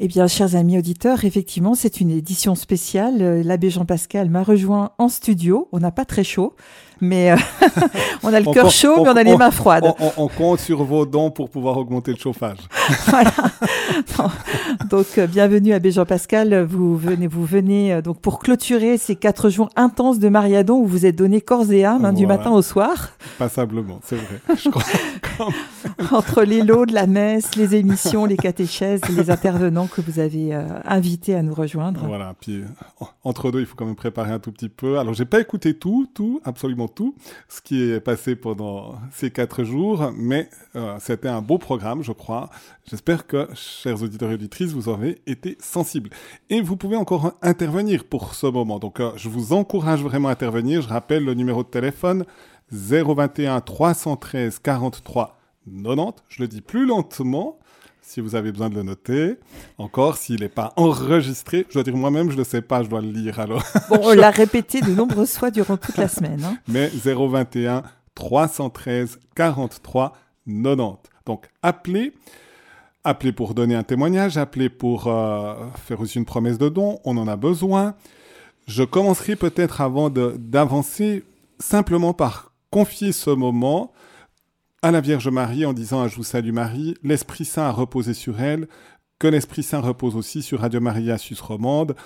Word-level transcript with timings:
Eh 0.00 0.08
bien, 0.08 0.26
chers 0.26 0.56
amis 0.56 0.76
auditeurs, 0.76 1.24
effectivement, 1.24 1.76
c'est 1.76 2.00
une 2.00 2.10
édition 2.10 2.56
spéciale. 2.56 3.22
Euh, 3.22 3.42
l'abbé 3.44 3.70
Jean-Pascal 3.70 4.28
m'a 4.28 4.42
rejoint 4.42 4.90
en 4.98 5.08
studio. 5.08 5.68
On 5.70 5.78
n'a 5.78 5.92
pas 5.92 6.04
très 6.04 6.24
chaud, 6.24 6.56
mais 7.00 7.32
euh, 7.32 7.36
on 8.22 8.32
a 8.32 8.40
le 8.40 8.52
cœur 8.52 8.70
chaud, 8.70 9.02
mais 9.02 9.10
on 9.10 9.16
a 9.16 9.22
les 9.22 9.36
mains 9.36 9.50
froides. 9.50 9.92
On, 10.16 10.28
compte 10.28 10.60
sur 10.60 10.82
vos 10.84 11.06
dons 11.06 11.30
pour 11.30 11.50
pouvoir 11.50 11.76
augmenter 11.76 12.12
le 12.12 12.18
chauffage. 12.18 12.58
voilà. 13.06 13.32
donc, 14.90 15.06
euh, 15.18 15.26
bienvenue, 15.26 15.72
abbé 15.72 15.90
Jean-Pascal. 15.90 16.62
Vous 16.64 16.96
venez, 16.96 17.26
vous 17.26 17.44
venez 17.44 18.02
donc 18.02 18.20
pour 18.20 18.38
clôturer 18.38 18.98
ces 18.98 19.16
quatre 19.16 19.50
jours 19.50 19.70
intenses 19.76 20.18
de 20.18 20.28
Mariadon 20.28 20.76
où 20.76 20.86
vous 20.86 21.06
êtes 21.06 21.16
donné 21.16 21.40
corps 21.40 21.70
et 21.70 21.84
âme 21.84 22.04
hein, 22.04 22.12
du 22.12 22.26
matin 22.26 22.50
au 22.50 22.62
soir. 22.62 23.10
Passablement, 23.38 24.00
c'est 24.02 24.16
vrai. 24.16 24.40
Je 24.56 24.68
crois, 24.70 24.84
Entre 26.12 26.42
les 26.42 26.62
lots 26.62 26.86
de 26.86 26.94
la 26.94 27.06
messe, 27.06 27.56
les 27.56 27.74
émissions, 27.74 28.24
les 28.24 28.36
catéchèses, 28.36 29.00
les 29.16 29.30
intervenants 29.30 29.86
que 29.86 30.00
vous 30.00 30.18
avez 30.18 30.54
euh, 30.54 30.66
invités 30.84 31.34
à 31.34 31.42
nous 31.42 31.54
rejoindre. 31.54 32.00
Voilà, 32.06 32.34
puis 32.40 32.60
euh, 32.60 33.04
entre 33.24 33.50
deux, 33.50 33.60
il 33.60 33.66
faut 33.66 33.76
quand 33.76 33.86
même 33.86 33.96
préparer 33.96 34.32
un 34.32 34.38
tout 34.38 34.52
petit 34.52 34.68
peu. 34.68 34.98
Alors, 34.98 35.14
j'ai 35.14 35.24
pas 35.24 35.40
écouté 35.40 35.74
tout, 35.74 36.08
tout, 36.14 36.40
absolument 36.44 36.83
tout, 36.88 37.14
ce 37.48 37.60
qui 37.60 37.82
est 37.82 38.00
passé 38.00 38.36
pendant 38.36 38.96
ces 39.12 39.30
quatre 39.30 39.64
jours, 39.64 40.12
mais 40.16 40.48
euh, 40.76 40.96
c'était 41.00 41.28
un 41.28 41.40
beau 41.40 41.58
programme, 41.58 42.02
je 42.02 42.12
crois. 42.12 42.50
J'espère 42.88 43.26
que, 43.26 43.48
chers 43.54 44.02
auditeurs 44.02 44.30
et 44.30 44.34
auditrices, 44.34 44.72
vous 44.72 44.88
avez 44.88 45.22
été 45.26 45.56
sensibles. 45.60 46.10
Et 46.50 46.60
vous 46.60 46.76
pouvez 46.76 46.96
encore 46.96 47.32
intervenir 47.42 48.04
pour 48.04 48.34
ce 48.34 48.46
moment. 48.46 48.78
Donc, 48.78 49.00
je 49.16 49.28
vous 49.28 49.52
encourage 49.52 50.02
vraiment 50.02 50.28
à 50.28 50.32
intervenir. 50.32 50.82
Je 50.82 50.88
rappelle 50.88 51.24
le 51.24 51.34
numéro 51.34 51.62
de 51.62 51.68
téléphone 51.68 52.24
021 52.70 53.60
313 53.60 54.58
43 54.58 55.38
90. 55.66 56.22
Je 56.28 56.42
le 56.42 56.48
dis 56.48 56.60
plus 56.60 56.86
lentement 56.86 57.58
si 58.04 58.20
vous 58.20 58.34
avez 58.34 58.52
besoin 58.52 58.68
de 58.68 58.74
le 58.74 58.82
noter. 58.82 59.36
Encore, 59.78 60.16
s'il 60.16 60.40
n'est 60.40 60.48
pas 60.48 60.72
enregistré, 60.76 61.66
je 61.68 61.74
dois 61.74 61.82
dire 61.82 61.96
moi-même, 61.96 62.28
je 62.28 62.34
ne 62.34 62.38
le 62.38 62.44
sais 62.44 62.60
pas, 62.60 62.82
je 62.82 62.88
dois 62.88 63.00
le 63.00 63.10
lire 63.10 63.40
alors. 63.40 63.62
Bon, 63.88 63.98
on 64.02 64.12
l'a 64.14 64.30
répété 64.30 64.80
de 64.80 64.90
nombreuses 64.90 65.32
fois 65.32 65.50
durant 65.50 65.76
toute 65.76 65.96
la 65.96 66.08
semaine. 66.08 66.44
Hein. 66.44 66.58
Mais 66.68 66.88
021 66.88 67.82
313 68.14 69.18
43 69.34 70.16
90. 70.46 70.98
Donc, 71.26 71.48
appelez. 71.62 72.12
Appelez 73.02 73.32
pour 73.32 73.54
donner 73.54 73.74
un 73.74 73.82
témoignage, 73.82 74.38
appelez 74.38 74.68
pour 74.70 75.08
euh, 75.08 75.54
faire 75.76 76.00
aussi 76.00 76.18
une 76.18 76.24
promesse 76.24 76.56
de 76.56 76.70
don, 76.70 77.00
on 77.04 77.18
en 77.18 77.28
a 77.28 77.36
besoin. 77.36 77.94
Je 78.66 78.82
commencerai 78.82 79.36
peut-être 79.36 79.82
avant 79.82 80.08
d'avancer 80.08 81.22
simplement 81.58 82.14
par 82.14 82.52
confier 82.70 83.12
ce 83.12 83.28
moment 83.28 83.92
à 84.84 84.90
la 84.90 85.00
Vierge 85.00 85.28
Marie 85.28 85.64
en 85.64 85.72
disant 85.72 86.06
Je 86.08 86.16
vous 86.16 86.24
salue 86.24 86.52
Marie, 86.52 86.94
l'Esprit 87.02 87.46
Saint 87.46 87.62
a 87.62 87.70
reposé 87.70 88.12
sur 88.12 88.38
elle, 88.42 88.68
que 89.18 89.26
l'Esprit 89.26 89.62
Saint 89.62 89.80
repose 89.80 90.14
aussi 90.14 90.42
sur 90.42 90.60
Radio 90.60 90.78
Maria 90.78 91.16
Sus 91.16 91.40
Romande. 91.40 91.96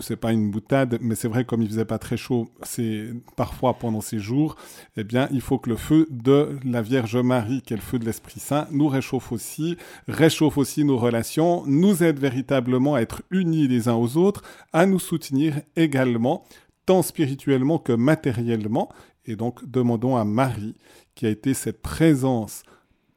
C'est 0.00 0.16
pas 0.16 0.32
une 0.32 0.50
boutade, 0.50 0.98
mais 1.00 1.14
c'est 1.14 1.28
vrai, 1.28 1.44
comme 1.44 1.62
il 1.62 1.68
faisait 1.68 1.84
pas 1.84 2.00
très 2.00 2.16
chaud, 2.16 2.48
c'est 2.64 3.10
parfois 3.36 3.74
pendant 3.74 4.00
ces 4.00 4.18
jours, 4.18 4.56
eh 4.96 5.04
bien, 5.04 5.28
il 5.30 5.42
faut 5.42 5.58
que 5.58 5.70
le 5.70 5.76
feu 5.76 6.08
de 6.10 6.58
la 6.64 6.82
Vierge 6.82 7.16
Marie, 7.16 7.62
qui 7.62 7.72
est 7.72 7.76
le 7.76 7.82
feu 7.82 8.00
de 8.00 8.04
l'Esprit 8.04 8.40
Saint, 8.40 8.66
nous 8.72 8.88
réchauffe 8.88 9.30
aussi, 9.30 9.76
réchauffe 10.08 10.58
aussi 10.58 10.82
nos 10.82 10.98
relations, 10.98 11.62
nous 11.66 12.02
aide 12.02 12.18
véritablement 12.18 12.96
à 12.96 13.00
être 13.00 13.22
unis 13.30 13.68
les 13.68 13.86
uns 13.86 13.94
aux 13.94 14.16
autres, 14.16 14.42
à 14.72 14.86
nous 14.86 14.98
soutenir 14.98 15.60
également, 15.76 16.42
tant 16.84 17.02
spirituellement 17.02 17.78
que 17.78 17.92
matériellement. 17.92 18.88
Et 19.26 19.36
donc, 19.36 19.64
demandons 19.68 20.16
à 20.16 20.24
Marie 20.24 20.74
qui 21.14 21.26
a 21.26 21.30
été 21.30 21.54
cette 21.54 21.80
présence 21.80 22.62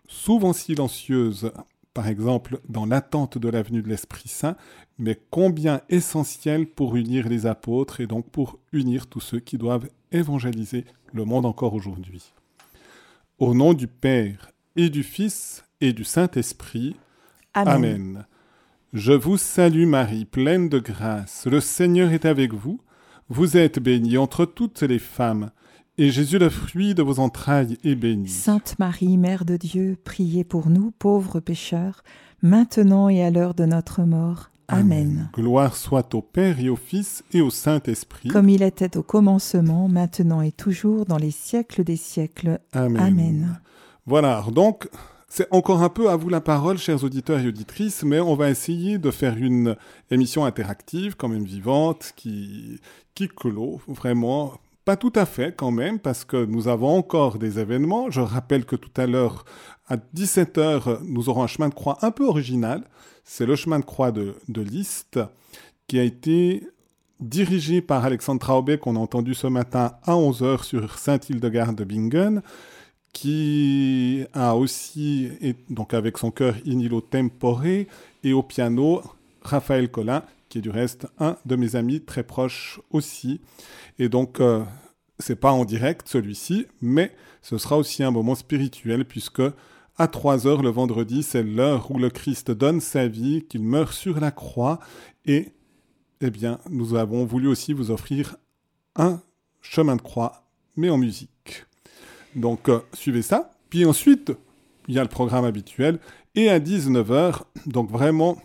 souvent 0.07 0.53
silencieuse, 0.53 1.51
par 1.93 2.07
exemple 2.07 2.59
dans 2.69 2.85
l'attente 2.85 3.37
de 3.37 3.49
la 3.49 3.61
venue 3.61 3.81
de 3.81 3.89
l'Esprit 3.89 4.29
Saint, 4.29 4.55
mais 4.97 5.19
combien 5.29 5.81
essentielle 5.89 6.67
pour 6.67 6.95
unir 6.95 7.27
les 7.27 7.45
apôtres 7.45 8.01
et 8.01 8.07
donc 8.07 8.29
pour 8.29 8.59
unir 8.71 9.07
tous 9.07 9.19
ceux 9.19 9.39
qui 9.39 9.57
doivent 9.57 9.89
évangéliser 10.11 10.85
le 11.13 11.25
monde 11.25 11.45
encore 11.45 11.73
aujourd'hui. 11.73 12.33
Au 13.39 13.53
nom 13.53 13.73
du 13.73 13.87
Père 13.87 14.51
et 14.75 14.89
du 14.89 15.03
Fils 15.03 15.63
et 15.81 15.93
du 15.93 16.03
Saint-Esprit, 16.03 16.95
Amen. 17.53 17.75
Amen. 17.75 18.25
Je 18.93 19.13
vous 19.13 19.37
salue 19.37 19.85
Marie, 19.85 20.25
pleine 20.25 20.69
de 20.69 20.79
grâce, 20.79 21.45
le 21.45 21.59
Seigneur 21.59 22.11
est 22.11 22.25
avec 22.25 22.53
vous, 22.53 22.79
vous 23.29 23.57
êtes 23.57 23.79
bénie 23.79 24.17
entre 24.17 24.45
toutes 24.45 24.81
les 24.81 24.99
femmes, 24.99 25.51
et 25.97 26.11
Jésus, 26.11 26.37
le 26.37 26.49
fruit 26.49 26.93
de 26.93 27.01
vos 27.01 27.19
entrailles, 27.19 27.77
est 27.83 27.95
béni. 27.95 28.27
Sainte 28.27 28.77
Marie, 28.79 29.17
Mère 29.17 29.45
de 29.45 29.57
Dieu, 29.57 29.97
priez 30.03 30.43
pour 30.43 30.69
nous 30.69 30.91
pauvres 30.91 31.39
pécheurs, 31.39 32.03
maintenant 32.41 33.09
et 33.09 33.23
à 33.23 33.31
l'heure 33.31 33.53
de 33.53 33.65
notre 33.65 34.03
mort. 34.03 34.51
Amen. 34.67 35.29
Gloire 35.33 35.75
soit 35.75 36.13
au 36.13 36.21
Père 36.21 36.59
et 36.59 36.69
au 36.69 36.75
Fils 36.75 37.23
et 37.33 37.41
au 37.41 37.49
Saint-Esprit. 37.49 38.29
Comme 38.29 38.49
il 38.49 38.61
était 38.63 38.97
au 38.97 39.03
commencement, 39.03 39.87
maintenant 39.87 40.41
et 40.41 40.51
toujours, 40.51 41.05
dans 41.05 41.17
les 41.17 41.31
siècles 41.31 41.83
des 41.83 41.95
siècles. 41.95 42.59
Amen. 42.73 43.01
Amen. 43.01 43.59
Voilà, 44.05 44.43
donc 44.51 44.89
c'est 45.29 45.47
encore 45.51 45.83
un 45.83 45.89
peu 45.89 46.09
à 46.09 46.15
vous 46.15 46.29
la 46.29 46.41
parole, 46.41 46.77
chers 46.77 47.03
auditeurs 47.03 47.39
et 47.39 47.47
auditrices, 47.47 48.03
mais 48.03 48.19
on 48.19 48.35
va 48.35 48.49
essayer 48.49 48.97
de 48.97 49.09
faire 49.09 49.37
une 49.37 49.75
émission 50.11 50.45
interactive, 50.45 51.15
quand 51.15 51.27
même 51.27 51.43
vivante, 51.43 52.13
qui, 52.15 52.79
qui 53.15 53.27
clôt 53.27 53.81
vraiment 53.87 54.53
pas 54.87 54.95
tout 54.95 55.11
à 55.15 55.25
fait 55.25 55.53
quand 55.53 55.71
même, 55.71 55.99
parce 55.99 56.23
que 56.23 56.45
nous 56.45 56.69
avons 56.69 56.95
encore 56.97 57.39
des 57.39 57.59
événements. 57.59 58.09
Je 58.09 58.21
rappelle 58.21 58.63
que 58.63 58.77
tout 58.77 58.95
à 58.95 59.05
l'heure, 59.05 59.43
à 59.89 59.97
17h, 59.97 60.99
nous 61.03 61.27
aurons 61.27 61.43
un 61.43 61.47
chemin 61.47 61.67
de 61.67 61.73
croix 61.73 61.97
un 62.03 62.11
peu 62.11 62.25
original. 62.25 62.85
C'est 63.25 63.45
le 63.45 63.57
chemin 63.57 63.79
de 63.79 63.83
croix 63.83 64.13
de, 64.13 64.35
de 64.47 64.61
Liszt, 64.61 65.19
qui 65.87 65.99
a 65.99 66.03
été 66.03 66.65
dirigé 67.19 67.81
par 67.81 68.05
Alexandre 68.05 68.39
Traubé, 68.39 68.77
qu'on 68.77 68.95
a 68.95 68.99
entendu 68.99 69.33
ce 69.33 69.47
matin 69.47 69.91
à 70.03 70.13
11h 70.13 70.63
sur 70.63 70.97
Saint-Hildegarde 70.97 71.75
de 71.75 71.83
Bingen, 71.83 72.41
qui 73.11 74.23
a 74.31 74.55
aussi, 74.55 75.31
donc 75.69 75.93
avec 75.93 76.17
son 76.17 76.31
cœur 76.31 76.55
Inilo 76.63 77.01
Tempore, 77.01 77.65
et 77.65 78.31
au 78.31 78.41
piano, 78.41 79.01
Raphaël 79.41 79.91
Collin, 79.91 80.23
qui 80.49 80.59
est 80.59 80.61
du 80.61 80.69
reste 80.69 81.07
un 81.19 81.37
de 81.45 81.55
mes 81.55 81.75
amis 81.75 82.01
très 82.01 82.23
proches 82.23 82.79
aussi. 82.91 83.41
Et 83.99 84.09
donc, 84.09 84.39
euh, 84.39 84.63
c'est 85.19 85.35
pas 85.35 85.51
en 85.51 85.65
direct 85.65 86.07
celui-ci, 86.07 86.67
mais 86.81 87.13
ce 87.41 87.57
sera 87.57 87.77
aussi 87.77 88.03
un 88.03 88.11
moment 88.11 88.35
spirituel 88.35 89.05
puisque 89.05 89.41
à 89.97 90.07
3 90.07 90.45
heures 90.45 90.61
le 90.61 90.69
vendredi, 90.69 91.23
c'est 91.23 91.43
l'heure 91.43 91.89
où 91.91 91.97
le 91.97 92.09
Christ 92.09 92.51
donne 92.51 92.81
sa 92.81 93.07
vie, 93.07 93.45
qu'il 93.49 93.63
meurt 93.63 93.93
sur 93.93 94.19
la 94.19 94.31
croix 94.31 94.79
et 95.25 95.49
eh 96.21 96.29
bien, 96.29 96.59
nous 96.69 96.95
avons 96.95 97.25
voulu 97.25 97.47
aussi 97.47 97.73
vous 97.73 97.91
offrir 97.91 98.35
un 98.95 99.21
chemin 99.61 99.95
de 99.95 100.01
croix, 100.01 100.43
mais 100.75 100.89
en 100.89 100.97
musique. 100.97 101.65
Donc, 102.35 102.69
euh, 102.69 102.79
suivez 102.93 103.21
ça. 103.21 103.51
Puis 103.69 103.85
ensuite, 103.85 104.31
il 104.87 104.95
y 104.95 104.99
a 104.99 105.03
le 105.03 105.09
programme 105.09 105.45
habituel. 105.45 105.99
Et 106.35 106.49
à 106.49 106.59
19h, 106.59 107.41
donc 107.65 107.89
vraiment, 107.91 108.37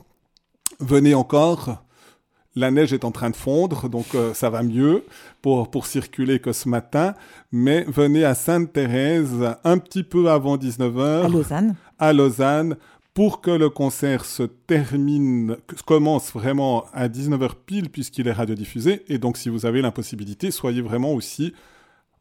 venez 0.80 1.14
encore 1.14 1.81
la 2.54 2.70
neige 2.70 2.92
est 2.92 3.04
en 3.04 3.10
train 3.10 3.30
de 3.30 3.36
fondre, 3.36 3.88
donc 3.88 4.14
euh, 4.14 4.34
ça 4.34 4.50
va 4.50 4.62
mieux 4.62 5.04
pour, 5.40 5.70
pour 5.70 5.86
circuler 5.86 6.38
que 6.38 6.52
ce 6.52 6.68
matin. 6.68 7.14
Mais 7.50 7.84
venez 7.88 8.24
à 8.24 8.34
Sainte-Thérèse 8.34 9.56
un 9.64 9.78
petit 9.78 10.02
peu 10.02 10.30
avant 10.30 10.56
19h. 10.56 11.24
À 11.24 11.28
Lausanne. 11.28 11.74
À 11.98 12.12
Lausanne 12.12 12.76
pour 13.14 13.42
que 13.42 13.50
le 13.50 13.68
concert 13.68 14.24
se 14.24 14.42
termine, 14.42 15.56
commence 15.86 16.32
vraiment 16.32 16.86
à 16.94 17.08
19h 17.08 17.50
pile 17.66 17.90
puisqu'il 17.90 18.26
est 18.26 18.32
radiodiffusé. 18.32 19.02
Et 19.08 19.18
donc 19.18 19.36
si 19.36 19.50
vous 19.50 19.66
avez 19.66 19.82
l'impossibilité, 19.82 20.50
soyez 20.50 20.80
vraiment 20.80 21.12
aussi 21.12 21.52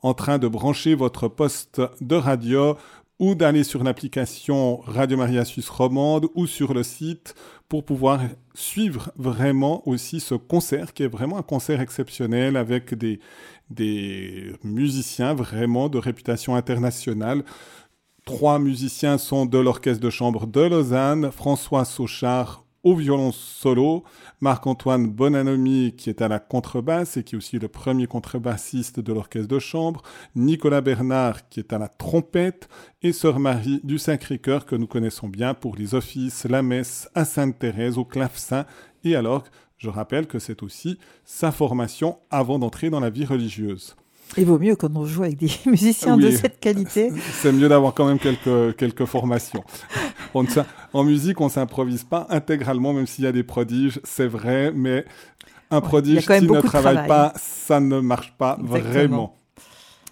en 0.02 0.14
train 0.14 0.38
de 0.38 0.48
brancher 0.48 0.96
votre 0.96 1.28
poste 1.28 1.82
de 2.02 2.16
radio 2.16 2.76
ou 3.20 3.36
d'aller 3.36 3.64
sur 3.64 3.84
l'application 3.84 4.78
Radio 4.82 5.16
Maria 5.16 5.46
Suisse 5.46 5.70
Romande 5.70 6.28
ou 6.34 6.48
sur 6.48 6.74
le 6.74 6.84
site 6.84 7.36
pour 7.72 7.86
pouvoir 7.86 8.20
suivre 8.54 9.14
vraiment 9.16 9.88
aussi 9.88 10.20
ce 10.20 10.36
concert 10.36 10.94
qui 10.94 11.04
est 11.04 11.08
vraiment 11.08 11.38
un 11.38 11.42
concert 11.42 11.80
exceptionnel 11.80 12.58
avec 12.58 12.94
des, 12.96 13.22
des 13.70 14.52
musiciens 14.62 15.34
vraiment 15.34 15.88
de 15.88 15.98
réputation 15.98 16.58
internationale. 16.58 17.46
Trois 18.26 18.60
musiciens 18.60 19.18
sont 19.18 19.46
de 19.46 19.58
l'orchestre 19.58 20.04
de 20.04 20.10
chambre 20.10 20.48
de 20.48 20.60
Lausanne, 20.60 21.32
François 21.32 21.86
Sauchard 21.86 22.66
au 22.84 22.96
violon 22.96 23.32
solo, 23.32 24.04
Marc-Antoine 24.40 25.08
Bonanomi 25.08 25.94
qui 25.96 26.10
est 26.10 26.22
à 26.22 26.28
la 26.28 26.40
contrebasse 26.40 27.18
et 27.18 27.24
qui 27.24 27.36
est 27.36 27.38
aussi 27.38 27.60
le 27.60 27.68
premier 27.68 28.08
contrebassiste 28.08 29.00
de 29.00 29.14
l'orchestre 29.14 29.48
de 29.48 29.60
chambre, 29.60 30.02
Nicolas 30.36 30.82
Bernard 30.82 31.48
qui 31.50 31.60
est 31.60 31.74
à 31.74 31.78
la 31.78 31.88
trompette 31.88 32.68
et 33.02 33.14
Sœur 33.14 33.40
Marie 33.40 33.82
du 33.84 33.98
Sacré-Cœur 33.98 34.66
que 34.66 34.76
nous 34.76 34.88
connaissons 34.88 35.30
bien 35.30 35.54
pour 35.54 35.76
les 35.76 35.94
offices, 35.96 36.46
la 36.46 36.64
messe 36.64 37.10
à 37.14 37.26
Sainte-Thérèse, 37.26 37.98
au 37.98 38.06
clavecin 38.06 38.66
et 39.04 39.16
alors 39.16 39.44
je 39.78 39.90
rappelle 39.90 40.28
que 40.28 40.40
c'est 40.40 40.64
aussi 40.64 40.98
sa 41.26 41.52
formation 41.52 42.20
avant 42.30 42.60
d'entrer 42.60 42.90
dans 42.90 43.00
la 43.00 43.10
vie 43.10 43.26
religieuse. 43.26 43.96
Il 44.38 44.46
vaut 44.46 44.60
mieux 44.60 44.76
quand 44.76 44.96
on 44.96 45.06
joue 45.06 45.24
avec 45.24 45.38
des 45.38 45.52
musiciens 45.66 46.18
de 46.18 46.32
cette 46.32 46.60
qualité. 46.60 47.12
C'est 47.34 47.52
mieux 47.52 47.68
d'avoir 47.68 47.94
quand 47.94 48.06
même 48.06 48.20
quelques, 48.20 48.76
quelques 48.78 49.06
formations. 49.06 49.64
En 50.94 51.04
musique, 51.04 51.42
on 51.42 51.50
s'improvise 51.50 52.04
pas 52.04 52.28
intégralement, 52.30 52.94
même 52.94 53.08
s'il 53.08 53.24
y 53.24 53.28
a 53.28 53.32
des 53.32 53.44
prodiges, 53.44 54.00
c'est 54.04 54.28
vrai, 54.28 54.72
mais 54.74 55.06
un 55.70 55.82
prodige 55.82 56.26
qui 56.26 56.48
ne 56.48 56.62
travaille 56.62 57.08
pas, 57.08 57.34
ça 57.38 57.80
ne 57.80 58.00
marche 58.00 58.34
pas 58.38 58.58
vraiment. 58.62 59.36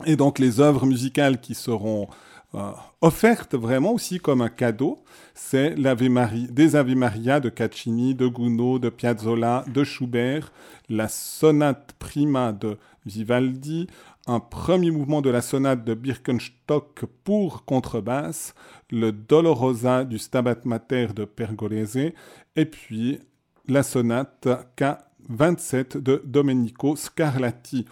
Et 0.05 0.15
donc 0.15 0.39
les 0.39 0.59
œuvres 0.61 0.85
musicales 0.85 1.41
qui 1.41 1.53
seront 1.53 2.07
euh, 2.55 2.71
offertes 3.01 3.55
vraiment 3.55 3.93
aussi 3.93 4.19
comme 4.19 4.41
un 4.41 4.49
cadeau, 4.49 5.03
c'est 5.35 5.75
des 5.75 6.75
Ave 6.75 6.95
Maria 6.95 7.39
de 7.39 7.49
Caccini, 7.49 8.15
de 8.15 8.27
Gounod, 8.27 8.81
de 8.81 8.89
Piazzolla, 8.89 9.65
de 9.67 9.83
Schubert, 9.83 10.51
la 10.89 11.07
sonate 11.07 11.93
prima 11.99 12.53
de 12.53 12.77
Vivaldi, 13.05 13.87
un 14.29 14.39
premier 14.39 14.91
mouvement 14.91 15.21
de 15.21 15.31
la 15.31 15.41
sonate 15.41 15.83
de 15.83 15.95
Birkenstock 15.95 17.05
pour 17.23 17.65
contrebasse, 17.65 18.53
le 18.91 19.11
Dolorosa 19.11 20.05
du 20.05 20.19
Stabat 20.19 20.59
Mater 20.65 21.07
de 21.15 21.25
Pergolese, 21.25 22.11
et 22.55 22.65
puis 22.65 23.19
la 23.67 23.81
sonate 23.81 24.47
K27 24.77 25.97
de 25.97 26.21
Domenico 26.25 26.95
Scarlatti. 26.95 27.87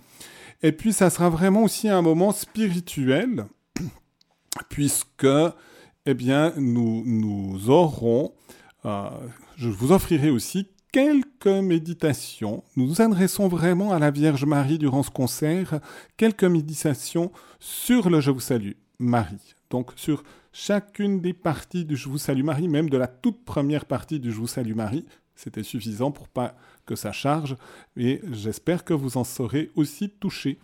Et 0.61 0.71
puis 0.71 0.93
ça 0.93 1.09
sera 1.09 1.31
vraiment 1.31 1.63
aussi 1.63 1.89
un 1.89 2.03
moment 2.03 2.31
spirituel, 2.31 3.47
puisque 4.69 5.27
eh 6.05 6.13
bien, 6.13 6.53
nous, 6.55 7.03
nous 7.03 7.71
aurons, 7.71 8.35
euh, 8.85 9.09
je 9.55 9.69
vous 9.69 9.91
offrirai 9.91 10.29
aussi 10.29 10.69
quelques 10.91 11.47
méditations. 11.47 12.63
Nous 12.75 12.87
nous 12.87 13.01
adressons 13.01 13.47
vraiment 13.47 13.91
à 13.91 13.99
la 13.99 14.11
Vierge 14.11 14.45
Marie 14.45 14.77
durant 14.77 15.03
ce 15.03 15.11
concert, 15.11 15.79
quelques 16.17 16.43
méditations 16.43 17.31
sur 17.59 18.09
le 18.09 18.21
Je 18.21 18.31
vous 18.31 18.39
salue 18.39 18.73
Marie. 18.99 19.55
Donc 19.69 19.91
sur 19.95 20.23
chacune 20.53 21.21
des 21.21 21.33
parties 21.33 21.85
du 21.85 21.95
Je 21.95 22.09
vous 22.09 22.17
salue 22.17 22.43
Marie, 22.43 22.67
même 22.67 22.89
de 22.89 22.97
la 22.97 23.07
toute 23.07 23.43
première 23.43 23.85
partie 23.85 24.19
du 24.19 24.31
Je 24.31 24.37
vous 24.37 24.47
salue 24.47 24.75
Marie, 24.75 25.05
c'était 25.35 25.63
suffisant 25.63 26.11
pour 26.11 26.27
pas 26.27 26.55
que 26.85 26.95
ça 26.95 27.11
charge 27.11 27.57
et 27.95 28.21
j'espère 28.31 28.83
que 28.83 28.93
vous 28.93 29.17
en 29.17 29.23
serez 29.23 29.71
aussi 29.75 30.09
touchés. 30.09 30.57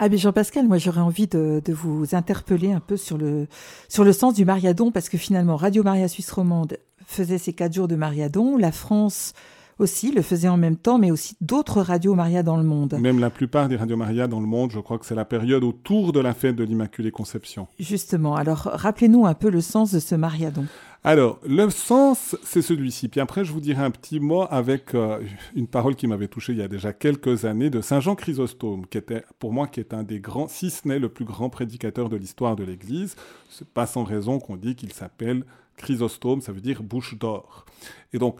Ah 0.00 0.08
mais 0.08 0.18
Jean-Pascal, 0.18 0.66
moi 0.66 0.78
j'aurais 0.78 1.00
envie 1.00 1.28
de, 1.28 1.62
vous 1.68 2.14
interpeller 2.14 2.72
un 2.72 2.80
peu 2.80 2.96
sur 2.96 3.16
le, 3.16 3.46
sur 3.88 4.02
le 4.02 4.12
sens 4.12 4.34
du 4.34 4.44
Mariadon, 4.44 4.90
parce 4.90 5.08
que 5.08 5.16
finalement 5.16 5.56
Radio 5.56 5.84
Maria 5.84 6.08
Suisse 6.08 6.30
Romande 6.32 6.78
faisait 7.06 7.38
ses 7.38 7.52
quatre 7.52 7.72
jours 7.72 7.88
de 7.88 7.96
Mariadon, 7.96 8.56
la 8.56 8.72
France 8.72 9.32
aussi 9.78 10.12
le 10.12 10.22
faisait 10.22 10.48
en 10.48 10.56
même 10.56 10.76
temps, 10.76 10.98
mais 10.98 11.10
aussi 11.10 11.36
d'autres 11.40 11.80
radios 11.80 12.14
Maria 12.14 12.42
dans 12.42 12.56
le 12.56 12.62
monde. 12.62 12.96
Même 13.00 13.18
la 13.18 13.30
plupart 13.30 13.68
des 13.68 13.76
radios 13.76 13.96
Maria 13.96 14.28
dans 14.28 14.40
le 14.40 14.46
monde, 14.46 14.70
je 14.70 14.80
crois 14.80 14.98
que 14.98 15.06
c'est 15.06 15.14
la 15.14 15.24
période 15.24 15.64
autour 15.64 16.12
de 16.12 16.20
la 16.20 16.32
fête 16.32 16.56
de 16.56 16.64
l'Immaculée 16.64 17.10
Conception. 17.10 17.66
Justement, 17.78 18.36
alors 18.36 18.70
rappelez-nous 18.72 19.26
un 19.26 19.34
peu 19.34 19.50
le 19.50 19.60
sens 19.60 19.92
de 19.92 19.98
ce 19.98 20.14
Mariadon. 20.14 20.66
Alors, 21.06 21.38
le 21.46 21.68
sens, 21.68 22.34
c'est 22.42 22.62
celui-ci. 22.62 23.08
Puis 23.08 23.20
après, 23.20 23.44
je 23.44 23.52
vous 23.52 23.60
dirai 23.60 23.84
un 23.84 23.90
petit 23.90 24.20
mot 24.20 24.46
avec 24.48 24.94
euh, 24.94 25.20
une 25.54 25.66
parole 25.66 25.96
qui 25.96 26.06
m'avait 26.06 26.28
touché 26.28 26.54
il 26.54 26.58
y 26.58 26.62
a 26.62 26.68
déjà 26.68 26.94
quelques 26.94 27.44
années 27.44 27.68
de 27.68 27.82
Saint 27.82 28.00
Jean 28.00 28.14
Chrysostome, 28.14 28.86
qui 28.86 28.96
était, 28.96 29.22
pour 29.38 29.52
moi, 29.52 29.66
qui 29.66 29.80
est 29.80 29.92
un 29.92 30.02
des 30.02 30.18
grands, 30.18 30.48
si 30.48 30.70
ce 30.70 30.88
n'est 30.88 30.98
le 30.98 31.10
plus 31.10 31.26
grand 31.26 31.50
prédicateur 31.50 32.08
de 32.08 32.16
l'histoire 32.16 32.56
de 32.56 32.64
l'Église. 32.64 33.16
C'est 33.50 33.68
pas 33.68 33.84
sans 33.84 34.02
raison 34.02 34.38
qu'on 34.38 34.56
dit 34.56 34.76
qu'il 34.76 34.94
s'appelle 34.94 35.44
Chrysostome, 35.76 36.40
ça 36.40 36.52
veut 36.52 36.60
dire 36.60 36.82
bouche 36.82 37.18
d'or. 37.18 37.64
Et 38.12 38.18
donc, 38.18 38.38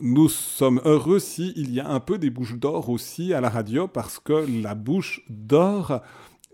nous 0.00 0.28
sommes 0.28 0.80
heureux 0.84 1.18
s'il 1.18 1.72
y 1.72 1.80
a 1.80 1.88
un 1.88 2.00
peu 2.00 2.18
des 2.18 2.30
bouches 2.30 2.56
d'or 2.56 2.90
aussi 2.90 3.32
à 3.32 3.40
la 3.40 3.48
radio, 3.48 3.88
parce 3.88 4.18
que 4.18 4.46
la 4.62 4.74
bouche 4.74 5.22
d'or, 5.28 6.02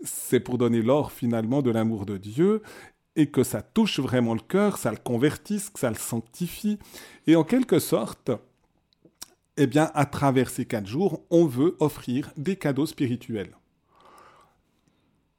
c'est 0.03 0.39
pour 0.39 0.57
donner 0.57 0.81
l'or 0.81 1.11
finalement 1.11 1.61
de 1.61 1.71
l'amour 1.71 2.05
de 2.05 2.17
Dieu 2.17 2.61
et 3.15 3.27
que 3.27 3.43
ça 3.43 3.61
touche 3.61 3.99
vraiment 3.99 4.33
le 4.33 4.39
cœur, 4.39 4.77
ça 4.77 4.91
le 4.91 4.97
convertisse, 4.97 5.69
que 5.69 5.79
ça 5.79 5.89
le 5.89 5.95
sanctifie. 5.95 6.79
Et 7.27 7.35
en 7.35 7.43
quelque 7.43 7.79
sorte, 7.79 8.31
eh 9.57 9.67
bien, 9.67 9.91
à 9.93 10.05
travers 10.05 10.49
ces 10.49 10.65
quatre 10.65 10.87
jours, 10.87 11.23
on 11.29 11.45
veut 11.45 11.75
offrir 11.79 12.31
des 12.37 12.55
cadeaux 12.55 12.85
spirituels 12.85 13.55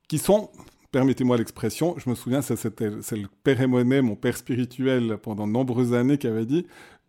qui 0.08 0.18
sont, 0.18 0.50
permettez-moi 0.92 1.36
l'expression, 1.36 1.96
je 1.98 2.08
me 2.08 2.14
souviens, 2.14 2.42
c'est 2.42 2.62
le 2.76 3.28
père 3.42 3.60
Emonet, 3.60 4.02
mon 4.02 4.14
père 4.14 4.36
spirituel 4.36 5.18
pendant 5.20 5.46
de 5.46 5.52
nombreuses 5.52 5.94
années, 5.94 6.18
qui 6.18 6.28
avait 6.28 6.46
dit 6.46 6.66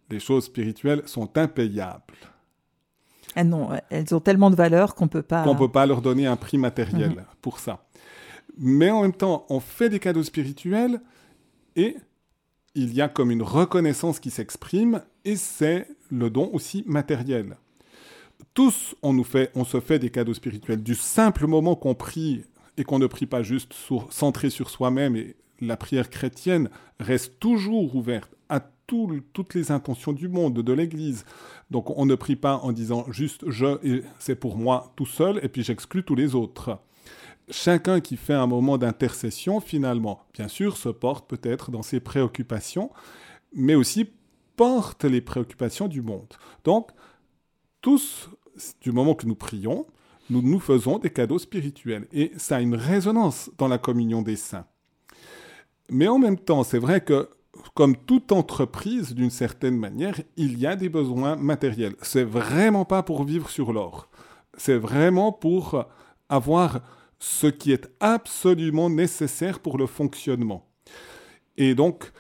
les 0.09 0.19
choses 0.19 0.45
spirituelles 0.45 1.03
sont 1.05 1.37
impayables. 1.37 2.15
Ah 3.35 3.43
non, 3.43 3.69
elles 3.89 4.13
ont 4.13 4.19
tellement 4.19 4.49
de 4.49 4.55
valeur 4.55 4.95
qu'on 4.95 5.07
peut 5.07 5.23
pas. 5.23 5.43
Qu'on 5.43 5.55
peut 5.55 5.71
pas 5.71 5.85
leur 5.85 6.01
donner 6.01 6.27
un 6.27 6.35
prix 6.35 6.57
matériel 6.57 7.11
mhm. 7.11 7.25
pour 7.41 7.59
ça 7.59 7.85
mais 8.57 8.91
en 8.91 9.01
même 9.01 9.13
temps, 9.13 9.45
on 9.49 9.59
fait 9.59 9.89
des 9.89 9.99
cadeaux 9.99 10.23
spirituels 10.23 11.01
et 11.75 11.95
il 12.75 12.93
y 12.93 13.01
a 13.01 13.07
comme 13.07 13.31
une 13.31 13.43
reconnaissance 13.43 14.19
qui 14.19 14.29
s'exprime 14.29 15.01
et 15.25 15.35
c'est 15.35 15.87
le 16.11 16.29
don 16.29 16.49
aussi 16.53 16.83
matériel. 16.87 17.57
Tous, 18.53 18.95
on, 19.01 19.13
nous 19.13 19.23
fait, 19.23 19.51
on 19.55 19.63
se 19.63 19.79
fait 19.79 19.99
des 19.99 20.09
cadeaux 20.09 20.33
spirituels 20.33 20.83
du 20.83 20.95
simple 20.95 21.47
moment 21.47 21.75
qu'on 21.75 21.95
prie 21.95 22.43
et 22.77 22.83
qu'on 22.83 22.99
ne 22.99 23.07
prie 23.07 23.25
pas 23.25 23.43
juste 23.43 23.73
centré 24.09 24.49
sur 24.49 24.69
soi-même 24.69 25.15
et 25.15 25.35
la 25.59 25.77
prière 25.77 26.09
chrétienne 26.09 26.69
reste 26.99 27.39
toujours 27.39 27.95
ouverte 27.95 28.35
à 28.49 28.59
toutes 28.87 29.55
les 29.55 29.71
intentions 29.71 30.13
du 30.13 30.27
monde, 30.27 30.59
de 30.61 30.73
l'Église. 30.73 31.25
Donc 31.71 31.97
on 31.97 32.05
ne 32.05 32.15
prie 32.15 32.35
pas 32.35 32.57
en 32.57 32.71
disant 32.71 33.05
juste 33.09 33.49
je 33.49 33.77
et 33.83 34.03
c'est 34.19 34.35
pour 34.35 34.57
moi 34.57 34.91
tout 34.95 35.05
seul 35.05 35.39
et 35.41 35.49
puis 35.49 35.63
j'exclus 35.63 36.03
tous 36.03 36.15
les 36.15 36.35
autres 36.35 36.79
chacun 37.49 37.99
qui 37.99 38.17
fait 38.17 38.33
un 38.33 38.47
moment 38.47 38.77
d'intercession, 38.77 39.59
finalement, 39.59 40.25
bien 40.33 40.47
sûr, 40.47 40.77
se 40.77 40.89
porte 40.89 41.29
peut-être 41.29 41.71
dans 41.71 41.81
ses 41.81 41.99
préoccupations, 41.99 42.91
mais 43.53 43.75
aussi 43.75 44.09
porte 44.55 45.03
les 45.03 45.21
préoccupations 45.21 45.87
du 45.87 46.01
monde. 46.01 46.33
Donc, 46.63 46.91
tous, 47.81 48.29
du 48.81 48.91
moment 48.91 49.15
que 49.15 49.25
nous 49.25 49.35
prions, 49.35 49.85
nous 50.29 50.41
nous 50.41 50.59
faisons 50.59 50.99
des 50.99 51.09
cadeaux 51.09 51.39
spirituels. 51.39 52.07
Et 52.13 52.31
ça 52.37 52.57
a 52.57 52.61
une 52.61 52.75
résonance 52.75 53.51
dans 53.57 53.67
la 53.67 53.77
communion 53.77 54.21
des 54.21 54.35
saints. 54.35 54.65
Mais 55.89 56.07
en 56.07 56.19
même 56.19 56.37
temps, 56.37 56.63
c'est 56.63 56.79
vrai 56.79 57.01
que, 57.01 57.29
comme 57.73 57.95
toute 57.95 58.31
entreprise, 58.31 59.13
d'une 59.13 59.29
certaine 59.29 59.77
manière, 59.77 60.19
il 60.37 60.57
y 60.57 60.65
a 60.65 60.75
des 60.75 60.89
besoins 60.89 61.35
matériels. 61.35 61.95
C'est 62.01 62.23
vraiment 62.23 62.85
pas 62.85 63.03
pour 63.03 63.23
vivre 63.23 63.49
sur 63.49 63.73
l'or. 63.73 64.09
C'est 64.57 64.77
vraiment 64.77 65.31
pour 65.31 65.85
avoir 66.29 66.81
ce 67.19 67.47
qui 67.47 67.71
est 67.71 67.89
absolument 67.99 68.89
nécessaire 68.89 69.59
pour 69.59 69.77
le 69.77 69.87
fonctionnement. 69.87 70.67
Et 71.57 71.75
donc, 71.75 72.11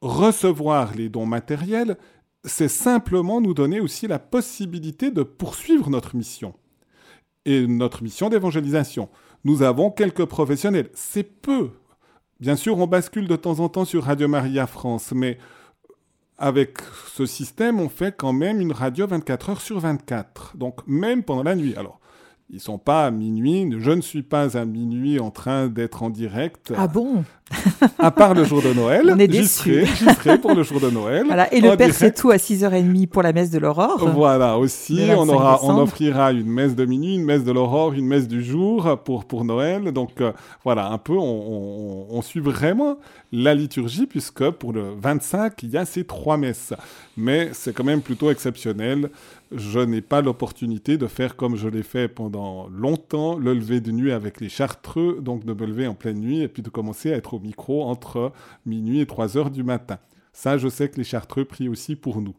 recevoir 0.00 0.94
les 0.94 1.08
dons 1.08 1.26
matériels, 1.26 1.96
c'est 2.44 2.68
simplement 2.68 3.40
nous 3.40 3.54
donner 3.54 3.80
aussi 3.80 4.06
la 4.06 4.18
possibilité 4.18 5.10
de 5.10 5.22
poursuivre 5.22 5.90
notre 5.90 6.16
mission. 6.16 6.54
Et 7.46 7.66
notre 7.66 8.02
mission 8.02 8.28
d'évangélisation. 8.28 9.08
Nous 9.44 9.62
avons 9.62 9.90
quelques 9.90 10.26
professionnels. 10.26 10.90
C'est 10.92 11.22
peu. 11.22 11.70
Bien 12.40 12.56
sûr, 12.56 12.76
on 12.78 12.86
bascule 12.86 13.28
de 13.28 13.36
temps 13.36 13.60
en 13.60 13.70
temps 13.70 13.86
sur 13.86 14.04
Radio 14.04 14.28
Maria 14.28 14.66
France, 14.66 15.12
mais 15.14 15.38
avec 16.36 16.78
ce 17.14 17.24
système, 17.24 17.80
on 17.80 17.88
fait 17.88 18.14
quand 18.14 18.34
même 18.34 18.60
une 18.60 18.72
radio 18.72 19.06
24 19.06 19.50
heures 19.50 19.60
sur 19.62 19.80
24. 19.80 20.56
Donc, 20.56 20.80
même 20.86 21.22
pendant 21.22 21.44
la 21.44 21.54
nuit. 21.54 21.74
Alors, 21.76 21.98
ils 22.48 22.60
sont 22.60 22.78
pas 22.78 23.06
à 23.06 23.10
minuit. 23.10 23.68
Je 23.78 23.90
ne 23.90 24.00
suis 24.00 24.22
pas 24.22 24.56
à 24.56 24.64
minuit 24.64 25.18
en 25.18 25.30
train 25.30 25.66
d'être 25.66 26.04
en 26.04 26.10
direct. 26.10 26.72
Ah 26.76 26.86
bon 26.86 27.24
À 27.98 28.12
part 28.12 28.34
le 28.34 28.44
jour 28.44 28.62
de 28.62 28.72
Noël. 28.72 29.02
On 29.12 29.18
est 29.18 29.26
déçus. 29.26 29.84
J'y 29.84 30.04
serai 30.14 30.38
pour 30.38 30.54
le 30.54 30.62
jour 30.62 30.80
de 30.80 30.88
Noël. 30.88 31.24
Voilà. 31.26 31.52
Et 31.52 31.60
le 31.60 31.76
Père, 31.76 31.92
c'est 31.92 32.14
tout 32.14 32.30
à 32.30 32.36
6h30 32.36 33.08
pour 33.08 33.22
la 33.22 33.32
messe 33.32 33.50
de 33.50 33.58
l'aurore. 33.58 34.08
Voilà, 34.14 34.58
aussi. 34.58 35.00
On, 35.16 35.28
aura, 35.28 35.58
on 35.64 35.76
offrira 35.78 36.30
une 36.30 36.46
messe 36.46 36.76
de 36.76 36.84
minuit, 36.84 37.16
une 37.16 37.24
messe 37.24 37.42
de 37.42 37.50
l'aurore, 37.50 37.94
une 37.94 38.06
messe 38.06 38.28
du 38.28 38.44
jour 38.44 38.96
pour, 39.04 39.24
pour 39.24 39.44
Noël. 39.44 39.90
Donc 39.92 40.20
euh, 40.20 40.32
voilà, 40.62 40.88
un 40.88 40.98
peu, 40.98 41.14
on, 41.14 42.06
on, 42.08 42.22
suit 42.22 42.40
vraiment 42.40 42.98
la 43.32 43.54
liturgie 43.54 44.06
puisque 44.06 44.50
pour 44.50 44.72
le 44.72 44.94
25, 45.00 45.62
il 45.64 45.70
y 45.70 45.76
a 45.76 45.84
ces 45.84 46.04
trois 46.04 46.36
messes. 46.36 46.74
Mais 47.16 47.50
c'est 47.52 47.72
quand 47.72 47.84
même 47.84 48.02
plutôt 48.02 48.30
exceptionnel 48.30 49.10
je 49.52 49.78
n'ai 49.78 50.00
pas 50.00 50.22
l'opportunité 50.22 50.98
de 50.98 51.06
faire 51.06 51.36
comme 51.36 51.56
je 51.56 51.68
l'ai 51.68 51.82
fait 51.82 52.08
pendant 52.08 52.68
longtemps, 52.68 53.38
le 53.38 53.54
lever 53.54 53.80
de 53.80 53.92
nuit 53.92 54.12
avec 54.12 54.40
les 54.40 54.48
chartreux, 54.48 55.20
donc 55.20 55.44
de 55.44 55.52
me 55.52 55.66
lever 55.66 55.86
en 55.86 55.94
pleine 55.94 56.18
nuit 56.18 56.40
et 56.40 56.48
puis 56.48 56.62
de 56.62 56.70
commencer 56.70 57.12
à 57.12 57.16
être 57.16 57.34
au 57.34 57.40
micro 57.40 57.84
entre 57.84 58.32
minuit 58.64 59.00
et 59.00 59.06
3 59.06 59.36
heures 59.36 59.50
du 59.50 59.62
matin. 59.62 59.98
Ça, 60.32 60.58
je 60.58 60.68
sais 60.68 60.88
que 60.88 60.96
les 60.96 61.04
chartreux 61.04 61.44
prient 61.44 61.68
aussi 61.68 61.96
pour 61.96 62.20
nous. 62.20 62.34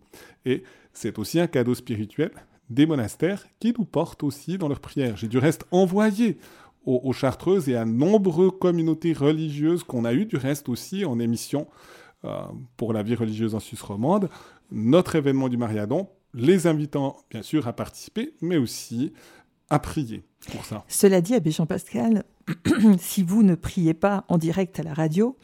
Et 0.45 0.63
c'est 0.93 1.17
aussi 1.17 1.39
un 1.39 1.47
cadeau 1.47 1.75
spirituel 1.75 2.31
des 2.69 2.85
monastères 2.85 3.47
qui 3.59 3.73
nous 3.77 3.85
portent 3.85 4.23
aussi 4.23 4.57
dans 4.57 4.67
leurs 4.67 4.81
prières. 4.81 5.15
J'ai 5.15 5.27
du 5.27 5.37
reste 5.37 5.65
envoyé 5.71 6.37
aux, 6.85 7.11
chartreuses 7.11 7.67
et 7.67 7.75
à 7.75 7.83
nombreuses 7.83 8.53
communautés 8.61 9.11
religieuses 9.11 9.83
qu'on 9.83 10.05
a 10.05 10.13
eu 10.13 10.25
du 10.25 10.37
reste 10.37 10.69
aussi 10.69 11.03
en 11.03 11.19
émission 11.19 11.67
euh, 12.23 12.43
pour 12.77 12.93
la 12.93 13.03
vie 13.03 13.15
religieuse 13.15 13.55
en 13.55 13.59
Suisse 13.59 13.81
romande, 13.81 14.29
notre 14.71 15.15
événement 15.15 15.49
du 15.49 15.57
Mariadon 15.57 16.07
les 16.33 16.67
invitant 16.67 17.17
bien 17.29 17.41
sûr 17.41 17.67
à 17.67 17.73
participer, 17.73 18.33
mais 18.41 18.57
aussi 18.57 19.13
à 19.69 19.79
prier 19.79 20.23
pour 20.51 20.65
ça. 20.65 20.83
Cela 20.87 21.21
dit, 21.21 21.35
Abbé 21.35 21.51
Jean-Pascal, 21.51 22.23
si 22.99 23.23
vous 23.23 23.43
ne 23.43 23.55
priez 23.55 23.93
pas 23.93 24.25
en 24.27 24.37
direct 24.37 24.79
à 24.79 24.83
la 24.83 24.93
radio, 24.93 25.37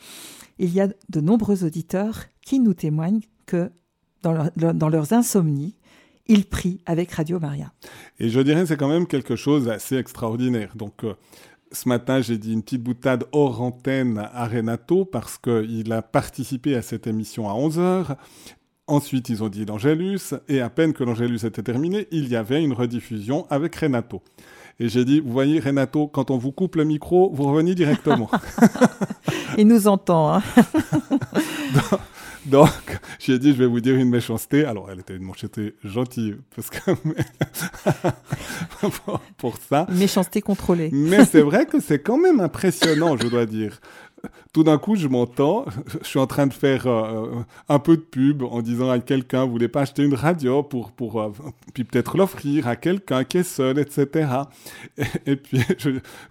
il 0.59 0.73
y 0.73 0.79
a 0.79 0.87
de 0.87 1.21
nombreux 1.21 1.63
auditeurs 1.63 2.25
qui 2.41 2.59
nous 2.59 2.73
témoignent 2.73 3.21
que 3.45 3.71
dans, 4.21 4.49
dans 4.55 4.89
leurs 4.89 5.11
insomnies, 5.11 5.75
ils 6.27 6.45
prient 6.45 6.79
avec 6.85 7.11
Radio 7.11 7.39
Maria. 7.39 7.73
Et 8.19 8.29
je 8.29 8.39
dirais 8.39 8.65
c'est 8.65 8.77
quand 8.77 8.87
même 8.87 9.07
quelque 9.07 9.35
chose 9.35 9.65
d'assez 9.65 9.97
extraordinaire. 9.97 10.71
Donc 10.75 11.03
euh, 11.03 11.15
ce 11.73 11.89
matin, 11.89 12.21
j'ai 12.21 12.37
dit 12.37 12.53
une 12.53 12.63
petite 12.63 12.83
boutade 12.83 13.25
hors 13.31 13.61
antenne 13.61 14.29
à 14.31 14.47
Renato 14.47 15.05
parce 15.05 15.37
qu'il 15.37 15.91
a 15.91 16.01
participé 16.01 16.75
à 16.75 16.81
cette 16.81 17.07
émission 17.07 17.49
à 17.49 17.53
11h. 17.53 18.15
Ensuite, 18.87 19.29
ils 19.29 19.41
ont 19.41 19.47
dit 19.47 19.63
l'Angélus, 19.63 20.33
et 20.49 20.59
à 20.59 20.69
peine 20.69 20.91
que 20.91 21.05
l'Angélus 21.05 21.45
était 21.45 21.63
terminé, 21.63 22.05
il 22.11 22.27
y 22.27 22.35
avait 22.35 22.61
une 22.61 22.73
rediffusion 22.73 23.47
avec 23.49 23.77
Renato. 23.77 24.21
Et 24.77 24.89
j'ai 24.89 25.05
dit, 25.05 25.21
vous 25.21 25.31
voyez, 25.31 25.61
Renato, 25.61 26.07
quand 26.07 26.31
on 26.31 26.37
vous 26.37 26.51
coupe 26.51 26.75
le 26.75 26.83
micro, 26.83 27.31
vous 27.33 27.43
revenez 27.43 27.75
directement. 27.75 28.29
il 29.57 29.67
nous 29.67 29.87
entend. 29.87 30.33
Hein. 30.33 30.43
Donc, 32.45 32.99
j'ai 33.19 33.39
dit, 33.39 33.53
je 33.53 33.59
vais 33.59 33.67
vous 33.67 33.79
dire 33.79 33.95
une 33.95 34.09
méchanceté. 34.09 34.65
Alors, 34.65 34.91
elle 34.91 34.99
était 34.99 35.15
une 35.15 35.25
méchanceté 35.25 35.75
gentille, 35.85 36.35
parce 36.53 36.69
que 36.69 36.91
pour 39.37 39.55
ça. 39.69 39.87
méchanceté 39.91 40.41
contrôlée. 40.41 40.89
Mais 40.91 41.23
c'est 41.23 41.41
vrai 41.41 41.65
que 41.65 41.79
c'est 41.79 41.99
quand 41.99 42.17
même 42.17 42.41
impressionnant, 42.41 43.15
je 43.15 43.27
dois 43.27 43.45
dire 43.45 43.79
tout 44.53 44.63
d'un 44.63 44.77
coup, 44.77 44.95
je 44.95 45.07
m'entends, 45.07 45.65
je 46.01 46.07
suis 46.07 46.19
en 46.19 46.27
train 46.27 46.47
de 46.47 46.53
faire 46.53 46.87
euh, 46.87 47.43
un 47.69 47.79
peu 47.79 47.97
de 47.97 48.01
pub 48.01 48.43
en 48.43 48.61
disant 48.61 48.89
à 48.89 48.99
quelqu'un, 48.99 49.45
vous 49.45 49.51
voulez 49.51 49.67
pas 49.67 49.81
acheter 49.81 50.03
une 50.03 50.13
radio 50.13 50.63
pour, 50.63 50.91
pour 50.91 51.21
euh, 51.21 51.31
puis 51.73 51.83
peut-être 51.83 52.17
l'offrir 52.17 52.67
à 52.67 52.75
quelqu'un 52.75 53.23
qui 53.23 53.39
est 53.39 53.43
seul, 53.43 53.79
etc. 53.79 54.29
Et, 55.25 55.35
puis, 55.35 55.59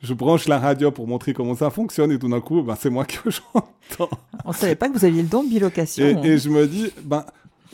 je, 0.02 0.14
branche 0.14 0.48
la 0.48 0.58
radio 0.58 0.90
pour 0.90 1.06
montrer 1.06 1.32
comment 1.32 1.54
ça 1.54 1.70
fonctionne 1.70 2.12
et 2.12 2.18
tout 2.18 2.28
d'un 2.28 2.40
coup, 2.40 2.62
ben, 2.62 2.76
c'est 2.78 2.90
moi 2.90 3.04
que 3.04 3.18
j'entends. 3.30 4.16
On 4.44 4.52
savait 4.52 4.76
pas 4.76 4.88
que 4.88 4.94
vous 4.94 5.04
aviez 5.04 5.22
le 5.22 5.28
don 5.28 5.42
de 5.42 5.48
bilocation. 5.48 6.22
Et, 6.22 6.28
et 6.28 6.38
je 6.38 6.48
me 6.48 6.66
dis, 6.66 6.92
ben, 7.04 7.24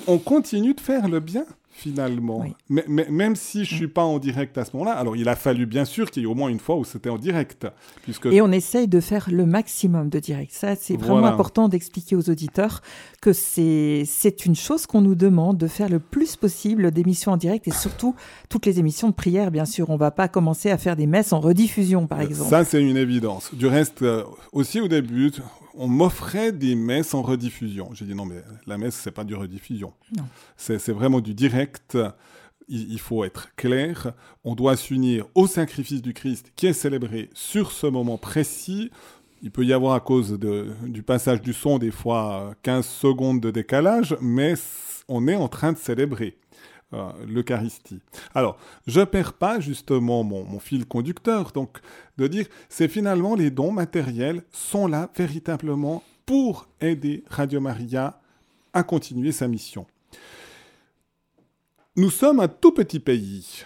on 0.06 0.18
continue 0.18 0.74
de 0.74 0.80
faire 0.80 1.08
le 1.08 1.20
bien 1.20 1.44
finalement. 1.78 2.44
Mais, 2.68 2.84
même 2.88 3.36
si 3.36 3.64
je 3.64 3.74
suis 3.74 3.88
pas 3.88 4.02
en 4.02 4.18
direct 4.18 4.58
à 4.58 4.64
ce 4.64 4.76
moment-là, 4.76 4.96
alors 4.96 5.16
il 5.16 5.28
a 5.28 5.36
fallu 5.36 5.64
bien 5.64 5.84
sûr 5.84 6.10
qu'il 6.10 6.22
y 6.22 6.24
ait 6.24 6.28
au 6.28 6.34
moins 6.34 6.48
une 6.48 6.58
fois 6.58 6.76
où 6.76 6.84
c'était 6.84 7.08
en 7.08 7.18
direct. 7.18 7.66
Puisque... 8.02 8.26
Et 8.26 8.40
on 8.42 8.50
essaye 8.50 8.88
de 8.88 9.00
faire 9.00 9.28
le 9.30 9.46
maximum 9.46 10.08
de 10.08 10.18
direct. 10.18 10.52
Ça, 10.52 10.74
c'est 10.74 10.96
vraiment 10.96 11.26
important 11.26 11.68
d'expliquer 11.68 12.16
aux 12.16 12.28
auditeurs 12.28 12.82
que 13.20 13.32
c'est 13.32 14.44
une 14.44 14.56
chose 14.56 14.86
qu'on 14.86 15.00
nous 15.00 15.14
demande 15.14 15.56
de 15.56 15.68
faire 15.68 15.88
le 15.88 16.00
plus 16.00 16.36
possible 16.36 16.90
d'émissions 16.90 17.32
en 17.32 17.36
direct 17.36 17.68
et 17.68 17.72
surtout 17.72 18.14
toutes 18.48 18.66
les 18.66 18.78
émissions 18.78 19.08
de 19.08 19.14
prière, 19.14 19.50
bien 19.50 19.64
sûr. 19.64 19.90
On 19.90 19.96
va 19.96 20.10
pas 20.10 20.28
commencer 20.28 20.70
à 20.70 20.78
faire 20.78 20.96
des 20.96 21.06
messes 21.06 21.32
en 21.32 21.40
rediffusion, 21.40 22.06
par 22.06 22.20
exemple. 22.20 22.50
Ça, 22.50 22.64
c'est 22.64 22.82
une 22.82 22.96
évidence. 22.96 23.54
Du 23.54 23.66
reste, 23.66 24.02
euh, 24.02 24.24
aussi 24.52 24.80
au 24.80 24.88
début, 24.88 25.32
on 25.78 25.86
m'offrait 25.86 26.52
des 26.52 26.74
messes 26.74 27.14
en 27.14 27.22
rediffusion. 27.22 27.90
J'ai 27.94 28.04
dit 28.04 28.14
non, 28.14 28.26
mais 28.26 28.42
la 28.66 28.76
messe, 28.76 28.96
c'est 28.96 29.12
pas 29.12 29.24
du 29.24 29.34
rediffusion. 29.34 29.92
C'est 30.56 30.90
vraiment 30.90 31.20
du 31.20 31.34
direct. 31.34 31.96
Il, 32.68 32.98
faut 32.98 33.24
être 33.24 33.54
clair. 33.54 34.12
On 34.44 34.54
doit 34.54 34.76
s'unir 34.76 35.26
au 35.34 35.46
sacrifice 35.46 36.02
du 36.02 36.12
Christ 36.12 36.52
qui 36.54 36.66
est 36.66 36.72
célébré 36.74 37.30
sur 37.32 37.70
ce 37.70 37.86
moment 37.86 38.18
précis. 38.18 38.90
Il 39.40 39.52
peut 39.52 39.64
y 39.64 39.72
avoir 39.72 39.94
à 39.94 40.00
cause 40.00 40.38
du 40.38 41.02
passage 41.02 41.40
du 41.40 41.54
son 41.54 41.78
des 41.78 41.92
fois 41.92 42.54
15 42.64 42.84
secondes 42.84 43.40
de 43.40 43.50
décalage, 43.50 44.16
mais 44.20 44.54
on 45.06 45.28
est 45.28 45.36
en 45.36 45.48
train 45.48 45.72
de 45.72 45.78
célébrer. 45.78 46.36
Euh, 46.94 47.12
l'Eucharistie. 47.26 48.00
Alors, 48.34 48.56
je 48.86 49.02
perds 49.02 49.34
pas 49.34 49.60
justement 49.60 50.24
mon, 50.24 50.58
fil 50.58 50.86
conducteur, 50.86 51.52
donc 51.52 51.80
de 52.16 52.26
dire, 52.26 52.46
c'est 52.70 52.88
finalement 52.88 53.34
les 53.34 53.50
dons 53.50 53.72
matériels 53.72 54.42
sont 54.52 54.86
là 54.86 55.10
véritablement 55.14 56.02
pour 56.24 56.66
aider 56.80 57.24
Radio 57.28 57.60
Maria 57.60 58.22
à 58.72 58.82
continuer 58.84 59.32
sa 59.32 59.48
mission. 59.48 59.86
Nous 61.94 62.08
sommes 62.08 62.40
un 62.40 62.48
tout 62.48 62.72
petit 62.72 63.00
pays, 63.00 63.64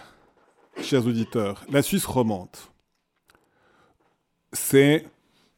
chers 0.81 1.07
auditeurs, 1.07 1.63
la 1.69 1.81
Suisse 1.81 2.05
romande. 2.05 2.57
C'est 4.51 5.07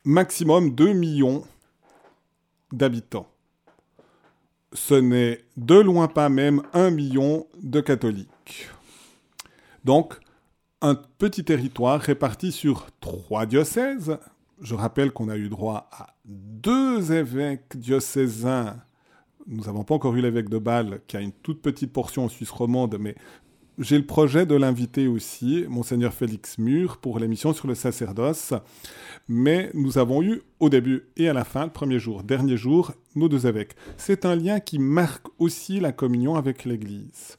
maximum 0.04 0.76
2 0.76 0.94
millions 0.94 1.44
d'habitants 2.72 3.28
ce 4.76 4.94
n'est 4.94 5.44
de 5.58 5.76
loin 5.76 6.08
pas 6.08 6.30
même 6.30 6.62
un 6.74 6.92
million 6.92 7.48
de 7.62 7.82
catholiques. 7.82 8.70
Donc, 9.84 10.20
un 10.82 10.96
petit 10.96 11.44
territoire 11.44 12.00
réparti 12.00 12.52
sur 12.52 12.88
trois 13.00 13.46
diocèses. 13.46 14.18
Je 14.62 14.76
rappelle 14.76 15.12
qu'on 15.12 15.30
a 15.30 15.38
eu 15.38 15.50
droit 15.50 15.90
à 15.92 16.16
deux 16.26 17.12
évêques 17.12 17.78
diocésains. 17.78 18.78
Nous 19.48 19.64
n'avons 19.64 19.84
pas 19.84 19.96
encore 19.96 20.16
eu 20.16 20.22
l'évêque 20.22 20.50
de 20.50 20.58
Bâle, 20.58 21.02
qui 21.08 21.18
a 21.18 21.22
une 21.22 21.32
toute 21.32 21.62
petite 21.62 21.94
portion 21.94 22.26
en 22.26 22.30
Suisse 22.30 22.52
romande, 22.52 22.98
mais 23.00 23.16
j'ai 23.78 23.98
le 23.98 24.06
projet 24.06 24.46
de 24.46 24.56
l'inviter 24.56 25.08
aussi, 25.08 25.66
monseigneur 25.68 26.14
Félix 26.14 26.58
Mur, 26.58 26.98
pour 26.98 27.20
l'émission 27.20 27.54
sur 27.54 27.68
le 27.68 27.76
sacerdoce. 27.76 28.54
Mais 29.28 29.70
nous 29.74 29.98
avons 29.98 30.22
eu 30.24 30.44
au 30.60 30.70
début 30.70 31.10
et 31.18 31.28
à 31.28 31.34
la 31.34 31.44
fin, 31.44 31.66
le 31.66 31.72
premier 31.72 32.00
jour, 32.00 32.24
dernier 32.24 32.56
jour, 32.56 32.94
nos 33.16 33.28
deux 33.28 33.48
évêques. 33.48 33.76
C'est 33.98 34.26
un 34.26 34.36
lien 34.36 34.60
qui 34.60 34.80
marque 34.80 35.28
aussi 35.40 35.80
la 35.80 35.92
communion 35.92 36.36
avec 36.36 36.64
l'Église. 36.64 37.38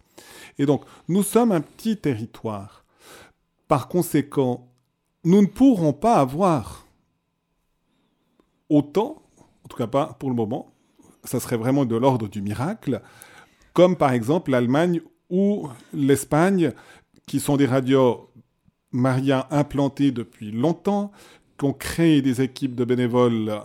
Et 0.59 0.67
donc, 0.67 0.85
nous 1.09 1.23
sommes 1.23 1.53
un 1.53 1.61
petit 1.61 1.97
territoire. 1.97 2.85
Par 3.69 3.89
conséquent, 3.89 4.69
nous 5.25 5.41
ne 5.41 5.47
pourrons 5.47 5.93
pas 5.93 6.17
avoir 6.17 6.87
autant, 8.69 9.23
en 9.65 9.69
tout 9.69 9.77
cas 9.77 9.87
pas 9.87 10.17
pour 10.19 10.29
le 10.29 10.37
moment, 10.37 10.71
ça 11.25 11.41
serait 11.41 11.57
vraiment 11.57 11.85
de 11.85 11.97
l'ordre 11.97 12.29
du 12.29 12.43
miracle, 12.43 13.01
comme 13.73 13.97
par 13.97 14.13
exemple 14.13 14.51
l'Allemagne 14.51 15.01
ou 15.31 15.69
l'Espagne, 15.93 16.73
qui 17.27 17.41
sont 17.41 17.57
des 17.57 17.67
radios 17.67 18.31
Maria 18.93 19.47
implantées 19.51 20.13
depuis 20.13 20.53
longtemps, 20.53 21.13
qui 21.59 21.65
ont 21.65 21.73
créé 21.73 22.23
des 22.23 22.43
équipes 22.43 22.75
de 22.75 22.85
bénévoles 22.85 23.61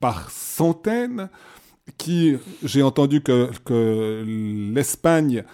par 0.00 0.30
centaines, 0.30 1.28
qui, 1.98 2.36
j'ai 2.62 2.82
entendu 2.82 3.20
que, 3.20 3.50
que 3.64 4.24
l'Espagne 4.74 5.44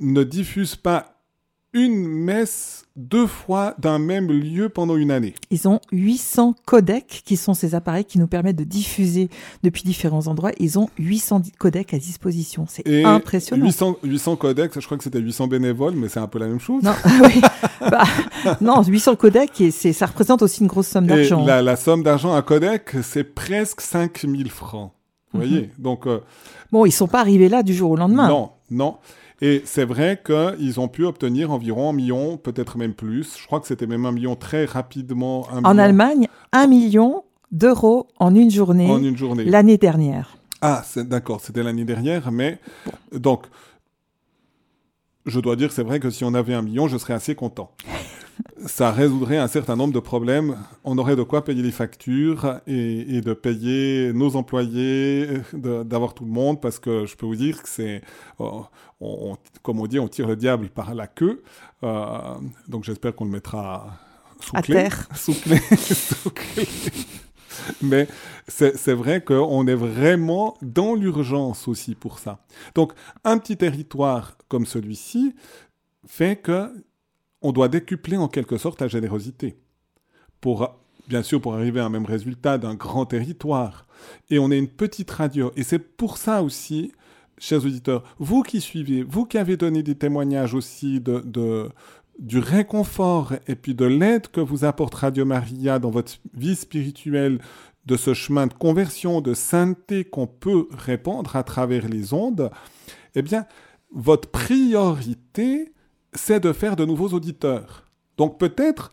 ne 0.00 0.24
diffuse 0.24 0.76
pas 0.76 1.19
une 1.72 2.04
messe 2.06 2.84
deux 2.96 3.26
fois 3.26 3.74
d'un 3.78 3.98
même 3.98 4.30
lieu 4.30 4.68
pendant 4.68 4.96
une 4.96 5.10
année. 5.10 5.34
Ils 5.50 5.68
ont 5.68 5.80
800 5.92 6.54
codecs 6.66 7.22
qui 7.24 7.36
sont 7.36 7.54
ces 7.54 7.74
appareils 7.74 8.04
qui 8.04 8.18
nous 8.18 8.26
permettent 8.26 8.56
de 8.56 8.64
diffuser 8.64 9.30
depuis 9.62 9.82
différents 9.82 10.26
endroits. 10.26 10.50
Ils 10.58 10.78
ont 10.78 10.88
800 10.98 11.42
codecs 11.58 11.94
à 11.94 11.98
disposition. 11.98 12.66
C'est 12.68 13.04
impressionnant. 13.04 13.64
800, 13.64 13.98
800 14.02 14.36
codecs, 14.36 14.72
je 14.74 14.84
crois 14.84 14.98
que 14.98 15.04
c'était 15.04 15.20
800 15.20 15.46
bénévoles, 15.46 15.94
mais 15.94 16.08
c'est 16.08 16.20
un 16.20 16.26
peu 16.26 16.38
la 16.38 16.48
même 16.48 16.60
chose. 16.60 16.82
Non, 16.82 16.94
oui. 17.24 17.40
bah, 17.80 18.02
non 18.60 18.82
800 18.82 19.16
codecs, 19.16 19.60
et 19.60 19.70
ça 19.70 20.06
représente 20.06 20.42
aussi 20.42 20.62
une 20.62 20.66
grosse 20.66 20.88
somme 20.88 21.06
d'argent. 21.06 21.44
La, 21.44 21.62
la, 21.62 21.76
somme 21.76 22.02
d'argent 22.02 22.34
à 22.34 22.42
codec, 22.42 22.96
c'est 23.02 23.24
presque 23.24 23.80
5000 23.80 24.50
francs. 24.50 24.92
Vous 25.32 25.40
mhm. 25.40 25.46
voyez 25.46 25.70
Donc. 25.78 26.06
Euh, 26.06 26.20
bon, 26.72 26.84
ils 26.84 26.92
sont 26.92 27.06
pas 27.06 27.20
arrivés 27.20 27.48
là 27.48 27.62
du 27.62 27.74
jour 27.74 27.92
au 27.92 27.96
lendemain. 27.96 28.28
Non, 28.28 28.50
non. 28.70 28.96
Et 29.42 29.62
c'est 29.64 29.84
vrai 29.84 30.22
qu'ils 30.24 30.80
ont 30.80 30.88
pu 30.88 31.04
obtenir 31.04 31.50
environ 31.50 31.90
un 31.90 31.92
million, 31.92 32.36
peut-être 32.36 32.76
même 32.76 32.92
plus. 32.92 33.38
Je 33.38 33.46
crois 33.46 33.60
que 33.60 33.66
c'était 33.66 33.86
même 33.86 34.04
un 34.04 34.12
million 34.12 34.36
très 34.36 34.66
rapidement. 34.66 35.48
en 35.50 35.78
Allemagne, 35.78 36.28
un 36.52 36.66
million 36.66 37.24
d'euros 37.50 38.06
en 38.18 38.34
une 38.34 38.50
journée. 38.50 38.90
En 38.90 39.02
une 39.02 39.16
journée. 39.16 39.44
L'année 39.44 39.78
dernière. 39.78 40.36
Ah, 40.62 40.84
d'accord, 40.96 41.40
c'était 41.40 41.62
l'année 41.62 41.84
dernière, 41.84 42.30
mais 42.30 42.58
donc 43.12 43.46
je 45.26 45.40
dois 45.40 45.56
dire, 45.56 45.72
c'est 45.72 45.82
vrai 45.82 46.00
que 46.00 46.10
si 46.10 46.24
on 46.24 46.34
avait 46.34 46.54
un 46.54 46.62
million, 46.62 46.86
je 46.86 46.98
serais 46.98 47.14
assez 47.14 47.34
content 47.34 47.70
ça 48.66 48.90
résoudrait 48.90 49.38
un 49.38 49.48
certain 49.48 49.76
nombre 49.76 49.92
de 49.92 50.00
problèmes. 50.00 50.56
On 50.84 50.98
aurait 50.98 51.16
de 51.16 51.22
quoi 51.22 51.44
payer 51.44 51.62
les 51.62 51.70
factures 51.70 52.60
et, 52.66 53.20
de 53.20 53.32
payer 53.32 54.12
nos 54.12 54.36
employés, 54.36 55.28
d'avoir 55.52 56.14
tout 56.14 56.24
le 56.24 56.30
monde, 56.30 56.60
parce 56.60 56.78
que 56.78 57.06
je 57.06 57.16
peux 57.16 57.26
vous 57.26 57.36
dire 57.36 57.62
que 57.62 57.68
c'est, 57.68 58.02
oh, 58.38 58.66
comme 59.62 59.80
on 59.80 59.86
dit, 59.86 59.98
on 59.98 60.08
tire 60.08 60.28
le 60.28 60.36
diable 60.36 60.68
par 60.68 60.94
la 60.94 61.06
queue. 61.06 61.42
Euh, 61.82 62.34
donc 62.68 62.84
j'espère 62.84 63.14
qu'on 63.14 63.24
le 63.24 63.30
mettra 63.30 63.98
sous 64.40 64.56
à 64.56 64.62
terre. 64.62 65.08
Sous 65.14 65.34
Mais 67.82 68.08
c'est 68.48 68.92
vrai 68.92 69.22
qu'on 69.22 69.66
est 69.66 69.74
vraiment 69.74 70.56
dans 70.62 70.94
l'urgence 70.94 71.68
aussi 71.68 71.94
pour 71.94 72.18
ça. 72.18 72.40
Donc 72.74 72.92
un 73.24 73.38
petit 73.38 73.56
territoire 73.56 74.36
comme 74.48 74.66
celui-ci 74.66 75.34
fait 76.06 76.36
que 76.36 76.72
on 77.42 77.52
doit 77.52 77.68
décupler 77.68 78.16
en 78.16 78.28
quelque 78.28 78.58
sorte 78.58 78.80
la 78.80 78.88
générosité. 78.88 79.56
Pour, 80.40 80.80
bien 81.08 81.22
sûr, 81.22 81.40
pour 81.40 81.54
arriver 81.54 81.80
à 81.80 81.86
un 81.86 81.90
même 81.90 82.04
résultat 82.04 82.58
d'un 82.58 82.74
grand 82.74 83.06
territoire. 83.06 83.86
Et 84.30 84.38
on 84.38 84.50
est 84.50 84.58
une 84.58 84.68
petite 84.68 85.10
radio. 85.10 85.52
Et 85.56 85.62
c'est 85.62 85.78
pour 85.78 86.18
ça 86.18 86.42
aussi, 86.42 86.92
chers 87.38 87.64
auditeurs, 87.64 88.04
vous 88.18 88.42
qui 88.42 88.60
suivez, 88.60 89.02
vous 89.02 89.26
qui 89.26 89.38
avez 89.38 89.56
donné 89.56 89.82
des 89.82 89.94
témoignages 89.94 90.54
aussi 90.54 91.00
de, 91.00 91.70
du 92.18 92.38
réconfort 92.38 93.34
et 93.46 93.54
puis 93.54 93.74
de 93.74 93.84
l'aide 93.84 94.28
que 94.28 94.40
vous 94.40 94.64
apporte 94.64 94.94
Radio 94.94 95.24
Maria 95.24 95.78
dans 95.78 95.90
votre 95.90 96.12
vie 96.34 96.56
spirituelle, 96.56 97.40
de 97.86 97.96
ce 97.96 98.14
chemin 98.14 98.46
de 98.46 98.52
conversion, 98.52 99.20
de 99.20 99.34
sainteté 99.34 100.04
qu'on 100.04 100.26
peut 100.26 100.68
répandre 100.70 101.34
à 101.34 101.42
travers 101.42 101.88
les 101.88 102.12
ondes, 102.12 102.50
eh 103.14 103.22
bien, 103.22 103.46
votre 103.92 104.28
priorité, 104.28 105.72
c'est 106.14 106.40
de 106.40 106.52
faire 106.52 106.76
de 106.76 106.84
nouveaux 106.84 107.08
auditeurs. 107.08 107.84
Donc 108.16 108.38
peut-être 108.38 108.90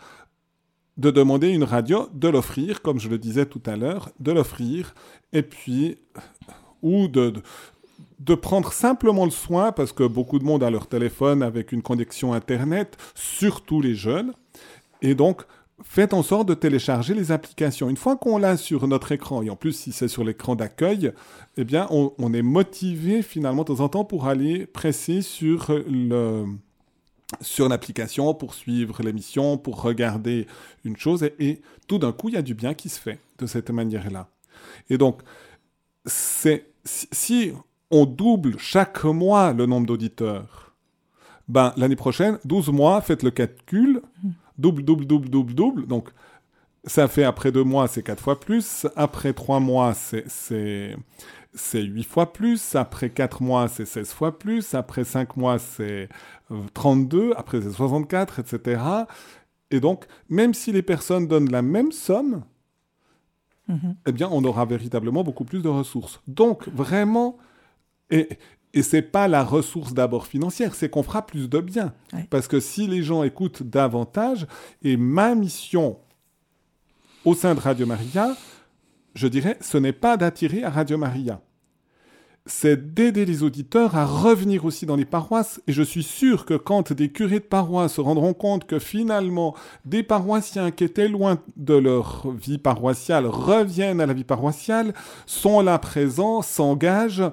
de 0.97 1.11
demander 1.11 1.49
une 1.49 1.63
radio, 1.63 2.09
de 2.13 2.27
l'offrir, 2.27 2.81
comme 2.81 2.99
je 2.99 3.07
le 3.07 3.17
disais 3.17 3.45
tout 3.45 3.61
à 3.65 3.75
l'heure, 3.75 4.09
de 4.19 4.31
l'offrir, 4.31 4.95
et 5.31 5.43
puis, 5.43 5.97
ou 6.81 7.07
de, 7.07 7.33
de 8.19 8.35
prendre 8.35 8.73
simplement 8.73 9.25
le 9.25 9.31
soin, 9.31 9.71
parce 9.71 9.91
que 9.91 10.03
beaucoup 10.03 10.39
de 10.39 10.43
monde 10.43 10.63
a 10.63 10.71
leur 10.71 10.87
téléphone 10.87 11.43
avec 11.43 11.71
une 11.71 11.83
connexion 11.83 12.33
Internet, 12.33 12.97
surtout 13.13 13.79
les 13.79 13.93
jeunes, 13.93 14.33
et 15.03 15.13
donc 15.13 15.43
faites 15.83 16.13
en 16.13 16.23
sorte 16.23 16.47
de 16.47 16.55
télécharger 16.55 17.13
les 17.13 17.31
applications. 17.31 17.89
Une 17.89 17.97
fois 17.97 18.15
qu'on 18.15 18.39
l'a 18.39 18.57
sur 18.57 18.87
notre 18.87 19.11
écran, 19.11 19.43
et 19.43 19.49
en 19.51 19.55
plus 19.55 19.73
si 19.73 19.91
c'est 19.91 20.07
sur 20.07 20.23
l'écran 20.23 20.55
d'accueil, 20.55 21.11
eh 21.57 21.63
bien 21.63 21.87
on, 21.91 22.33
est 22.33 22.41
motivé 22.41 23.21
finalement 23.21 23.61
de 23.61 23.67
temps 23.67 23.81
en 23.81 23.89
temps 23.89 24.05
pour 24.05 24.27
aller 24.27 24.65
presser 24.65 25.21
sur 25.21 25.71
le 25.87 26.45
sur 27.41 27.67
l'application 27.69 28.33
pour 28.33 28.53
suivre 28.53 29.01
l'émission, 29.03 29.57
pour 29.57 29.81
regarder 29.81 30.47
une 30.85 30.97
chose, 30.97 31.23
et, 31.23 31.35
et 31.39 31.61
tout 31.87 31.97
d'un 31.99 32.11
coup, 32.11 32.29
il 32.29 32.35
y 32.35 32.37
a 32.37 32.41
du 32.41 32.53
bien 32.53 32.73
qui 32.73 32.89
se 32.89 32.99
fait 32.99 33.19
de 33.39 33.45
cette 33.45 33.69
manière-là. 33.69 34.29
Et 34.89 34.97
donc, 34.97 35.21
c'est 36.05 36.67
si 36.85 37.51
on 37.91 38.05
double 38.05 38.57
chaque 38.57 39.03
mois 39.03 39.53
le 39.53 39.65
nombre 39.65 39.87
d'auditeurs, 39.87 40.73
ben, 41.47 41.73
l'année 41.77 41.95
prochaine, 41.95 42.39
12 42.45 42.69
mois, 42.69 43.01
faites 43.01 43.23
le 43.23 43.31
calcul, 43.31 44.01
double, 44.57 44.83
double, 44.83 45.05
double, 45.05 45.29
double, 45.29 45.53
double. 45.53 45.87
Donc, 45.87 46.09
ça 46.85 47.07
fait 47.07 47.23
après 47.23 47.51
deux 47.51 47.63
mois, 47.63 47.87
c'est 47.87 48.03
quatre 48.03 48.21
fois 48.21 48.39
plus. 48.39 48.87
Après 48.95 49.33
trois 49.33 49.59
mois, 49.59 49.93
c'est 49.93 50.95
huit 51.73 52.03
fois 52.03 52.33
plus. 52.33 52.75
Après 52.75 53.09
quatre 53.09 53.41
mois, 53.41 53.67
c'est 53.67 53.85
16 53.85 54.11
fois 54.11 54.37
plus. 54.37 54.73
Après 54.73 55.03
cinq 55.03 55.37
mois, 55.37 55.59
c'est 55.59 56.09
32. 56.73 57.33
Après, 57.35 57.61
c'est 57.61 57.71
64, 57.71 58.39
etc. 58.39 58.81
Et 59.71 59.79
donc, 59.79 60.05
même 60.29 60.53
si 60.53 60.71
les 60.71 60.81
personnes 60.81 61.27
donnent 61.27 61.51
la 61.51 61.61
même 61.61 61.91
somme, 61.91 62.43
mhm. 63.67 63.95
eh 64.05 64.11
bien, 64.11 64.29
on 64.31 64.43
aura 64.43 64.65
véritablement 64.65 65.23
beaucoup 65.23 65.45
plus 65.45 65.61
de 65.61 65.69
ressources. 65.69 66.21
Donc, 66.27 66.67
vraiment, 66.69 67.37
et, 68.09 68.29
et 68.73 68.83
c'est 68.83 69.01
pas 69.01 69.27
la 69.27 69.43
ressource 69.43 69.93
d'abord 69.93 70.27
financière, 70.27 70.75
c'est 70.75 70.89
qu'on 70.89 71.03
fera 71.03 71.25
plus 71.25 71.49
de 71.49 71.59
bien. 71.59 71.93
Parce 72.29 72.47
que 72.47 72.59
si 72.59 72.87
les 72.87 73.03
gens 73.03 73.23
écoutent 73.23 73.63
davantage, 73.63 74.47
et 74.83 74.97
ma 74.97 75.35
mission 75.35 75.99
au 77.25 77.33
sein 77.33 77.55
de 77.55 77.59
Radio 77.59 77.85
Maria, 77.85 78.35
je 79.15 79.27
dirais, 79.27 79.57
ce 79.61 79.77
n'est 79.77 79.93
pas 79.93 80.15
d'attirer 80.15 80.63
à 80.63 80.69
Radio 80.69 80.97
Maria. 80.97 81.41
C'est 82.49 82.93
d'aider 82.93 83.25
les 83.25 83.43
auditeurs 83.43 83.97
à 83.97 84.05
revenir 84.05 84.63
aussi 84.63 84.85
dans 84.85 84.95
les 84.95 85.05
paroisses. 85.05 85.61
Et 85.67 85.73
je 85.73 85.83
suis 85.83 86.03
sûr 86.03 86.45
que 86.45 86.53
quand 86.53 86.93
des 86.93 87.09
curés 87.09 87.39
de 87.39 87.45
paroisse 87.45 87.95
se 87.95 88.01
rendront 88.01 88.33
compte 88.33 88.65
que 88.65 88.79
finalement 88.79 89.53
des 89.83 90.01
paroissiens 90.01 90.71
qui 90.71 90.85
étaient 90.85 91.09
loin 91.09 91.39
de 91.57 91.73
leur 91.73 92.31
vie 92.31 92.57
paroissiale 92.57 93.25
reviennent 93.25 93.99
à 93.99 94.05
la 94.05 94.13
vie 94.13 94.23
paroissiale, 94.23 94.93
sont 95.25 95.59
là 95.61 95.77
présents, 95.77 96.41
s'engagent, 96.41 97.29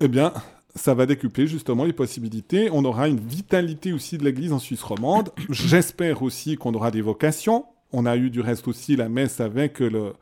eh 0.00 0.08
bien, 0.08 0.32
ça 0.74 0.94
va 0.94 1.06
décupler 1.06 1.46
justement 1.46 1.84
les 1.84 1.92
possibilités. 1.92 2.68
On 2.72 2.84
aura 2.84 3.08
une 3.08 3.20
vitalité 3.20 3.92
aussi 3.92 4.18
de 4.18 4.24
l'Église 4.24 4.52
en 4.52 4.58
Suisse 4.58 4.82
romande. 4.82 5.30
J'espère 5.48 6.22
aussi 6.22 6.56
qu'on 6.56 6.74
aura 6.74 6.90
des 6.90 7.02
vocations. 7.02 7.66
On 7.96 8.06
a 8.06 8.16
eu 8.16 8.28
du 8.28 8.40
reste 8.40 8.66
aussi 8.66 8.96
la 8.96 9.08
messe 9.08 9.40
avec 9.40 9.78
le, 9.78 10.14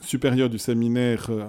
supérieur 0.00 0.48
du 0.48 0.58
séminaire 0.58 1.26
euh, 1.28 1.44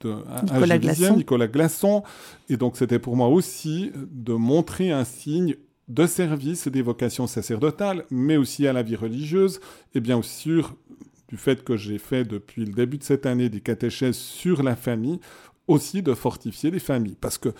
de 0.00 0.14
Nicolas, 0.42 0.78
Glasson. 0.78 1.16
Nicolas 1.16 1.48
Glasson. 1.48 2.02
Et 2.48 2.56
donc 2.56 2.78
c'était 2.78 2.98
pour 2.98 3.14
moi 3.14 3.28
aussi 3.28 3.92
de 3.94 4.32
montrer 4.32 4.90
un 4.90 5.04
signe 5.04 5.54
de 5.88 6.06
service 6.06 6.66
des 6.68 6.80
vocations 6.80 7.26
sacerdotales, 7.26 8.06
mais 8.10 8.38
aussi 8.38 8.66
à 8.66 8.72
la 8.72 8.82
vie 8.82 8.96
religieuse, 8.96 9.60
et 9.94 10.00
bien 10.00 10.22
sûr 10.22 10.76
du 11.28 11.36
fait 11.36 11.62
que 11.62 11.76
j'ai 11.76 11.98
fait 11.98 12.24
depuis 12.24 12.64
le 12.64 12.72
début 12.72 12.96
de 12.96 13.04
cette 13.04 13.26
année 13.26 13.50
des 13.50 13.60
catéchèses 13.60 14.16
sur 14.16 14.62
la 14.62 14.76
famille, 14.76 15.20
aussi 15.68 16.02
de 16.02 16.14
fortifier 16.14 16.70
les 16.70 16.78
familles. 16.78 17.16
Parce 17.20 17.38
que 17.38 17.50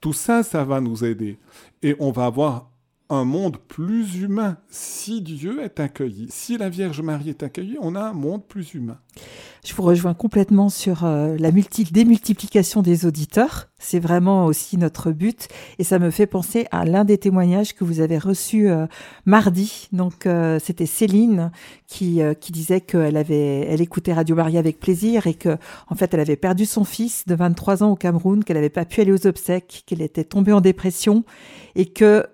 tout 0.00 0.12
ça, 0.12 0.42
ça 0.42 0.64
va 0.64 0.80
nous 0.80 1.04
aider. 1.04 1.38
Et 1.82 1.96
on 1.98 2.12
va 2.12 2.26
avoir 2.26 2.70
un 3.10 3.24
monde 3.24 3.56
plus 3.68 4.16
humain. 4.20 4.58
Si 4.70 5.22
Dieu 5.22 5.62
est 5.62 5.80
accueilli, 5.80 6.26
si 6.30 6.58
la 6.58 6.68
Vierge 6.68 7.00
Marie 7.00 7.30
est 7.30 7.42
accueillie, 7.42 7.76
on 7.80 7.94
a 7.94 8.00
un 8.00 8.12
monde 8.12 8.44
plus 8.46 8.74
humain. 8.74 8.98
Je 9.64 9.74
vous 9.74 9.82
rejoins 9.82 10.14
complètement 10.14 10.68
sur 10.68 11.04
euh, 11.04 11.36
la 11.38 11.50
démultiplication 11.50 12.80
des 12.80 13.06
auditeurs. 13.06 13.68
C'est 13.78 13.98
vraiment 13.98 14.46
aussi 14.46 14.76
notre 14.76 15.10
but. 15.10 15.48
Et 15.78 15.84
ça 15.84 15.98
me 15.98 16.10
fait 16.10 16.26
penser 16.26 16.66
à 16.70 16.84
l'un 16.84 17.04
des 17.04 17.18
témoignages 17.18 17.74
que 17.74 17.84
vous 17.84 18.00
avez 18.00 18.18
reçu 18.18 18.70
euh, 18.70 18.86
mardi. 19.26 19.88
Donc, 19.92 20.26
euh, 20.26 20.58
c'était 20.62 20.86
Céline 20.86 21.50
qui, 21.86 22.20
disait 22.50 22.80
qu'elle 22.80 23.16
avait, 23.16 23.66
elle 23.68 23.80
écoutait 23.80 24.12
Radio 24.12 24.36
Maria 24.36 24.60
avec 24.60 24.78
plaisir 24.78 25.26
et 25.26 25.34
que, 25.34 25.56
en 25.88 25.94
fait, 25.94 26.14
elle 26.14 26.20
avait 26.20 26.36
perdu 26.36 26.64
son 26.64 26.84
fils 26.84 27.26
de 27.26 27.34
23 27.34 27.82
ans 27.82 27.90
au 27.90 27.96
Cameroun, 27.96 28.44
qu'elle 28.44 28.56
n'avait 28.56 28.68
pas 28.68 28.84
pu 28.84 29.00
aller 29.00 29.12
aux 29.12 29.26
obsèques, 29.26 29.84
qu'elle 29.86 30.02
était 30.02 30.24
tombée 30.24 30.52
en 30.52 30.60
dépression 30.60 31.24
et 31.74 31.86
que 31.86 32.24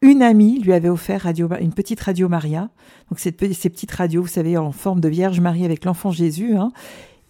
une 0.00 0.22
amie 0.22 0.60
lui 0.60 0.72
avait 0.72 0.88
offert 0.88 1.22
radio, 1.22 1.48
une 1.60 1.72
petite 1.72 2.00
radio 2.00 2.28
Maria, 2.28 2.70
donc 3.10 3.18
ces, 3.18 3.34
ces 3.52 3.70
petites 3.70 3.92
radios, 3.92 4.22
vous 4.22 4.28
savez, 4.28 4.56
en 4.56 4.72
forme 4.72 5.00
de 5.00 5.08
Vierge 5.08 5.40
Marie 5.40 5.64
avec 5.64 5.84
l'enfant 5.84 6.10
Jésus, 6.10 6.56
hein, 6.56 6.70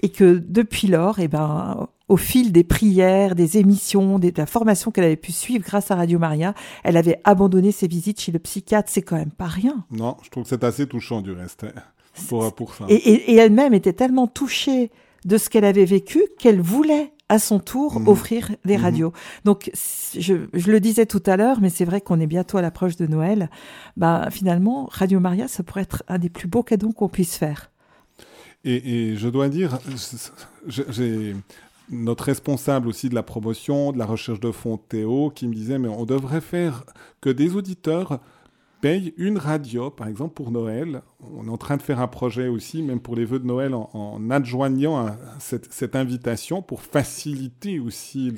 et 0.01 0.11
que 0.11 0.43
depuis 0.47 0.87
lors, 0.87 1.19
eh 1.19 1.29
ben, 1.29 1.89
au 2.09 2.17
fil 2.17 2.53
des 2.53 2.65
prières, 2.65 3.35
des 3.35 3.59
émissions, 3.59 4.19
de 4.19 4.33
la 4.37 4.47
formation 4.47 4.91
qu'elle 4.91 5.05
avait 5.05 5.17
pu 5.17 5.33
suivre 5.33 5.65
grâce 5.65 5.91
à 5.91 5.97
Radio 5.97 6.19
Maria, 6.19 6.55
elle 6.85 6.97
avait 6.97 7.21
abandonné 7.25 7.73
ses 7.73 7.89
visites 7.89 8.21
chez 8.21 8.33
le 8.33 8.39
psychiatre. 8.39 8.91
C'est 8.91 9.03
quand 9.03 9.17
même 9.17 9.33
pas 9.33 9.47
rien. 9.47 9.85
Non, 9.91 10.17
je 10.23 10.31
trouve 10.31 10.45
que 10.45 10.49
c'est 10.49 10.65
assez 10.65 10.87
touchant 10.87 11.21
du 11.21 11.33
reste 11.33 11.65
hein, 11.65 11.81
pour, 12.29 12.55
pour 12.55 12.75
ça. 12.75 12.85
et 12.89 13.35
elle-même 13.35 13.75
était 13.75 13.93
tellement 13.93 14.27
touchée 14.27 14.91
de 15.25 15.37
ce 15.37 15.51
qu'elle 15.51 15.65
avait 15.65 15.85
vécu 15.85 16.23
qu'elle 16.39 16.61
voulait 16.61 17.13
à 17.29 17.39
son 17.39 17.59
tour 17.59 18.01
mhm. 18.01 18.09
offrir 18.09 18.57
des 18.65 18.77
mhm. 18.77 18.83
radios. 18.83 19.13
Donc, 19.45 19.71
je, 20.19 20.35
le 20.35 20.81
disais 20.81 21.07
tout 21.07 21.23
à 21.27 21.37
l'heure, 21.37 21.61
mais 21.61 21.71
c'est 21.71 21.85
vrai 21.85 22.01
qu'on 22.01 22.21
est 22.21 22.27
bientôt 22.27 22.59
à 22.59 22.63
l'approche 22.63 22.97
de 22.97 23.07
Noël. 23.07 23.51
Bah, 23.97 24.29
finalement, 24.31 24.89
Radio 24.91 25.21
Maria, 25.21 25.49
ça 25.49 25.63
pourrait 25.63 25.83
être 25.83 26.03
un 26.09 26.19
des 26.19 26.31
plus 26.31 26.49
beaux 26.49 26.63
cadeaux 26.63 26.93
qu'on 26.93 27.09
puisse 27.09 27.37
faire. 27.37 27.71
Et, 28.65 29.15
je 29.17 29.29
dois 29.29 29.49
dire, 29.49 29.79
j'ai 30.67 31.35
notre 31.91 32.25
responsable 32.25 32.89
aussi 32.89 33.09
de 33.09 33.15
la 33.15 33.23
promotion, 33.23 33.93
de 33.93 33.99
la 33.99 34.05
recherche 34.05 34.41
de 34.41 34.51
fonds, 34.51 34.77
Théo, 34.77 35.31
qui 35.35 35.47
me 35.47 35.55
disait, 35.55 35.79
mais 35.79 35.89
on 35.89 36.05
devrait 36.05 36.41
faire 36.41 36.85
que 37.21 37.31
des 37.31 37.55
auditeurs 37.55 38.21
paye 38.81 39.15
une 39.17 39.39
radio, 39.39 39.91
par 39.91 40.09
exemple 40.09 40.35
pour 40.35 40.51
Noël. 40.51 41.03
On 41.21 41.47
est 41.47 41.51
en 41.51 41.57
train 41.57 41.77
de 41.77 41.83
faire 41.83 42.01
un 42.01 42.09
projet 42.09 42.49
aussi, 42.49 42.83
même 42.83 43.01
pour 43.01 43.17
les 43.17 43.25
vœux 43.25 43.39
de 43.39 43.47
Noël, 43.47 43.75
en, 43.75 44.31
adjoignant 44.31 45.17
cette, 45.39 45.97
invitation 45.97 46.63
pour 46.63 46.83
faciliter 46.83 47.81
aussi 47.81 48.33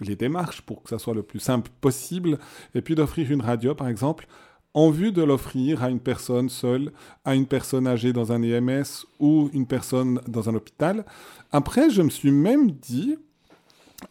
les 0.00 0.16
démarches, 0.16 0.62
pour 0.62 0.82
que 0.82 0.90
ça 0.90 0.98
soit 0.98 1.14
le 1.14 1.22
plus 1.22 1.40
simple 1.40 1.70
possible, 1.80 2.38
et 2.74 2.82
puis 2.82 2.94
d'offrir 2.94 3.30
une 3.30 3.42
radio, 3.42 3.74
par 3.74 3.88
exemple, 3.88 4.26
en 4.74 4.90
vue 4.90 5.12
de 5.12 5.22
l'offrir 5.22 5.82
à 5.82 5.90
une 5.90 6.00
personne 6.00 6.48
seule, 6.48 6.92
à 7.24 7.34
une 7.34 7.46
personne 7.46 7.86
âgée 7.86 8.12
dans 8.12 8.32
un 8.32 8.42
EMS 8.42 9.06
ou 9.18 9.50
une 9.52 9.66
personne 9.66 10.20
dans 10.28 10.48
un 10.48 10.54
hôpital. 10.54 11.04
Après, 11.50 11.90
je 11.90 12.02
me 12.02 12.10
suis 12.10 12.30
même 12.30 12.70
dit, 12.70 13.16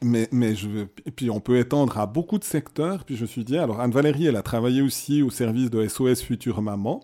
mais, 0.02 0.28
mais 0.32 0.56
je, 0.56 0.69
et 1.06 1.12
puis 1.12 1.30
on 1.30 1.39
peut 1.39 1.58
étendre 1.58 1.97
à 1.97 2.06
beaucoup 2.06 2.39
de 2.39 2.43
secteurs. 2.43 3.04
Puis 3.04 3.15
je 3.15 3.23
me 3.23 3.28
suis 3.28 3.43
dit, 3.43 3.58
alors 3.58 3.80
Anne-Valérie, 3.80 4.28
elle 4.28 4.36
a 4.36 4.41
travaillé 4.41 4.82
aussi 4.82 5.21
au 5.21 5.30
service 5.30 5.69
de 5.69 5.88
SOS 5.88 6.21
Future 6.21 6.62
Maman. 6.62 7.02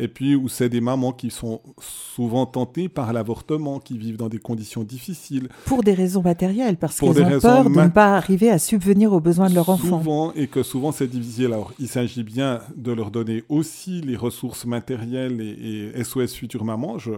Et 0.00 0.06
puis 0.06 0.36
où 0.36 0.48
c'est 0.48 0.68
des 0.68 0.80
mamans 0.80 1.12
qui 1.12 1.28
sont 1.28 1.60
souvent 1.80 2.46
tentées 2.46 2.88
par 2.88 3.12
l'avortement, 3.12 3.80
qui 3.80 3.98
vivent 3.98 4.16
dans 4.16 4.28
des 4.28 4.38
conditions 4.38 4.84
difficiles. 4.84 5.48
Pour 5.64 5.82
des 5.82 5.92
raisons 5.92 6.22
matérielles, 6.22 6.76
parce 6.76 7.00
qu'elles 7.00 7.20
ont 7.20 7.40
peur 7.40 7.64
de 7.64 7.70
ne 7.70 7.88
pas 7.88 8.16
arriver 8.16 8.48
à 8.48 8.60
subvenir 8.60 9.12
aux 9.12 9.18
besoins 9.18 9.50
de 9.50 9.56
leur 9.56 9.68
enfant. 9.68 9.98
Souvent, 9.98 10.32
et 10.34 10.46
que 10.46 10.62
souvent 10.62 10.92
c'est 10.92 11.08
difficile. 11.08 11.46
Alors 11.46 11.72
il 11.80 11.88
s'agit 11.88 12.22
bien 12.22 12.60
de 12.76 12.92
leur 12.92 13.10
donner 13.10 13.42
aussi 13.48 14.00
les 14.00 14.14
ressources 14.14 14.66
matérielles 14.66 15.40
et, 15.40 15.90
et 15.98 16.04
SOS 16.04 16.32
Future 16.32 16.64
Maman. 16.64 16.98
Je, 16.98 17.14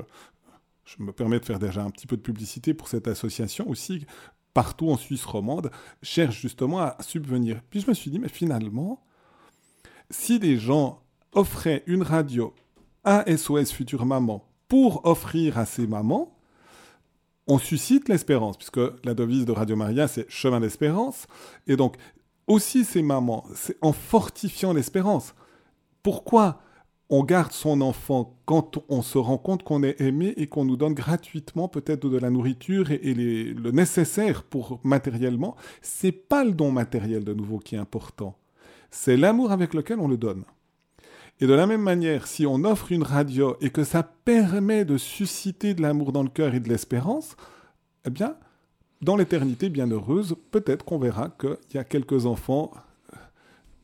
je 0.87 1.03
me 1.05 1.13
permets 1.13 1.39
de 1.39 1.45
faire 1.45 1.59
déjà 1.59 1.83
un 1.83 1.91
petit 1.91 2.07
peu 2.07 2.17
de 2.17 2.23
publicité 2.23 2.73
pour 2.73 2.89
cette 2.89 3.09
association 3.09 3.69
aussi, 3.69 4.07
partout 4.55 4.91
en 4.91 4.97
Suisse 4.97 5.25
romande, 5.25 5.71
cherchent 6.03 6.41
justement 6.41 6.81
à 6.81 6.97
subvenir. 7.01 7.61
Puis 7.71 7.81
je 7.81 7.89
me 7.89 7.95
suis 7.95 8.11
dit, 8.11 8.19
mais 8.19 8.29
finalement, 8.29 9.03
si 10.11 10.39
des 10.39 10.59
gens 10.59 11.03
offraient 11.33 11.83
une 11.87 12.03
radio 12.03 12.53
à 13.05 13.25
SOS 13.35 13.73
Future 13.73 14.05
Maman 14.05 14.45
pour 14.69 15.07
offrir 15.07 15.59
à 15.59 15.67
ces 15.67 15.87
mamans, 15.87 16.37
on 17.47 17.59
suscite 17.59 18.09
l'espérance, 18.09 18.57
puisque 18.57 18.81
la 19.05 19.15
devise 19.15 19.45
de 19.45 19.53
Radio 19.53 19.75
Maria, 19.75 20.07
c'est 20.07 20.31
chemin 20.31 20.61
d'espérance. 20.61 21.27
Et 21.67 21.77
donc, 21.77 21.97
aussi 22.47 22.85
ces 22.85 23.03
mamans, 23.03 23.45
c'est 23.55 23.77
en 23.81 23.93
fortifiant 23.93 24.73
l'espérance. 24.73 25.35
Pourquoi 26.03 26.61
on 27.11 27.25
garde 27.25 27.53
son 27.53 27.81
enfant 27.81 28.37
quand 28.45 28.79
on 28.89 29.03
se 29.03 29.19
rend 29.19 29.37
compte 29.37 29.65
qu'on 29.65 29.83
est 29.83 30.01
aimé 30.01 30.33
et 30.37 30.47
qu'on 30.47 30.65
nous 30.65 30.77
donne 30.77 30.95
gratuitement 30.95 31.69
peut-être 31.69 32.09
de 32.09 32.17
la 32.17 32.31
nourriture 32.31 32.93
et, 32.93 33.15
le 33.15 33.71
nécessaire 33.73 34.45
pour 34.45 34.81
matériellement, 34.85 35.57
c'est 35.83 36.13
pas 36.13 36.45
le 36.45 36.53
don 36.53 36.71
matériel 36.71 37.25
de 37.25 37.35
nouveau 37.35 37.59
qui 37.59 37.75
est 37.75 37.79
important. 37.79 38.37
C'est 38.91 39.17
l'amour 39.17 39.51
avec 39.51 39.75
lequel 39.75 39.99
on 39.99 40.07
le 40.07 40.17
donne. 40.17 40.45
Et 41.41 41.47
de 41.47 41.53
la 41.53 41.67
même 41.67 41.83
manière, 41.83 42.27
si 42.27 42.47
on 42.47 42.65
offre 42.65 42.93
une 42.93 43.03
radio 43.03 43.57
et 43.61 43.71
que 43.71 43.83
ça 43.83 44.03
permet 44.03 44.85
de 44.85 44.97
susciter 44.97 45.75
de 45.75 45.83
l'amour 45.83 46.13
dans 46.13 46.23
le 46.23 46.29
cœur 46.29 46.55
et 46.55 46.61
de 46.61 46.69
l'espérance, 46.69 47.35
eh 48.07 48.11
bien, 48.11 48.37
dans 49.03 49.17
l'éternité 49.17 49.69
bienheureuse, 49.69 50.37
peut-être 50.51 50.85
qu'on 50.85 50.99
verra 50.99 51.31
qu'il 51.31 51.57
y 51.75 51.79
a 51.79 51.85
quelques 51.85 52.27
enfants 52.27 52.71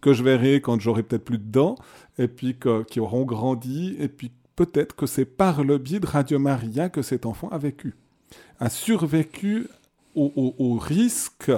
que 0.07 0.13
je 0.13 0.23
verrai 0.23 0.61
quand 0.61 0.79
j'aurai 0.79 1.03
peut-être 1.03 1.25
plus 1.25 1.39
de 1.39 1.51
dents, 1.51 1.75
et 2.17 2.29
puis 2.29 2.57
qui 2.87 3.01
auront 3.01 3.25
grandi, 3.25 3.97
et 3.99 4.07
puis 4.07 4.31
peut-être 4.55 4.95
que 4.95 5.05
c'est 5.05 5.25
par 5.25 5.65
le 5.65 5.79
biais 5.79 5.99
de 5.99 6.07
Radio 6.07 6.39
Maria 6.39 6.89
que 6.89 7.03
cet 7.03 7.27
enfant 7.27 7.49
a 7.49 7.59
vécu, 7.59 7.97
a 8.61 8.71
survécu 8.71 9.67
au, 10.15 10.79
risque 10.81 11.51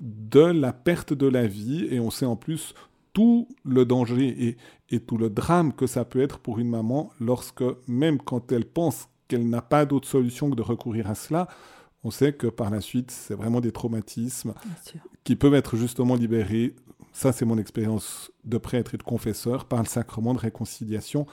de 0.00 0.40
la 0.40 0.72
perte 0.72 1.12
de 1.12 1.28
la 1.28 1.46
vie, 1.46 1.86
et 1.88 2.00
on 2.00 2.10
sait 2.10 2.26
en 2.26 2.34
plus 2.34 2.74
tout 3.12 3.46
le 3.64 3.84
danger 3.84 4.26
et, 4.48 4.56
et, 4.90 4.98
tout 4.98 5.16
le 5.16 5.30
drame 5.30 5.72
que 5.72 5.86
ça 5.86 6.04
peut 6.04 6.20
être 6.20 6.40
pour 6.40 6.58
une 6.58 6.70
maman 6.70 7.12
lorsque, 7.20 7.62
même 7.86 8.18
quand 8.18 8.50
elle 8.50 8.64
pense 8.64 9.08
qu'elle 9.28 9.48
n'a 9.48 9.62
pas 9.62 9.86
d'autre 9.86 10.08
solution 10.08 10.50
que 10.50 10.56
de 10.56 10.62
recourir 10.62 11.08
à 11.08 11.14
cela, 11.14 11.46
on 12.02 12.10
sait 12.10 12.32
que 12.32 12.48
par 12.48 12.70
la 12.70 12.80
suite, 12.80 13.12
c'est 13.12 13.34
vraiment 13.34 13.60
des 13.60 13.70
traumatismes 13.70 14.52
qui 15.22 15.36
peuvent 15.36 15.54
être 15.54 15.76
justement 15.76 16.16
libérés 16.16 16.74
ça 17.14 17.32
c'est 17.32 17.46
mon 17.46 17.56
expérience 17.56 18.30
de 18.44 18.58
prêtre 18.58 18.94
et 18.94 18.98
de 18.98 19.02
confesseur, 19.02 19.64
par 19.64 19.78
le 19.78 19.86
sacrement 19.86 20.34
de 20.34 20.40
réconciliation, 20.40 21.26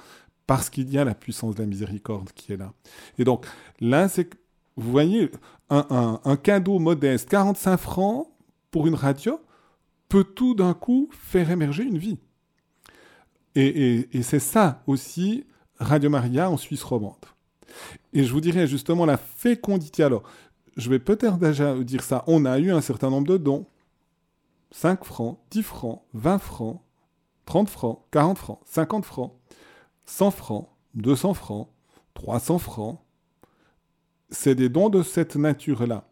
parce 0.48 0.70
qu'il 0.70 0.90
y 0.90 0.98
a 0.98 1.04
la 1.04 1.16
puissance 1.16 1.56
de 1.56 1.62
la 1.62 1.68
miséricorde 1.68 2.32
qui 2.34 2.54
est 2.54 2.58
là. 2.58 2.72
Et 3.18 3.26
donc 3.26 3.46
là, 3.80 4.08
c'est, 4.08 4.30
vous 4.78 4.92
voyez, 4.92 5.32
un, 5.70 6.38
cadeau 6.42 6.80
modeste, 6.80 7.30
45 7.30 7.78
francs 7.78 8.28
pour 8.70 8.88
une 8.88 8.96
radio, 8.96 9.42
peut 10.08 10.24
tout 10.24 10.56
d'un 10.56 10.74
coup 10.74 11.10
faire 11.12 11.50
émerger 11.50 11.84
une 11.84 11.98
vie. 11.98 12.20
Et, 13.56 14.08
et 14.14 14.24
c'est 14.24 14.40
ça 14.40 14.84
aussi, 14.88 15.46
Radio 15.80 16.10
Maria 16.10 16.50
en 16.50 16.58
Suisse 16.58 16.84
romande. 16.84 17.26
Et 18.14 18.24
je 18.24 18.32
vous 18.32 18.42
dirais 18.42 18.68
justement 18.68 19.06
la 19.06 19.18
fécondité. 19.18 20.04
Alors, 20.04 20.24
je 20.78 20.90
vais 20.90 21.00
peut-être 21.00 21.38
déjà 21.38 21.78
dire 21.80 22.04
ça. 22.04 22.24
On 22.28 22.46
a 22.46 22.60
eu 22.60 22.72
un 22.72 22.82
certain 22.82 23.10
nombre 23.10 23.28
de 23.28 23.38
dons. 23.38 23.66
5 24.72 25.04
francs, 25.04 25.40
10 25.52 25.64
francs, 25.64 26.02
20 26.14 26.38
francs, 26.40 26.82
30 27.46 27.70
francs, 27.70 28.00
40 28.12 28.38
francs, 28.38 28.60
50 28.66 29.06
francs, 29.06 29.34
100 30.06 30.32
francs, 30.32 30.70
200 30.96 31.34
francs, 31.34 31.70
300 32.14 32.58
francs. 32.60 33.00
C'est 34.30 34.56
des 34.56 34.70
dons 34.70 34.90
de 34.90 35.04
cette 35.04 35.36
nature-là, 35.36 36.10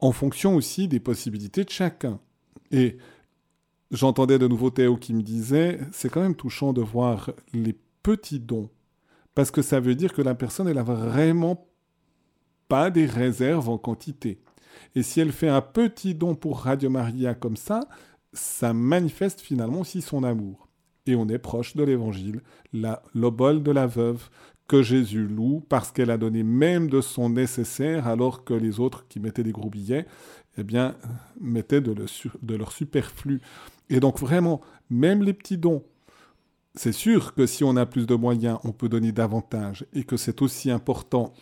en 0.00 0.12
fonction 0.12 0.56
aussi 0.56 0.88
des 0.88 1.00
possibilités 1.00 1.64
de 1.64 1.70
chacun. 1.70 2.18
Et 2.72 2.98
j'entendais 3.92 4.38
de 4.38 4.48
nouveau 4.48 4.70
Théo 4.70 4.96
qui 4.96 5.14
me 5.14 5.22
disait, 5.22 5.80
c'est 5.92 6.08
quand 6.08 6.22
même 6.22 6.34
touchant 6.34 6.72
de 6.72 6.82
voir 6.82 7.30
les 7.52 7.78
petits 8.02 8.40
dons, 8.40 8.68
parce 9.34 9.52
que 9.52 9.62
ça 9.62 9.78
veut 9.78 9.94
dire 9.94 10.12
que 10.12 10.22
la 10.22 10.34
personne, 10.34 10.66
elle 10.66 10.76
n'a 10.76 10.82
vraiment 10.82 11.68
pas 12.68 12.90
des 12.90 13.06
réserves 13.06 13.68
en 13.68 13.78
quantité. 13.78 14.40
Et 14.94 15.02
si 15.02 15.20
elle 15.20 15.32
fait 15.32 15.48
un 15.48 15.60
petit 15.60 16.14
don 16.14 16.34
pour 16.34 16.60
Radio 16.60 16.90
Maria 16.90 17.34
comme 17.34 17.56
ça, 17.56 17.80
ça 18.32 18.72
manifeste 18.72 19.40
finalement 19.40 19.80
aussi 19.80 20.02
son 20.02 20.24
amour. 20.24 20.68
Et 21.06 21.14
on 21.14 21.28
est 21.28 21.38
proche 21.38 21.76
de 21.76 21.82
l'évangile, 21.82 22.42
l'obole 23.14 23.62
de 23.62 23.70
la 23.70 23.86
veuve 23.86 24.28
que 24.68 24.82
Jésus 24.82 25.26
loue 25.26 25.64
parce 25.68 25.90
qu'elle 25.90 26.10
a 26.10 26.18
donné 26.18 26.44
même 26.44 26.88
de 26.88 27.00
son 27.00 27.30
nécessaire 27.30 28.06
alors 28.06 28.44
que 28.44 28.54
les 28.54 28.78
autres 28.78 29.06
qui 29.08 29.18
mettaient 29.18 29.42
des 29.42 29.50
gros 29.50 29.70
billets, 29.70 30.06
eh 30.56 30.62
bien, 30.62 30.94
mettaient 31.40 31.80
de, 31.80 31.94
de 32.42 32.54
leur 32.54 32.70
superflu. 32.70 33.40
Et 33.88 33.98
donc 33.98 34.20
vraiment, 34.20 34.60
même 34.88 35.22
les 35.24 35.32
petits 35.32 35.58
dons, 35.58 35.82
c'est 36.74 36.92
sûr 36.92 37.34
que 37.34 37.46
si 37.46 37.64
on 37.64 37.76
a 37.76 37.84
plus 37.86 38.06
de 38.06 38.14
moyens, 38.14 38.58
on 38.62 38.70
peut 38.70 38.88
donner 38.88 39.10
davantage 39.10 39.86
et 39.92 40.04
que 40.04 40.16
c'est 40.16 40.40
aussi 40.40 40.70
important 40.70 41.32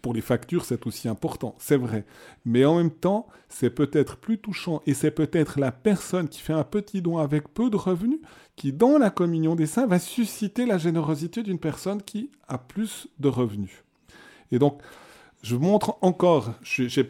pour 0.00 0.14
les 0.14 0.20
factures, 0.20 0.64
c'est 0.64 0.86
aussi 0.86 1.08
important, 1.08 1.54
c'est 1.58 1.76
vrai. 1.76 2.04
Mais 2.44 2.64
en 2.64 2.76
même 2.76 2.90
temps, 2.90 3.26
c'est 3.48 3.70
peut-être 3.70 4.16
plus 4.16 4.38
touchant 4.38 4.82
et 4.86 4.94
c'est 4.94 5.10
peut-être 5.10 5.58
la 5.60 5.72
personne 5.72 6.28
qui 6.28 6.40
fait 6.40 6.52
un 6.52 6.64
petit 6.64 7.02
don 7.02 7.18
avec 7.18 7.48
peu 7.48 7.70
de 7.70 7.76
revenus 7.76 8.20
qui, 8.56 8.72
dans 8.72 8.98
la 8.98 9.10
communion 9.10 9.54
des 9.54 9.66
saints, 9.66 9.86
va 9.86 9.98
susciter 9.98 10.66
la 10.66 10.78
générosité 10.78 11.42
d'une 11.42 11.58
personne 11.58 12.02
qui 12.02 12.30
a 12.48 12.58
plus 12.58 13.08
de 13.18 13.28
revenus. 13.28 13.84
Et 14.52 14.58
donc, 14.58 14.80
je 15.42 15.54
vous 15.54 15.64
montre 15.64 15.96
encore, 16.02 16.52
je 16.62 17.02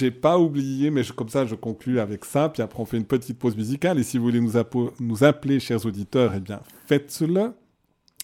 n'ai 0.00 0.10
pas 0.10 0.38
oublié, 0.38 0.90
mais 0.90 1.02
comme 1.04 1.28
ça, 1.28 1.46
je 1.46 1.54
conclue 1.54 2.00
avec 2.00 2.24
ça, 2.24 2.48
puis 2.48 2.62
après 2.62 2.80
on 2.80 2.86
fait 2.86 2.96
une 2.98 3.06
petite 3.06 3.38
pause 3.38 3.56
musicale. 3.56 3.98
Et 3.98 4.02
si 4.02 4.18
vous 4.18 4.24
voulez 4.24 4.40
nous, 4.40 4.52
nous 5.00 5.24
appeler, 5.24 5.60
chers 5.60 5.84
auditeurs, 5.86 6.32
eh 6.36 6.40
bien, 6.40 6.60
faites-le. 6.86 7.52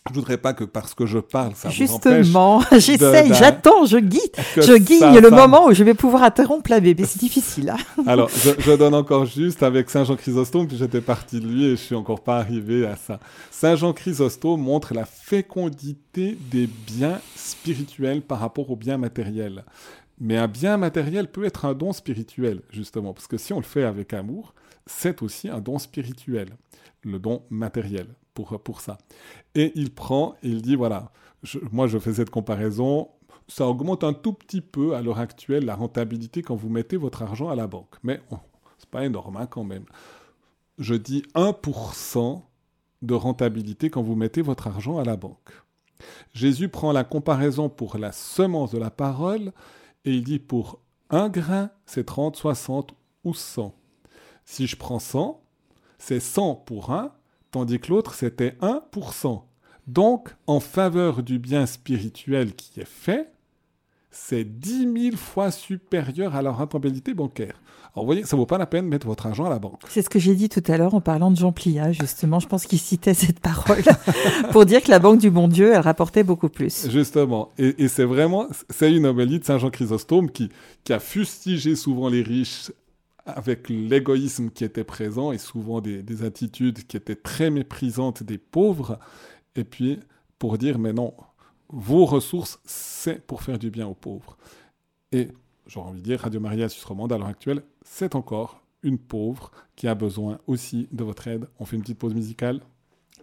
Je 0.08 0.14
voudrais 0.14 0.38
pas 0.38 0.54
que 0.54 0.64
parce 0.64 0.94
que 0.94 1.06
je 1.06 1.18
parle, 1.18 1.54
ça 1.54 1.68
Justement, 1.70 2.62
j'essaye, 2.72 3.32
j'attends, 3.34 3.84
je 3.84 3.98
guide, 3.98 4.20
je 4.56 4.76
guigne 4.76 5.18
le 5.18 5.30
moment 5.30 5.66
où 5.66 5.74
je 5.74 5.84
vais 5.84 5.94
pouvoir 5.94 6.22
interrompre 6.22 6.70
la 6.70 6.80
bébé. 6.80 7.04
C'est 7.04 7.18
difficile. 7.18 7.70
Hein 7.70 8.02
Alors, 8.06 8.28
je, 8.30 8.76
donne 8.76 8.94
encore 8.94 9.26
juste 9.26 9.62
avec 9.62 9.90
Saint 9.90 10.04
Jean 10.04 10.16
Chrysostome, 10.16 10.66
puis 10.66 10.76
j'étais 10.76 11.00
parti 11.00 11.40
de 11.40 11.46
lui 11.46 11.64
et 11.66 11.70
je 11.70 11.76
suis 11.76 11.94
encore 11.94 12.20
pas 12.20 12.38
arrivé 12.38 12.86
à 12.86 12.96
ça. 12.96 13.20
Saint 13.50 13.76
Jean 13.76 13.92
Chrysostome 13.92 14.60
montre 14.60 14.94
la 14.94 15.04
fécondité 15.04 16.38
des 16.50 16.66
biens 16.66 17.20
spirituels 17.36 18.22
par 18.22 18.40
rapport 18.40 18.70
aux 18.70 18.76
biens 18.76 18.98
matériels. 18.98 19.64
Mais 20.20 20.36
un 20.36 20.48
bien 20.48 20.76
matériel 20.76 21.30
peut 21.30 21.44
être 21.44 21.64
un 21.64 21.74
don 21.74 21.92
spirituel, 21.92 22.62
justement, 22.70 23.12
parce 23.12 23.26
que 23.26 23.36
si 23.36 23.52
on 23.52 23.58
le 23.58 23.64
fait 23.64 23.84
avec 23.84 24.12
amour, 24.12 24.54
c'est 24.86 25.22
aussi 25.22 25.48
un 25.48 25.60
don 25.60 25.78
spirituel, 25.78 26.48
le 27.02 27.18
don 27.18 27.42
matériel 27.50 28.06
pour, 28.44 28.80
ça. 28.80 28.98
Et 29.54 29.72
il 29.74 29.92
prend 29.92 30.34
il 30.42 30.62
dit, 30.62 30.76
voilà, 30.76 31.12
moi 31.72 31.86
je 31.86 31.98
fais 31.98 32.14
cette 32.14 32.30
comparaison, 32.30 33.08
ça 33.48 33.66
augmente 33.66 34.04
un 34.04 34.12
tout 34.12 34.32
petit 34.32 34.60
peu 34.60 34.94
à 34.94 35.02
l'heure 35.02 35.18
actuelle 35.18 35.64
la 35.64 35.74
rentabilité 35.74 36.42
quand 36.42 36.54
vous 36.56 36.68
mettez 36.68 36.96
votre 36.96 37.22
argent 37.22 37.48
à 37.48 37.56
la 37.56 37.66
banque. 37.66 37.96
Mais 38.02 38.20
ce 38.30 38.36
c'est 38.78 38.90
pas 38.90 39.04
énorme 39.04 39.36
hein, 39.36 39.46
quand 39.46 39.64
même. 39.64 39.84
Je 40.78 40.94
dis 40.94 41.22
1% 41.34 42.42
de 43.02 43.14
rentabilité 43.14 43.90
quand 43.90 44.02
vous 44.02 44.14
mettez 44.14 44.42
votre 44.42 44.66
argent 44.66 44.98
à 44.98 45.04
la 45.04 45.16
banque. 45.16 45.50
Jésus 46.32 46.68
prend 46.68 46.92
la 46.92 47.04
comparaison 47.04 47.68
pour 47.68 47.98
la 47.98 48.12
semence 48.12 48.70
de 48.70 48.78
la 48.78 48.90
parole 48.90 49.52
et 50.04 50.12
il 50.12 50.24
dit 50.24 50.38
pour 50.38 50.80
un 51.10 51.28
grain, 51.28 51.70
c'est 51.86 52.04
30, 52.04 52.36
60 52.36 52.94
ou 53.24 53.34
100. 53.34 53.74
Si 54.44 54.66
je 54.66 54.76
prends 54.76 54.98
100, 54.98 55.40
c'est 55.98 56.20
100 56.20 56.54
pour 56.54 56.92
un 56.92 57.12
tandis 57.50 57.78
que 57.78 57.88
l'autre, 57.88 58.14
c'était 58.14 58.56
1%. 58.60 59.42
Donc, 59.86 60.28
en 60.46 60.60
faveur 60.60 61.22
du 61.22 61.38
bien 61.38 61.66
spirituel 61.66 62.54
qui 62.54 62.80
est 62.80 62.88
fait, 62.88 63.32
c'est 64.10 64.44
10 64.44 65.10
000 65.10 65.16
fois 65.16 65.50
supérieur 65.50 66.34
à 66.34 66.42
la 66.42 66.50
rentabilité 66.50 67.14
bancaire. 67.14 67.60
Alors, 67.94 68.04
vous 68.04 68.06
voyez, 68.06 68.24
ça 68.24 68.36
ne 68.36 68.40
vaut 68.40 68.46
pas 68.46 68.58
la 68.58 68.66
peine 68.66 68.84
de 68.84 68.90
mettre 68.90 69.06
votre 69.06 69.26
argent 69.26 69.46
à 69.46 69.50
la 69.50 69.58
banque. 69.58 69.80
C'est 69.88 70.02
ce 70.02 70.10
que 70.10 70.18
j'ai 70.18 70.34
dit 70.34 70.48
tout 70.48 70.62
à 70.66 70.76
l'heure 70.76 70.94
en 70.94 71.00
parlant 71.00 71.30
de 71.30 71.36
Jean 71.36 71.52
Plia, 71.52 71.92
justement. 71.92 72.38
Je 72.38 72.46
pense 72.46 72.66
qu'il 72.66 72.78
citait 72.78 73.14
cette 73.14 73.40
parole 73.40 73.82
pour 74.52 74.66
dire 74.66 74.82
que 74.82 74.90
la 74.90 74.98
Banque 74.98 75.20
du 75.20 75.30
Bon 75.30 75.48
Dieu, 75.48 75.72
elle 75.72 75.80
rapportait 75.80 76.22
beaucoup 76.22 76.48
plus. 76.48 76.88
Justement. 76.90 77.50
Et, 77.58 77.88
c'est 77.88 78.04
vraiment, 78.04 78.46
c'est 78.70 78.92
une 78.92 79.06
homélie 79.06 79.38
de 79.38 79.44
Saint 79.44 79.58
Jean 79.58 79.70
Chrysostome 79.70 80.30
qui, 80.30 80.50
qui 80.84 80.92
a 80.92 81.00
fustigé 81.00 81.76
souvent 81.76 82.08
les 82.08 82.22
riches 82.22 82.70
avec 83.28 83.68
l'égoïsme 83.68 84.50
qui 84.50 84.64
était 84.64 84.84
présent 84.84 85.32
et 85.32 85.38
souvent 85.38 85.80
des, 85.80 86.24
attitudes 86.24 86.86
qui 86.86 86.96
étaient 86.96 87.16
très 87.16 87.50
méprisantes 87.50 88.22
des 88.22 88.38
pauvres, 88.38 88.98
et 89.54 89.64
puis 89.64 90.00
pour 90.38 90.58
dire, 90.58 90.78
mais 90.78 90.92
non, 90.92 91.14
vos 91.68 92.04
ressources, 92.04 92.60
c'est 92.64 93.26
pour 93.26 93.42
faire 93.42 93.58
du 93.58 93.70
bien 93.70 93.86
aux 93.86 93.94
pauvres. 93.94 94.36
Et 95.12 95.28
j'aurais 95.66 95.90
envie 95.90 96.00
de 96.00 96.04
dire, 96.04 96.20
Radio 96.20 96.40
Maria 96.40 96.68
Suisse 96.68 96.86
à 96.86 97.18
l'heure 97.18 97.26
actuelle, 97.26 97.62
c'est 97.82 98.14
encore 98.14 98.62
une 98.82 98.98
pauvre 98.98 99.50
qui 99.76 99.88
a 99.88 99.94
besoin 99.94 100.38
aussi 100.46 100.88
de 100.92 101.04
votre 101.04 101.26
aide. 101.28 101.46
On 101.58 101.64
fait 101.64 101.76
une 101.76 101.82
petite 101.82 101.98
pause 101.98 102.14
musicale. 102.14 102.60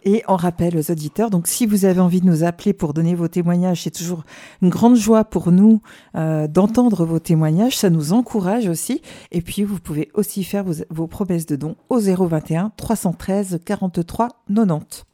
Et 0.06 0.22
on 0.28 0.36
rappelle 0.36 0.76
aux 0.78 0.92
auditeurs, 0.92 1.30
donc 1.30 1.48
si 1.48 1.66
vous 1.66 1.84
avez 1.84 1.98
envie 1.98 2.20
de 2.20 2.26
nous 2.26 2.44
appeler 2.44 2.72
pour 2.72 2.94
donner 2.94 3.16
vos 3.16 3.26
témoignages, 3.26 3.82
c'est 3.82 3.90
toujours 3.90 4.22
une 4.62 4.68
grande 4.68 4.94
joie 4.94 5.24
pour 5.24 5.50
nous 5.50 5.82
euh, 6.14 6.46
d'entendre 6.46 7.04
vos 7.04 7.18
témoignages, 7.18 7.76
ça 7.76 7.90
nous 7.90 8.12
encourage 8.12 8.68
aussi. 8.68 9.02
Et 9.32 9.42
puis 9.42 9.64
vous 9.64 9.80
pouvez 9.80 10.08
aussi 10.14 10.44
faire 10.44 10.62
vos, 10.62 10.74
vos 10.90 11.08
promesses 11.08 11.46
de 11.46 11.56
dons 11.56 11.74
au 11.88 11.98
021 11.98 12.70
313 12.76 13.58
43 13.64 14.28
90. 14.46 15.06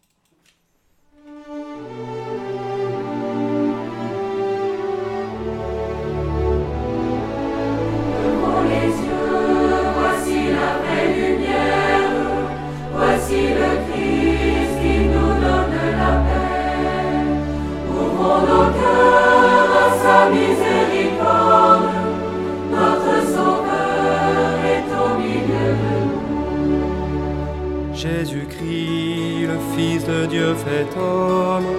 Jésus-Christ, 28.02 29.46
le 29.46 29.58
Fils 29.76 30.04
de 30.04 30.26
Dieu 30.26 30.54
fait 30.64 30.88
homme, 30.98 31.70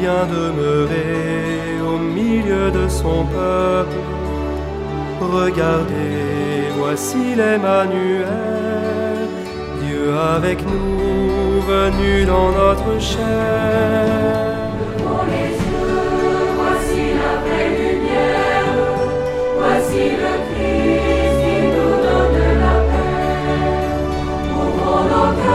vient 0.00 0.26
demeurer 0.26 1.80
au 1.88 1.98
milieu 1.98 2.72
de 2.72 2.88
son 2.88 3.24
peuple. 3.26 4.00
Regardez, 5.20 6.72
voici 6.76 7.36
l'Emmanuel, 7.36 8.26
Dieu 9.84 10.12
avec 10.36 10.58
nous, 10.66 11.60
venu 11.60 12.24
dans 12.24 12.50
notre 12.50 13.00
chair. 13.00 14.26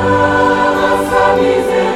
nossa 0.03 1.35
miséria. 1.35 1.90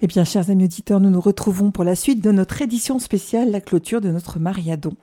Eh 0.00 0.06
bien, 0.06 0.22
chers 0.22 0.48
amis 0.48 0.64
auditeurs, 0.64 1.00
nous 1.00 1.10
nous 1.10 1.20
retrouvons 1.20 1.72
pour 1.72 1.82
la 1.82 1.96
suite 1.96 2.22
de 2.22 2.30
notre 2.30 2.62
édition 2.62 3.00
spéciale, 3.00 3.50
la 3.50 3.60
clôture 3.60 4.00
de 4.00 4.12
notre 4.12 4.38
Mariadon. 4.38 4.94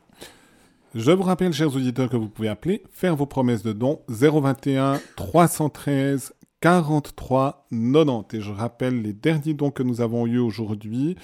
Je 0.94 1.12
vous 1.12 1.24
rappelle, 1.24 1.52
chers 1.52 1.76
auditeurs, 1.76 2.10
que 2.10 2.16
vous 2.16 2.30
pouvez 2.30 2.48
appeler, 2.48 2.82
faire 2.92 3.18
vos 3.18 3.26
promesses 3.26 3.62
de 3.62 3.74
dons 3.74 4.00
021 4.08 5.02
313 5.18 6.34
43 6.62 7.68
90. 7.72 8.38
Et 8.38 8.42
je 8.42 8.54
rappelle 8.54 9.02
les 9.02 9.12
derniers 9.12 9.54
dons 9.54 9.70
que 9.70 9.84
nous 9.84 10.00
avons 10.00 10.26
eus 10.28 10.40
aujourd'hui. 10.40 11.18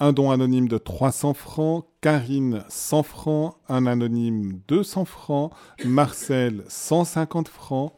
Un 0.00 0.14
don 0.14 0.30
anonyme 0.30 0.66
de 0.66 0.78
300 0.78 1.34
francs, 1.34 1.84
Karine 2.00 2.64
100 2.70 3.02
francs, 3.02 3.56
un 3.68 3.84
anonyme 3.84 4.58
200 4.68 5.04
francs, 5.04 5.52
Marcel 5.84 6.64
150 6.68 7.48
francs, 7.48 7.92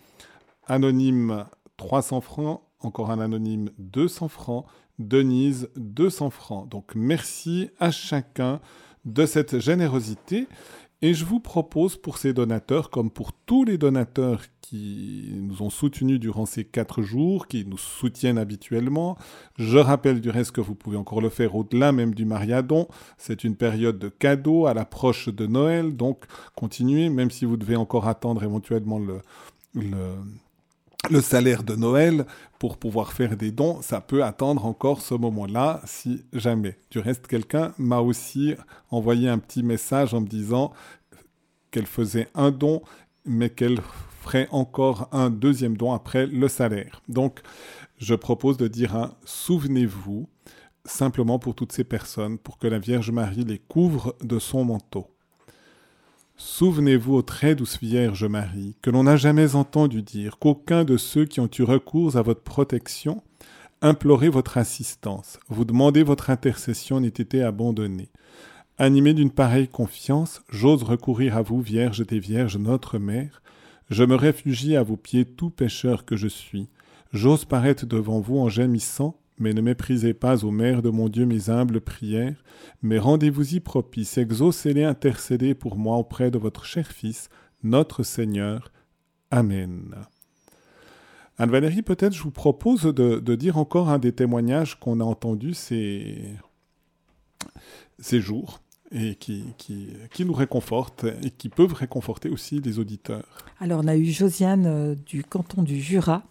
anonyme 0.66 1.45
300 1.77 2.21
francs, 2.21 2.62
encore 2.81 3.12
un 3.12 3.21
anonyme 3.21 3.71
200 3.79 4.29
francs, 4.29 4.64
Denise 5.01 5.69
200 5.77 6.31
francs. 6.31 6.69
Donc 6.69 6.93
merci 6.95 7.71
à 7.81 7.91
chacun 7.91 8.61
de 9.05 9.27
cette 9.27 9.59
générosité. 9.59 10.47
Et 11.03 11.15
je 11.15 11.25
vous 11.25 11.41
propose 11.41 11.97
pour 11.97 12.19
ces 12.19 12.35
donateurs, 12.35 12.91
comme 12.91 13.11
pour 13.11 13.33
tous 13.33 13.65
les 13.65 13.79
donateurs 13.79 14.43
qui 14.61 15.33
nous 15.35 15.63
ont 15.63 15.71
soutenus 15.71 16.21
durant 16.21 16.45
ces 16.45 16.63
quatre 16.63 17.01
jours, 17.01 17.47
qui 17.47 17.65
nous 17.65 17.79
soutiennent 17.79 18.37
habituellement, 18.37 19.17
je 19.57 19.79
rappelle 19.79 20.21
du 20.21 20.29
reste 20.29 20.53
que 20.53 20.61
vous 20.61 20.75
pouvez 20.75 20.99
encore 20.99 21.23
le 21.23 21.31
faire 21.31 21.57
au-delà 21.57 21.93
même 21.93 22.15
du 22.15 22.27
Mariadon. 22.27 22.87
C'est 23.17 23.45
une 23.45 23.57
période 23.57 23.99
de 23.99 24.11
cadeaux 24.11 24.67
à 24.67 24.75
l'approche 24.75 25.31
de 25.31 25.47
Noël, 25.47 25.97
donc 25.97 26.27
continuez, 26.55 27.09
même 27.09 27.31
si 27.31 27.47
vous 27.47 27.57
devez 27.57 27.77
encore 27.77 28.07
attendre 28.07 28.45
éventuellement 28.45 28.99
le, 28.99 29.23
le 29.75 30.17
le 31.09 31.21
salaire 31.21 31.63
de 31.63 31.75
Noël 31.75 32.27
pour 32.59 32.77
pouvoir 32.77 33.13
faire 33.13 33.37
des 33.37 33.53
dons, 33.53 33.81
ça 33.81 34.01
peut 34.01 34.23
attendre 34.23 34.67
encore 34.67 35.01
ce 35.01 35.15
moment-là, 35.15 35.81
si 35.85 36.25
jamais. 36.33 36.77
Du 36.91 36.99
reste, 36.99 37.27
quelqu'un 37.27 37.73
m'a 37.79 38.01
aussi 38.01 38.55
envoyé 38.91 39.29
un 39.29 39.39
petit 39.39 39.63
message 39.63 40.13
en 40.13 40.21
me 40.21 40.27
disant 40.27 40.73
qu'elle 41.71 41.87
faisait 41.87 42.29
un 42.35 42.51
don, 42.51 42.83
mais 43.25 43.49
qu'elle 43.49 43.81
ferait 44.21 44.49
encore 44.51 45.09
un 45.13 45.31
deuxième 45.31 45.77
don 45.77 45.93
après 45.93 46.27
le 46.27 46.49
salaire. 46.49 47.01
Donc, 47.09 47.41
je 47.99 48.15
propose 48.15 48.57
de 48.59 48.69
dire 48.69 48.95
un 48.95 49.15
souvenez-vous, 49.25 50.29
simplement 50.85 51.39
pour 51.39 51.55
toutes 51.55 51.73
ces 51.73 51.85
personnes, 51.85 52.39
pour 52.39 52.59
que 52.59 52.67
la 52.67 52.79
Vierge 52.79 53.11
Marie 53.11 53.45
les 53.45 53.59
couvre 53.59 54.15
de 54.23 54.39
son 54.39 54.65
manteau. 54.65 55.07
Souvenez-vous, 56.42 57.16
ô 57.16 57.20
très 57.22 57.55
douce 57.55 57.79
Vierge 57.83 58.24
Marie, 58.24 58.74
que 58.81 58.88
l'on 58.88 59.03
n'a 59.03 59.16
jamais 59.16 59.57
entendu 59.57 60.00
dire 60.00 60.38
qu'aucun 60.38 60.85
de 60.85 60.96
ceux 60.96 61.26
qui 61.26 61.38
ont 61.38 61.50
eu 61.59 61.62
recours 61.64 62.16
à 62.16 62.22
votre 62.22 62.40
protection, 62.40 63.22
imploré 63.83 64.31
votre 64.31 64.57
assistance, 64.57 65.38
vous 65.50 65.66
demandez 65.66 66.03
votre 66.03 66.31
intercession 66.31 66.98
n'ait 66.98 67.09
été 67.09 67.42
abandonné. 67.42 68.09
Animé 68.79 69.12
d'une 69.12 69.31
pareille 69.31 69.68
confiance, 69.68 70.40
j'ose 70.48 70.83
recourir 70.83 71.37
à 71.37 71.42
vous, 71.42 71.61
Vierge 71.61 72.07
des 72.07 72.18
Vierges, 72.18 72.57
notre 72.57 72.98
Mère. 72.98 73.42
Je 73.90 74.05
me 74.05 74.14
réfugie 74.14 74.76
à 74.76 74.83
vos 74.83 74.96
pieds, 74.96 75.26
tout 75.26 75.50
pécheur 75.50 76.07
que 76.07 76.16
je 76.16 76.29
suis. 76.29 76.70
J'ose 77.12 77.44
paraître 77.44 77.85
devant 77.85 78.18
vous 78.20 78.38
en 78.38 78.48
gémissant, 78.48 79.20
mais 79.40 79.55
ne 79.55 79.62
méprisez 79.62 80.14
pas, 80.14 80.44
ô 80.44 80.50
Mère 80.50 80.83
de 80.83 80.90
mon 80.90 81.09
Dieu, 81.09 81.26
mes 81.26 81.48
humbles 81.48 81.81
prières, 81.81 82.44
mais 82.83 82.98
rendez-vous-y 82.98 83.59
propice, 83.61 84.18
exaucez-les, 84.18 84.85
intercédez 84.85 85.55
pour 85.55 85.76
moi 85.76 85.96
auprès 85.96 86.31
de 86.31 86.38
votre 86.38 86.64
cher 86.64 86.87
Fils, 86.87 87.31
notre 87.64 88.03
Seigneur. 88.03 88.70
Amen. 89.31 89.96
Anne-Valérie, 91.38 91.81
peut-être 91.81 92.12
je 92.12 92.22
vous 92.22 92.31
propose 92.31 92.83
de, 92.83 93.35
dire 93.35 93.57
encore 93.57 93.88
un 93.88 93.98
des 93.98 94.12
témoignages 94.12 94.79
qu'on 94.79 95.00
a 95.00 95.05
entendus 95.05 95.55
ces, 95.55 96.35
ces 97.98 98.20
jours. 98.20 98.61
Et 98.92 99.14
qui, 99.14 99.44
qui, 99.57 100.24
nous 100.24 100.33
réconfortent 100.33 101.05
et 101.22 101.31
qui 101.31 101.48
peuvent 101.48 101.74
réconforter 101.74 102.29
aussi 102.29 102.61
les 102.61 102.79
auditeurs. 102.81 103.24
Alors 103.61 103.83
on 103.85 103.87
a 103.87 103.96
eu 103.96 104.07
Josiane 104.07 104.66
euh, 104.66 104.94
du 105.07 105.22
canton 105.22 105.62
du 105.62 105.81
Jura 105.81 106.24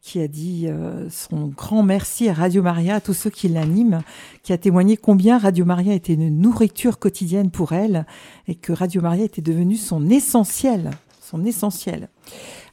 qui 0.00 0.20
a 0.20 0.28
dit 0.28 0.66
euh, 0.68 1.10
son 1.10 1.48
grand 1.48 1.82
merci 1.82 2.28
à 2.28 2.32
Radio 2.32 2.62
Maria, 2.62 2.96
à 2.96 3.00
tous 3.00 3.12
ceux 3.12 3.28
qui 3.28 3.48
l'animent, 3.48 4.02
qui 4.42 4.52
a 4.52 4.58
témoigné 4.58 4.96
combien 4.96 5.36
Radio 5.36 5.64
Maria 5.64 5.92
était 5.94 6.14
une 6.14 6.38
nourriture 6.40 6.98
quotidienne 6.98 7.50
pour 7.50 7.72
elle 7.72 8.06
et 8.46 8.54
que 8.54 8.72
Radio 8.72 9.02
Maria 9.02 9.24
était 9.24 9.42
devenue 9.42 9.76
son 9.76 10.08
essentiel, 10.08 10.92
son 11.20 11.44
essentiel. 11.44 12.08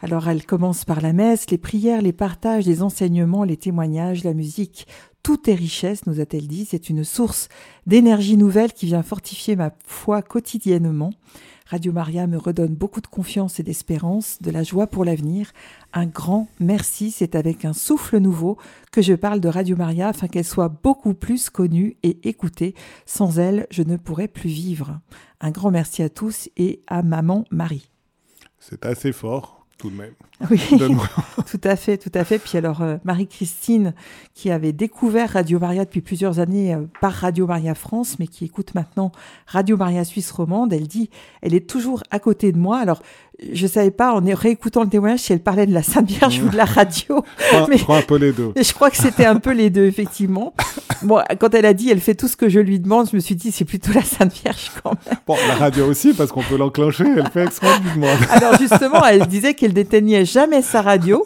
Alors 0.01 0.29
elle 0.29 0.45
commence 0.45 0.85
par 0.85 1.01
la 1.01 1.11
messe, 1.11 1.49
les 1.49 1.57
prières, 1.57 2.01
les 2.01 2.13
partages, 2.13 2.65
les 2.65 2.81
enseignements, 2.81 3.43
les 3.43 3.57
témoignages, 3.57 4.23
la 4.23 4.33
musique, 4.33 4.87
tout 5.23 5.49
est 5.49 5.55
richesse, 5.55 6.05
nous 6.05 6.19
a-t-elle 6.19 6.47
dit, 6.47 6.65
c'est 6.65 6.89
une 6.89 7.05
source 7.05 7.47
d'énergie 7.87 8.37
nouvelle 8.37 8.73
qui 8.73 8.85
vient 8.85 9.03
fortifier 9.03 9.55
ma 9.55 9.71
foi 9.85 10.21
quotidiennement. 10.21 11.13
Radio 11.65 11.93
Maria 11.93 12.27
me 12.27 12.37
redonne 12.37 12.75
beaucoup 12.75 12.99
de 12.99 13.07
confiance 13.07 13.59
et 13.59 13.63
d'espérance, 13.63 14.41
de 14.41 14.51
la 14.51 14.63
joie 14.63 14.85
pour 14.85 15.05
l'avenir. 15.05 15.53
Un 15.93 16.05
grand 16.05 16.49
merci, 16.59 17.09
c'est 17.09 17.35
avec 17.35 17.63
un 17.63 17.71
souffle 17.71 18.17
nouveau 18.17 18.57
que 18.91 19.01
je 19.01 19.13
parle 19.13 19.39
de 19.39 19.47
Radio 19.47 19.77
Maria 19.77 20.09
afin 20.09 20.27
qu'elle 20.27 20.43
soit 20.43 20.69
beaucoup 20.69 21.13
plus 21.13 21.49
connue 21.49 21.95
et 22.03 22.27
écoutée. 22.27 22.75
Sans 23.05 23.39
elle, 23.39 23.65
je 23.71 23.81
ne 23.81 23.95
pourrais 23.95 24.27
plus 24.27 24.49
vivre. 24.49 24.99
Un 25.39 25.51
grand 25.51 25.71
merci 25.71 26.03
à 26.03 26.09
tous 26.09 26.49
et 26.57 26.83
à 26.87 27.01
maman 27.01 27.45
Marie. 27.49 27.89
C'est 28.59 28.85
assez 28.85 29.13
fort 29.13 29.62
tout 29.83 29.89
de 29.89 29.97
même. 29.97 30.13
Oui, 30.49 30.59
tout 31.49 31.61
à 31.63 31.75
fait, 31.75 31.97
tout 31.97 32.11
à 32.13 32.23
fait. 32.23 32.37
Puis 32.37 32.57
alors, 32.57 32.81
euh, 32.81 32.97
Marie-Christine, 33.03 33.93
qui 34.33 34.49
avait 34.49 34.73
découvert 34.73 35.31
Radio 35.31 35.59
Maria 35.59 35.85
depuis 35.85 36.01
plusieurs 36.01 36.39
années 36.39 36.73
euh, 36.73 36.81
par 36.99 37.13
Radio 37.13 37.47
Maria 37.47 37.75
France, 37.75 38.17
mais 38.19 38.27
qui 38.27 38.45
écoute 38.45 38.75
maintenant 38.75 39.11
Radio 39.45 39.77
Maria 39.77 40.03
Suisse 40.03 40.31
Romande, 40.31 40.73
elle 40.73 40.87
dit, 40.87 41.09
elle 41.41 41.53
est 41.53 41.69
toujours 41.69 42.03
à 42.11 42.19
côté 42.19 42.51
de 42.51 42.57
moi. 42.57 42.79
Alors, 42.79 43.01
je 43.51 43.67
savais 43.67 43.91
pas, 43.91 44.13
en 44.13 44.21
réécoutant 44.23 44.83
le 44.83 44.89
témoignage, 44.89 45.19
si 45.19 45.33
elle 45.33 45.41
parlait 45.41 45.65
de 45.65 45.73
la 45.73 45.83
Sainte 45.83 46.09
Vierge 46.09 46.41
ou 46.41 46.49
de 46.49 46.57
la 46.57 46.65
radio. 46.79 47.23
Je 47.51 47.83
crois, 47.83 47.97
un 47.97 48.01
peu 48.01 48.17
les 48.17 48.31
deux. 48.31 48.53
Je 48.55 48.73
crois 48.73 48.89
que 48.89 48.97
c'était 48.97 49.25
un 49.25 49.37
peu 49.37 49.51
les 49.51 49.69
deux, 49.69 49.85
effectivement. 49.85 50.53
Bon, 51.13 51.21
quand 51.39 51.53
elle 51.53 51.65
a 51.65 51.73
dit, 51.73 51.89
elle 51.89 51.99
fait 51.99 52.15
tout 52.15 52.27
ce 52.27 52.35
que 52.35 52.49
je 52.49 52.59
lui 52.59 52.79
demande, 52.79 53.09
je 53.09 53.15
me 53.15 53.21
suis 53.21 53.35
dit, 53.35 53.51
c'est 53.51 53.65
plutôt 53.65 53.91
la 53.93 54.01
Sainte 54.01 54.33
Vierge 54.33 54.71
quand 54.81 54.91
même. 54.91 55.17
Bon, 55.27 55.35
la 55.47 55.55
radio 55.55 55.85
aussi, 55.85 56.13
parce 56.13 56.31
qu'on 56.31 56.41
peut 56.41 56.57
l'enclencher, 56.57 57.05
elle 57.15 57.29
fait 57.29 57.47
demande. 57.95 58.17
Alors 58.29 58.57
justement, 58.57 59.05
elle 59.05 59.27
disait 59.27 59.53
qu'elle 59.53 59.73
n'éteignait 59.73 60.25
jamais 60.25 60.61
sa 60.61 60.81
radio. 60.81 61.23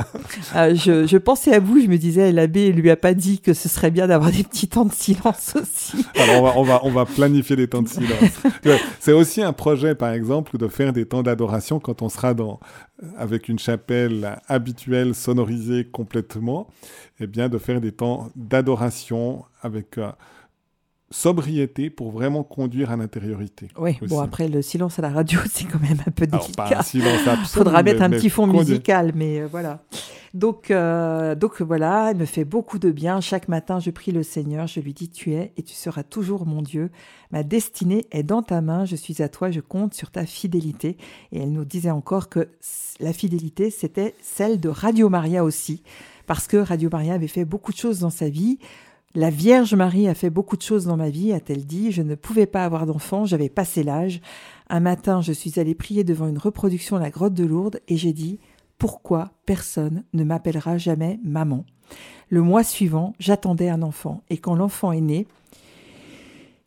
Euh, 0.56 0.76
je, 0.76 1.06
je, 1.06 1.18
pensais 1.18 1.54
à 1.54 1.60
vous, 1.60 1.80
je 1.80 1.88
me 1.88 1.98
disais, 1.98 2.32
l'abbé 2.32 2.72
lui 2.72 2.90
a 2.90 2.96
pas 2.96 3.14
dit 3.14 3.40
que 3.40 3.54
ce 3.54 3.70
serait 3.70 3.92
bien 3.92 4.08
d'avoir 4.08 4.32
des 4.32 4.44
petits 4.44 4.68
temps 4.68 4.86
de 4.86 4.94
silence 4.94 5.56
aussi. 5.56 6.06
Alors 6.16 6.42
on 6.42 6.44
va, 6.44 6.54
on 6.58 6.64
va, 6.64 6.80
on 6.84 6.92
va 6.92 7.06
planifier 7.06 7.56
des 7.56 7.68
temps 7.68 7.82
de 7.82 7.88
silence. 7.88 8.42
c'est 9.00 9.14
aussi 9.14 9.42
un 9.42 9.54
projet, 9.54 9.96
par 9.96 10.12
exemple, 10.12 10.58
de 10.58 10.68
faire 10.68 10.94
des 10.94 11.06
temps 11.06 11.24
d'adoration 11.24 11.80
quand 11.80 12.02
on 12.02 12.10
sera 12.10 12.34
dans, 12.34 12.60
avec 13.18 13.50
une 13.50 13.60
chapelle 13.60 14.38
habituelle 14.48 15.14
sonorisée 15.14 15.86
complètement, 15.86 16.68
eh 17.20 17.28
bien 17.28 17.50
de 17.50 17.58
faire 17.58 17.82
des 17.82 17.92
temps 17.92 18.30
d'adoration 18.36 19.46
avec 19.62 19.98
euh, 19.98 20.12
sobriété 21.10 21.90
pour 21.90 22.12
vraiment 22.12 22.44
conduire 22.44 22.92
à 22.92 22.98
l'intériorité. 22.98 23.70
Oui, 23.78 23.98
bon 24.08 24.20
après 24.20 24.48
le 24.48 24.62
silence 24.62 25.00
à 25.00 25.02
la 25.02 25.10
radio 25.10 25.40
c'est 25.50 25.66
quand 25.66 25.82
même 25.82 26.02
un 26.06 26.12
peu 26.12 26.28
délicat. 26.28 26.82
Il 26.94 27.02
faudra 27.48 27.84
mettre 27.84 28.02
un 28.02 28.10
petit 28.10 28.30
fond 28.30 28.48
musical, 28.48 29.12
mais 29.16 29.42
euh, 29.42 29.48
voilà. 29.50 29.84
Donc, 30.34 30.70
euh, 30.70 31.36
donc 31.36 31.62
voilà, 31.62 32.12
elle 32.12 32.18
me 32.18 32.26
fait 32.26 32.46
beaucoup 32.46 32.80
de 32.80 32.92
bien. 32.92 33.22
Chaque 33.22 33.48
matin, 33.48 33.80
je 33.80 33.90
prie 33.90 34.12
le 34.12 34.24
Seigneur, 34.24 34.68
je 34.68 34.80
lui 34.80 34.94
dis 34.94 35.10
Tu 35.10 35.34
es 35.34 35.54
et 35.58 35.64
tu 35.64 35.74
seras 35.74 36.04
toujours 36.04 36.46
mon 36.46 36.62
Dieu. 36.62 36.92
Ma 37.32 37.44
destinée 37.44 38.06
est 38.12 38.24
dans 38.24 38.44
ta 38.44 38.62
main, 38.62 38.86
je 38.86 38.96
suis 38.96 39.24
à 39.24 39.30
toi, 39.30 39.50
je 39.50 39.62
compte 39.62 39.94
sur 39.94 40.12
ta 40.12 40.26
fidélité. 40.26 40.98
Et 41.32 41.42
elle 41.42 41.52
nous 41.52 41.66
disait 41.66 41.92
encore 41.92 42.30
que 42.30 42.50
la 43.00 43.14
fidélité, 43.14 43.72
c'était 43.72 44.16
celle 44.22 44.60
de 44.60 44.70
Radio 44.70 45.10
Maria 45.10 45.44
aussi, 45.44 45.82
parce 46.28 46.46
que 46.46 46.58
Radio 46.58 46.90
Maria 46.92 47.16
avait 47.16 47.28
fait 47.28 47.46
beaucoup 47.46 47.72
de 47.72 47.78
choses 47.78 48.00
dans 48.00 48.12
sa 48.12 48.30
vie. 48.30 48.60
La 49.16 49.32
Vierge 49.32 49.74
Marie 49.74 50.08
a 50.08 50.14
fait 50.14 50.30
beaucoup 50.30 50.58
de 50.58 50.62
choses 50.62 50.86
dans 50.86 50.98
ma 50.98 51.10
vie, 51.10 51.34
a-t-elle 51.34 51.66
dit. 51.66 51.92
Je 51.92 52.04
ne 52.04 52.14
pouvais 52.14 52.46
pas 52.46 52.66
avoir 52.66 52.86
d'enfant, 52.86 53.26
j'avais 53.26 53.50
passé 53.50 53.82
l'âge. 53.82 54.22
Un 54.70 54.82
matin, 54.82 55.22
je 55.22 55.32
suis 55.32 55.60
allée 55.60 55.74
prier 55.74 56.04
devant 56.04 56.28
une 56.28 56.38
reproduction 56.38 56.98
de 56.98 57.02
la 57.02 57.10
grotte 57.10 57.34
de 57.34 57.46
Lourdes 57.46 57.80
et 57.88 57.98
j'ai 57.98 58.14
dit 58.14 58.40
Pourquoi 58.78 59.32
personne 59.46 60.04
ne 60.14 60.24
m'appellera 60.24 60.78
jamais 60.78 61.20
maman? 61.24 61.66
Le 62.30 62.42
mois 62.42 62.66
suivant, 62.66 63.14
j'attendais 63.18 63.70
un 63.70 63.82
enfant 63.82 64.22
et 64.30 64.38
quand 64.38 64.56
l'enfant 64.56 64.92
est 64.92 65.02
né, 65.02 65.26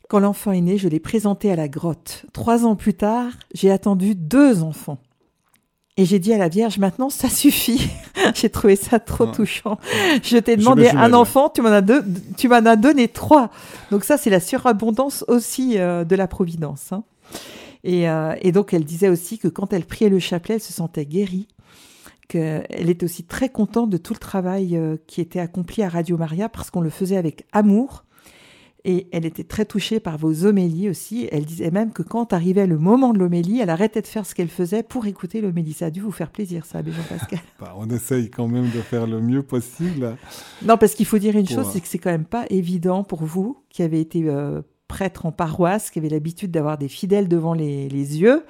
quand 0.09 0.19
l'enfant 0.19 0.51
est 0.51 0.59
né, 0.59 0.77
je 0.77 0.89
l'ai 0.89 0.99
présenté 0.99 1.51
à 1.51 1.55
la 1.55 1.69
grotte. 1.69 2.25
Trois 2.33 2.65
ans 2.65 2.75
plus 2.75 2.95
tard, 2.95 3.31
j'ai 3.53 3.71
attendu 3.71 4.15
deux 4.15 4.63
enfants. 4.63 4.97
Et 5.97 6.05
j'ai 6.05 6.19
dit 6.19 6.33
à 6.33 6.37
la 6.37 6.47
Vierge, 6.47 6.77
maintenant, 6.77 7.09
ça 7.09 7.29
suffit. 7.29 7.89
j'ai 8.35 8.49
trouvé 8.49 8.75
ça 8.75 8.99
trop 8.99 9.25
touchant. 9.25 9.77
Je 10.23 10.37
t'ai 10.37 10.55
demandé 10.55 10.87
un 10.87 11.13
enfant, 11.13 11.49
tu 11.49 11.61
m'en 11.61 11.69
as 11.69 11.81
deux, 11.81 12.03
tu 12.37 12.47
m'en 12.47 12.65
as 12.65 12.77
donné 12.77 13.09
trois. 13.09 13.51
Donc 13.91 14.05
ça, 14.05 14.17
c'est 14.17 14.29
la 14.29 14.39
surabondance 14.39 15.25
aussi 15.27 15.77
euh, 15.77 16.05
de 16.05 16.15
la 16.15 16.27
providence. 16.27 16.93
Hein. 16.93 17.03
Et, 17.83 18.09
euh, 18.09 18.35
et, 18.41 18.51
donc, 18.51 18.73
elle 18.73 18.85
disait 18.85 19.09
aussi 19.09 19.37
que 19.37 19.47
quand 19.47 19.73
elle 19.73 19.83
priait 19.83 20.09
le 20.09 20.19
chapelet, 20.19 20.55
elle 20.55 20.61
se 20.61 20.73
sentait 20.73 21.05
guérie. 21.05 21.47
Qu'elle 22.29 22.89
était 22.89 23.03
aussi 23.03 23.25
très 23.25 23.49
contente 23.49 23.89
de 23.89 23.97
tout 23.97 24.13
le 24.13 24.19
travail 24.19 24.77
euh, 24.77 24.95
qui 25.07 25.19
était 25.19 25.39
accompli 25.39 25.83
à 25.83 25.89
Radio 25.89 26.17
Maria 26.17 26.47
parce 26.47 26.71
qu'on 26.71 26.79
le 26.79 26.89
faisait 26.89 27.17
avec 27.17 27.45
amour 27.51 28.05
et 28.83 29.07
elle 29.11 29.25
était 29.25 29.43
très 29.43 29.65
touchée 29.65 29.99
par 29.99 30.17
vos 30.17 30.45
homélies 30.45 30.89
aussi. 30.89 31.27
Elle 31.31 31.45
disait 31.45 31.71
même 31.71 31.91
que 31.91 32.01
quand 32.01 32.33
arrivait 32.33 32.67
le 32.67 32.77
moment 32.77 33.13
de 33.13 33.19
l'homélie, 33.19 33.59
elle 33.59 33.69
arrêtait 33.69 34.01
de 34.01 34.07
faire 34.07 34.25
ce 34.25 34.33
qu'elle 34.33 34.49
faisait 34.49 34.83
pour 34.83 35.05
écouter 35.05 35.41
l'homélie. 35.41 35.73
Ça 35.73 35.87
a 35.87 35.89
dû 35.91 36.01
vous 36.01 36.11
faire 36.11 36.31
plaisir, 36.31 36.65
ça, 36.65 36.81
Jean-Pascal. 36.83 37.39
Bah, 37.59 37.75
on 37.77 37.87
essaye 37.89 38.29
quand 38.29 38.47
même 38.47 38.65
de 38.65 38.81
faire 38.81 39.05
le 39.05 39.21
mieux 39.21 39.43
possible. 39.43 40.17
Non, 40.63 40.77
parce 40.77 40.95
qu'il 40.95 41.05
faut 41.05 41.19
dire 41.19 41.35
une 41.35 41.47
chose, 41.47 41.67
c'est 41.71 41.79
que 41.79 41.87
c'est 41.87 41.99
quand 41.99 42.09
même 42.09 42.25
pas 42.25 42.45
évident 42.49 43.03
pour 43.03 43.23
vous, 43.23 43.63
qui 43.69 43.83
avez 43.83 43.99
été 43.99 44.23
euh, 44.27 44.61
prêtre 44.87 45.25
en 45.25 45.31
paroisse, 45.31 45.91
qui 45.91 45.99
avez 45.99 46.09
l'habitude 46.09 46.49
d'avoir 46.49 46.77
des 46.77 46.87
fidèles 46.87 47.27
devant 47.27 47.53
les, 47.53 47.87
les 47.87 48.19
yeux, 48.19 48.43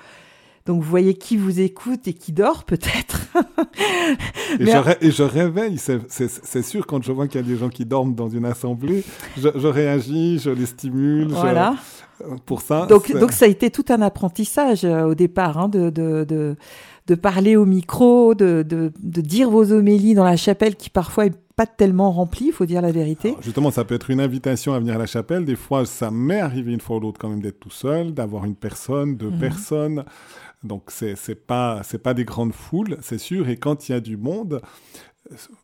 donc 0.66 0.82
vous 0.82 0.90
voyez 0.90 1.16
qui 1.16 1.38
vous 1.38 1.60
écoute 1.60 2.08
et 2.08 2.14
qui 2.14 2.32
dort 2.32 2.64
peut-être. 2.64 3.28
et, 4.60 5.12
je 5.12 5.24
réveille, 5.24 5.78
c'est 5.78 6.62
sûr, 6.62 6.86
quand 6.86 7.04
je 7.04 7.12
vois 7.12 7.28
qu'il 7.28 7.42
y 7.42 7.44
a 7.44 7.48
des 7.48 7.58
gens 7.58 7.70
qui 7.70 7.86
dorment 7.86 8.16
dans 8.16 8.30
une 8.30 8.46
assemblée, 8.46 9.04
je, 9.38 9.68
réagis, 9.68 10.40
je 10.40 10.50
les 10.50 10.66
stimule. 10.66 11.30
Voilà. 11.30 11.76
Euh, 12.22 12.36
pour 12.46 12.62
ça. 12.62 12.86
Donc, 12.86 13.12
donc 13.18 13.32
ça 13.32 13.46
a 13.46 13.48
été 13.48 13.72
tout 13.72 13.86
un 13.90 14.02
apprentissage 14.02 14.84
euh, 14.86 15.06
au 15.06 15.16
départ, 15.16 15.58
hein, 15.58 15.70
de, 15.70 15.90
de, 15.90 16.24
de, 16.24 16.56
de, 17.08 17.16
parler 17.16 17.56
au 17.56 17.66
micro, 17.66 18.36
de, 18.36 18.64
de, 18.68 18.92
dire 19.22 19.50
vos 19.50 19.72
homélies 19.72 20.14
dans 20.14 20.24
la 20.24 20.38
chapelle 20.38 20.76
qui 20.76 20.90
parfois 20.90 21.26
est 21.26 21.36
pas 21.56 21.66
tellement 21.66 22.12
remplie, 22.12 22.48
il 22.48 22.54
faut 22.54 22.66
dire 22.66 22.82
la 22.82 22.92
vérité. 22.92 23.36
justement, 23.42 23.72
ça 23.72 23.84
peut 23.84 23.96
être 23.96 24.10
une 24.10 24.20
invitation 24.20 24.74
à 24.74 24.80
venir 24.80 24.96
à 24.96 24.98
la 24.98 25.06
chapelle. 25.06 25.46
Des 25.46 25.56
fois, 25.56 25.86
ça 25.86 26.12
m'est 26.12 26.40
arrivé 26.40 26.74
une 26.74 26.80
fois 26.80 26.98
ou 26.98 27.00
l'autre 27.00 27.20
quand 27.20 27.30
même 27.30 27.42
d'être 27.42 27.60
tout 27.60 27.70
seul, 27.70 28.14
d'avoir 28.14 28.46
une 28.46 28.56
personne, 28.56 29.16
deux 29.16 29.30
mhm. 29.30 29.40
personnes. 29.40 30.06
Donc 30.64 30.84
c'est 30.90 31.16
c'est 31.16 31.36
pas 31.36 31.82
c'est 31.84 32.02
pas 32.02 32.14
des 32.14 32.26
grandes 32.26 32.54
foules, 32.54 32.98
c'est 33.02 33.18
sûr. 33.18 33.50
Et 33.50 33.58
quand 33.58 33.90
il 33.90 33.94
y 33.94 33.96
a 33.96 34.00
du 34.00 34.16
monde, 34.16 34.62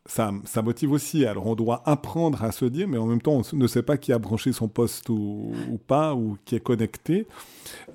ça, 0.06 0.32
ça 0.44 0.62
motive 0.62 0.92
aussi. 0.92 1.24
Alors 1.24 1.46
on 1.46 1.54
doit 1.54 1.82
apprendre 1.86 2.42
à 2.42 2.52
se 2.52 2.64
dire, 2.64 2.88
mais 2.88 2.98
en 2.98 3.06
même 3.06 3.20
temps 3.20 3.40
on 3.52 3.56
ne 3.56 3.66
sait 3.66 3.82
pas 3.82 3.96
qui 3.96 4.12
a 4.12 4.18
branché 4.18 4.52
son 4.52 4.68
poste 4.68 5.08
ou, 5.08 5.52
ou 5.70 5.78
pas 5.78 6.14
ou 6.14 6.36
qui 6.44 6.56
est 6.56 6.60
connecté. 6.60 7.26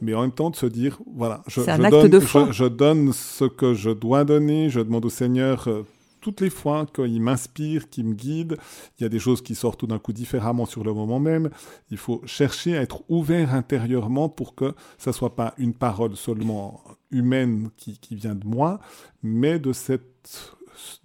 Mais 0.02 0.14
en 0.14 0.22
même 0.22 0.32
temps 0.32 0.50
de 0.50 0.56
se 0.56 0.66
dire, 0.66 1.00
voilà, 1.16 1.42
je, 1.48 1.62
je 1.62 1.90
donne, 1.90 2.22
je, 2.22 2.52
je, 2.52 2.66
donne 2.66 3.14
ce 3.14 3.46
que 3.46 3.74
je 3.74 3.90
dois 3.90 4.24
donner. 4.24 4.70
Je 4.70 4.80
demande 4.80 5.06
au 5.06 5.10
Seigneur 5.10 5.68
euh, 5.68 5.84
toutes 6.24 6.42
les 6.42 6.50
fois 6.50 6.86
qu'il 6.86 7.22
m'inspire, 7.22 7.90
qu'il 7.90 8.06
me 8.06 8.14
guide, 8.14 8.58
il 8.98 9.04
y 9.04 9.06
a 9.06 9.10
des 9.10 9.20
choses 9.20 9.42
qui 9.42 9.56
sortent 9.56 9.80
tout 9.80 9.88
d'un 9.88 10.00
coup 10.00 10.14
différemment 10.14 10.66
sur 10.66 10.84
le 10.84 10.94
moment 10.94 11.20
même. 11.20 11.50
Il 11.92 11.98
faut 11.98 12.22
chercher 12.26 12.78
à 12.78 12.82
être 12.82 13.04
ouvert 13.10 13.54
intérieurement 13.54 14.30
pour 14.30 14.56
que 14.56 14.74
ça 14.98 15.12
soit 15.12 15.36
pas 15.36 15.54
une 15.58 15.74
parole 15.74 16.16
seulement 16.16 16.82
humaine 17.12 17.70
qui 17.78 18.16
vient 18.16 18.36
de 18.36 18.48
moi, 18.48 18.80
mais 19.22 19.60
de 19.60 19.74
cette, 19.74 20.56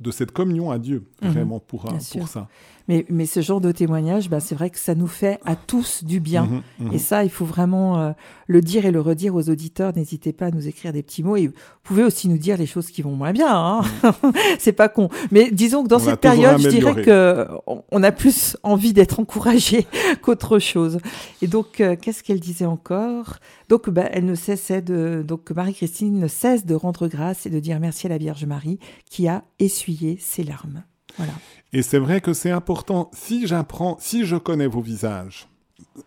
de 0.01 0.11
cette 0.11 0.33
communion 0.33 0.71
à 0.71 0.79
Dieu, 0.79 1.05
mhm. 1.23 1.31
vraiment 1.31 1.61
pour, 1.61 1.85
pour 1.85 2.29
ça. 2.29 2.49
Mais, 2.89 3.05
mais 3.11 3.27
ce 3.27 3.43
genre 3.43 3.61
de 3.61 3.71
témoignage, 3.71 4.31
bah, 4.31 4.41
c'est 4.41 4.55
vrai 4.55 4.71
que 4.71 4.79
ça 4.79 4.95
nous 4.95 5.07
fait 5.07 5.39
à 5.45 5.57
tous 5.57 6.05
du 6.05 6.21
bien. 6.21 6.45
Mhm, 6.47 6.63
mhm. 6.87 6.93
Et 6.95 6.99
ça, 6.99 7.23
il 7.23 7.29
faut 7.29 7.45
vraiment 7.45 7.99
euh, 7.99 8.13
le 8.47 8.63
dire 8.63 8.87
et 8.87 8.91
le 8.91 9.01
redire 9.01 9.35
aux 9.35 9.51
auditeurs. 9.51 9.93
N'hésitez 9.95 10.33
pas 10.33 10.47
à 10.47 10.51
nous 10.51 10.69
écrire 10.69 10.95
des 10.95 11.03
petits 11.03 11.23
mots. 11.23 11.37
Et 11.37 11.49
vous 11.49 11.53
pouvez 11.83 12.03
aussi 12.03 12.29
nous 12.29 12.39
dire 12.39 12.57
les 12.57 12.65
choses 12.65 12.91
qui 12.91 13.03
vont 13.03 13.15
moins 13.15 13.33
bien. 13.33 13.55
Hein. 13.55 13.83
C'est 14.59 14.73
pas 14.73 14.89
con. 14.89 15.11
Mais 15.31 15.51
disons 15.51 15.83
que 15.83 15.89
dans 15.89 15.99
cette 15.99 16.21
période, 16.21 16.59
je 16.59 16.69
dirais 16.71 17.03
que 17.03 17.47
on 17.67 18.03
a 18.03 18.11
plus 18.11 18.57
envie 18.63 18.95
d'être 18.95 19.21
encouragé 19.21 19.87
qu'autre 20.23 20.59
chose. 20.59 20.99
Et 21.43 21.47
donc, 21.47 21.83
euh, 21.83 21.95
qu'est-ce 21.95 22.23
qu'elle 22.23 22.41
disait 22.41 22.65
encore? 22.65 23.37
Donc, 23.69 23.91
bah, 23.91 24.09
elle 24.13 24.25
ne 24.25 24.35
cessait 24.35 24.83
de. 24.83 25.23
Donc, 25.27 25.51
Marie-Christine 25.51 26.19
ne 26.19 26.29
cesse 26.29 26.65
de 26.65 26.75
rendre 26.75 27.07
grâce 27.09 27.47
et 27.47 27.51
de 27.51 27.61
dire 27.61 27.81
merci 27.81 28.07
à 28.07 28.11
la 28.11 28.19
Vierge 28.19 28.45
Marie 28.45 28.79
qui 29.11 29.29
a 29.29 29.45
essuyé 29.59 30.17
ses 30.19 30.43
larmes. 30.43 30.85
Voilà. 31.17 31.33
Et 31.73 31.83
c'est 31.83 31.99
vrai 31.99 32.21
que 32.21 32.33
c'est 32.33 32.51
important. 32.51 33.11
Si 33.13 33.47
j'apprends, 33.47 33.97
si 34.01 34.25
je 34.25 34.37
connais 34.37 34.67
vos 34.67 34.81
visages, 34.81 35.49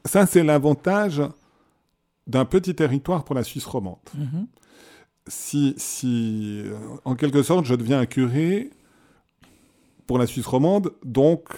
ça 0.05 0.25
c'est 0.25 0.43
l'avantage 0.43 1.21
d'un 2.27 2.45
petit 2.45 2.73
territoire 2.75 3.23
pour 3.23 3.35
la 3.35 3.43
Suisse 3.43 3.65
romande. 3.65 3.97
Mhm. 4.15 4.47
Si, 5.27 5.75
si, 5.77 6.61
euh, 6.65 6.77
en 7.05 7.15
quelque 7.15 7.43
sorte, 7.43 7.65
je 7.65 7.75
deviens 7.75 7.99
un 7.99 8.05
curé 8.05 8.71
pour 10.07 10.17
la 10.17 10.25
Suisse 10.25 10.47
romande, 10.47 10.91
donc 11.05 11.49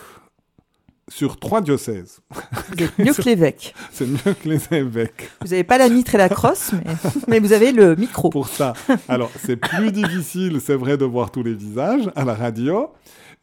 sur 1.16 1.38
trois 1.38 1.62
diocèses. 1.62 2.22
Mieux 2.98 3.14
que 3.14 3.22
l'évêque. 3.22 3.76
C'est 3.92 4.08
mieux 4.08 4.34
que 4.34 4.50
les 4.50 4.62
évêques. 4.72 5.30
Vous 5.42 5.50
n'avez 5.50 5.64
pas 5.64 5.78
la 5.78 5.88
mitre 5.88 6.16
et 6.16 6.18
la 6.18 6.28
crosse, 6.28 6.72
mais, 6.74 6.94
mais 7.28 7.40
vous 7.40 7.54
avez 7.54 7.72
le 7.72 7.96
micro. 7.96 8.30
Pour 8.30 8.48
ça. 8.48 8.74
Alors, 9.08 9.30
c'est 9.38 9.58
plus 9.58 9.92
difficile, 9.92 10.60
c'est 10.60 10.76
vrai, 10.76 10.98
de 10.98 11.06
voir 11.06 11.30
tous 11.30 11.44
les 11.44 11.54
visages 11.54 12.10
à 12.16 12.26
la 12.26 12.34
radio, 12.34 12.90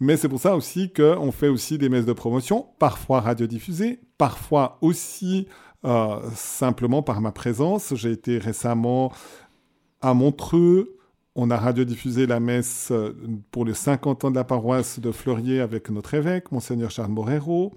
mais 0.00 0.16
c'est 0.16 0.28
pour 0.28 0.40
ça 0.40 0.56
aussi 0.56 0.92
qu'on 0.92 1.30
fait 1.30 1.46
aussi 1.46 1.78
des 1.78 1.88
messes 1.88 2.06
de 2.06 2.12
promotion, 2.12 2.66
parfois 2.80 3.20
radiodiffusées, 3.20 4.00
parfois 4.18 4.78
aussi 4.80 5.46
euh, 5.84 6.16
simplement 6.34 7.02
par 7.02 7.20
ma 7.20 7.30
présence. 7.30 7.94
J'ai 7.94 8.10
été 8.10 8.38
récemment 8.38 9.12
à 10.00 10.12
Montreux, 10.12 10.98
on 11.36 11.50
a 11.50 11.56
radiodiffusé 11.56 12.26
la 12.26 12.40
messe 12.40 12.88
euh, 12.90 13.16
pour 13.50 13.64
les 13.64 13.74
50 13.74 14.24
ans 14.24 14.30
de 14.30 14.36
la 14.36 14.44
paroisse 14.44 14.98
de 14.98 15.12
Fleurier 15.12 15.60
avec 15.60 15.88
notre 15.90 16.14
évêque, 16.14 16.50
Monseigneur 16.50 16.90
Charles 16.90 17.12
Morero. 17.12 17.72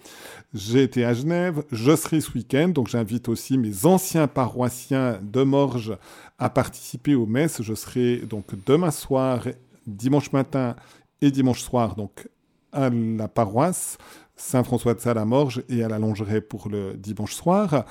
J'ai 0.54 0.84
été 0.84 1.06
à 1.06 1.14
Genève, 1.14 1.64
je 1.72 1.96
serai 1.96 2.20
ce 2.20 2.32
week-end, 2.32 2.70
donc 2.70 2.88
j'invite 2.88 3.30
aussi 3.30 3.58
mes 3.58 3.86
anciens 3.86 4.28
paroissiens 4.28 5.20
de 5.22 5.44
Morges 5.44 5.96
à 6.40 6.50
participer 6.50 7.14
aux 7.14 7.28
messes. 7.28 7.62
Je 7.62 7.76
serai 7.76 8.18
donc 8.18 8.46
demain 8.66 8.92
soir, 8.92 9.44
dimanche 9.86 10.32
matin 10.32 10.76
et 11.22 11.30
dimanche 11.30 11.62
soir, 11.62 11.96
donc 11.96 12.28
à 12.72 12.90
la 12.90 13.28
paroisse 13.28 13.98
Saint-François 14.36 14.96
de 14.96 15.24
Morges 15.24 15.64
et 15.70 15.84
à 15.84 15.88
la 15.88 16.00
Longerie 16.00 16.42
pour 16.42 16.70
le 16.70 16.96
dimanche 16.96 17.36
soir 17.36 17.86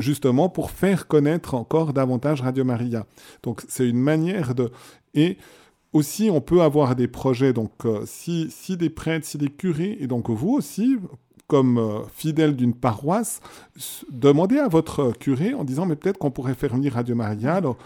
justement 0.00 0.48
pour 0.48 0.70
faire 0.70 1.06
connaître 1.06 1.54
encore 1.54 1.92
davantage 1.92 2.40
Radio 2.42 2.64
Maria. 2.64 3.06
Donc 3.42 3.62
c'est 3.68 3.88
une 3.88 4.00
manière 4.00 4.54
de... 4.54 4.70
Et 5.14 5.38
aussi, 5.92 6.28
on 6.30 6.40
peut 6.40 6.60
avoir 6.62 6.94
des 6.96 7.08
projets, 7.08 7.52
donc 7.52 7.72
euh, 7.86 8.02
si, 8.06 8.48
si 8.50 8.76
des 8.76 8.90
prêtres, 8.90 9.26
si 9.26 9.38
des 9.38 9.48
curés, 9.48 9.96
et 10.00 10.06
donc 10.06 10.28
vous 10.28 10.50
aussi, 10.50 10.98
comme 11.46 11.78
euh, 11.78 12.00
fidèle 12.14 12.54
d'une 12.54 12.74
paroisse, 12.74 13.40
demandez 14.10 14.58
à 14.58 14.68
votre 14.68 15.12
curé 15.12 15.54
en 15.54 15.64
disant, 15.64 15.86
mais 15.86 15.96
peut-être 15.96 16.18
qu'on 16.18 16.30
pourrait 16.30 16.54
faire 16.54 16.74
venir 16.74 16.92
Radio 16.94 17.14
Maria. 17.14 17.54
Alors, 17.54 17.78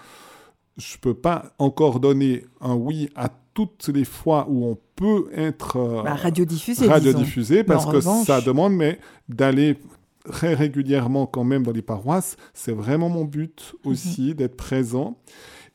je 0.76 0.94
ne 0.96 1.00
peux 1.00 1.14
pas 1.14 1.52
encore 1.58 2.00
donner 2.00 2.44
un 2.60 2.74
oui 2.74 3.10
à 3.14 3.28
toutes 3.54 3.88
les 3.88 4.04
fois 4.04 4.46
où 4.48 4.64
on 4.64 4.78
peut 4.96 5.26
être 5.34 5.76
euh, 5.76 6.02
Bah, 6.02 6.14
radiodiffusé, 6.14 6.86
radiodiffusé 6.88 7.64
parce 7.64 7.84
que 7.84 7.96
revanche- 7.96 8.26
ça 8.26 8.40
demande 8.40 8.72
mais 8.74 8.98
d'aller 9.28 9.76
très 10.24 10.54
régulièrement 10.54 11.26
quand 11.26 11.44
même 11.44 11.62
dans 11.62 11.72
les 11.72 11.82
paroisses, 11.82 12.36
c'est 12.54 12.72
vraiment 12.72 13.08
mon 13.08 13.24
but 13.24 13.74
aussi 13.84 14.34
d'être 14.34 14.56
présent. 14.56 15.16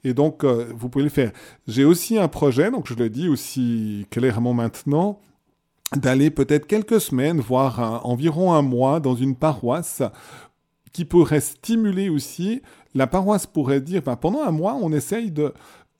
Et 0.03 0.13
donc, 0.13 0.43
euh, 0.43 0.67
vous 0.75 0.87
pouvez 0.89 1.03
le 1.03 1.09
faire. 1.09 1.31
J'ai 1.67 1.83
aussi 1.83 2.17
un 2.19 2.27
projet, 2.27 2.69
donc 2.69 2.87
je 2.87 2.93
le 2.93 3.09
dis 3.09 3.27
aussi 3.27 4.05
clairement 4.11 4.53
maintenant, 4.53 5.19
d'aller 5.95 6.29
peut-être 6.29 6.67
quelques 6.67 7.01
semaines, 7.01 7.39
voire 7.39 7.79
un- 7.79 8.01
environ 8.03 8.53
un 8.53 8.61
mois 8.61 8.99
dans 8.99 9.15
une 9.15 9.35
paroisse 9.35 10.03
qui 10.93 11.05
pourrait 11.05 11.41
stimuler 11.41 12.09
aussi. 12.09 12.61
La 12.93 13.07
paroisse 13.07 13.45
pourrait 13.47 13.81
dire, 13.81 14.01
ben, 14.03 14.15
pendant 14.15 14.43
un 14.43 14.51
mois, 14.51 14.75
on 14.79 14.91
essaye 14.93 15.31
de, 15.31 15.53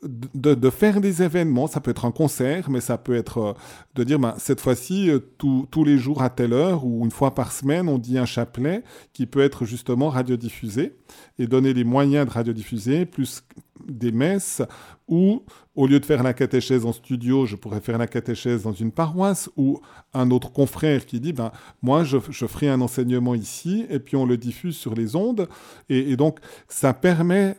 de, 0.06 0.70
faire 0.70 1.02
des 1.02 1.24
événements. 1.24 1.68
Ça 1.68 1.80
peut 1.80 1.92
être 1.92 2.06
un 2.06 2.12
concert, 2.12 2.70
mais 2.70 2.82
ça 2.82 2.98
peut 2.98 3.16
être 3.16 3.38
euh, 3.40 3.54
de 3.96 4.04
dire, 4.04 4.20
ben, 4.20 4.36
cette 4.38 4.62
fois-ci, 4.62 5.10
euh, 5.10 5.20
tous- 5.38 5.84
les 5.84 5.98
jours 5.98 6.22
à 6.22 6.30
telle 6.30 6.54
heure 6.54 6.86
ou 6.86 7.04
une 7.04 7.12
fois 7.12 7.36
par 7.36 7.52
semaine, 7.52 7.88
on 7.90 7.98
dit 7.98 8.18
un 8.18 8.26
chapelet 8.26 8.84
qui 9.14 9.26
peut 9.26 9.42
être 9.42 9.66
justement 9.66 10.10
radiodiffusé 10.10 10.96
et 11.38 11.48
donner 11.48 11.74
les 11.74 11.84
moyens 11.84 12.26
de 12.26 12.32
radiodiffuser, 12.32 13.06
plus 13.06 13.44
des 13.88 14.12
messes, 14.12 14.64
ou 15.08 15.44
au 15.76 15.86
lieu 15.86 16.00
de 16.00 16.06
faire 16.06 16.24
la 16.24 16.34
catéchèse 16.34 16.86
en 16.86 16.94
studio, 16.94 17.46
je 17.46 17.56
pourrais 17.56 17.82
faire 17.82 18.00
la 18.00 18.08
catéchèse 18.08 18.64
dans 18.64 18.74
une 18.74 18.92
paroisse, 18.92 19.50
ou 19.58 19.80
un 20.14 20.32
autre 20.32 20.52
confrère 20.52 21.06
qui 21.06 21.20
dit, 21.20 21.34
ben, 21.34 21.52
moi, 21.84 22.04
je, 22.04 22.18
ferai 22.18 22.70
un 22.70 22.82
enseignement 22.82 23.36
ici, 23.36 23.86
et 23.90 24.00
puis 24.00 24.16
on 24.16 24.26
le 24.26 24.38
diffuse 24.38 24.76
sur 24.76 24.96
les 24.96 25.16
ondes. 25.16 25.48
Et 25.90 26.16
donc, 26.16 26.40
ça 26.68 26.94
permet 26.94 27.58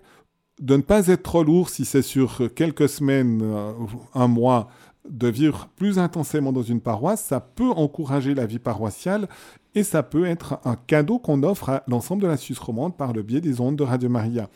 de 0.61 0.77
ne 0.77 0.83
pas 0.83 1.09
être 1.09 1.23
trop 1.23 1.43
lourd 1.43 1.69
si 1.69 1.85
c'est 1.85 2.03
sur 2.03 2.43
quelques 2.55 2.89
semaines, 2.89 3.41
euh, 3.43 3.73
un 4.15 4.27
mois, 4.27 4.69
de 5.09 5.29
vivre 5.29 5.69
plus 5.77 5.99
intensément 5.99 6.53
dans 6.53 6.63
une 6.63 6.81
paroisse. 6.81 7.25
Ça 7.25 7.41
peut 7.41 7.71
encourager 7.71 8.35
la 8.35 8.47
vie 8.47 8.59
paroissiale 8.59 9.29
et 9.75 9.83
ça 9.83 10.03
peut 10.03 10.27
être 10.27 10.59
un 10.65 10.77
cadeau 10.77 11.19
qu'on 11.19 11.43
offre 11.43 11.69
à 11.69 11.83
l'ensemble 11.87 12.23
de 12.23 12.27
la 12.27 12.37
Suisse 12.37 12.59
romande 12.59 12.97
par 12.97 13.13
le 13.13 13.23
biais 13.23 13.41
des 13.41 13.61
ondes 13.61 13.77
de 13.77 13.85
Radio 13.85 14.09
Maria. 14.09 14.49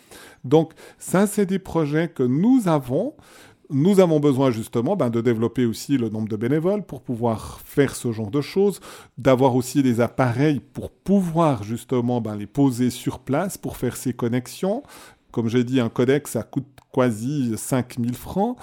Donc 0.44 0.72
ça, 0.98 1.26
c'est 1.26 1.46
des 1.46 1.59
projets 1.59 2.09
que 2.09 2.22
nous 2.22 2.62
avons. 2.66 3.14
Nous 3.72 4.01
avons 4.01 4.18
besoin 4.18 4.51
justement 4.51 4.96
ben, 4.96 5.11
de 5.11 5.20
développer 5.20 5.64
aussi 5.64 5.96
le 5.96 6.09
nombre 6.09 6.28
de 6.28 6.36
bénévoles 6.36 6.82
pour 6.82 7.03
pouvoir 7.03 7.61
faire 7.64 7.94
ce 7.94 8.11
genre 8.11 8.30
de 8.30 8.40
choses, 8.40 8.80
d'avoir 9.16 9.55
aussi 9.55 9.82
des 9.84 10.01
appareils 10.01 10.59
pour 10.59 10.90
pouvoir 10.90 11.62
justement 11.62 12.20
ben, 12.20 12.34
les 12.34 12.48
poser 12.48 12.90
sur 12.90 13.20
place 13.20 13.57
pour 13.57 13.76
faire 13.76 13.96
ces 13.96 14.12
connexions. 14.12 14.82
Comme 15.30 15.48
j'ai 15.48 15.64
dit, 15.64 15.80
un 15.80 15.88
codec, 15.88 16.28
ça 16.28 16.42
coûte 16.42 16.66
quasi 16.92 17.52
5000 17.56 18.14
francs. 18.14 18.56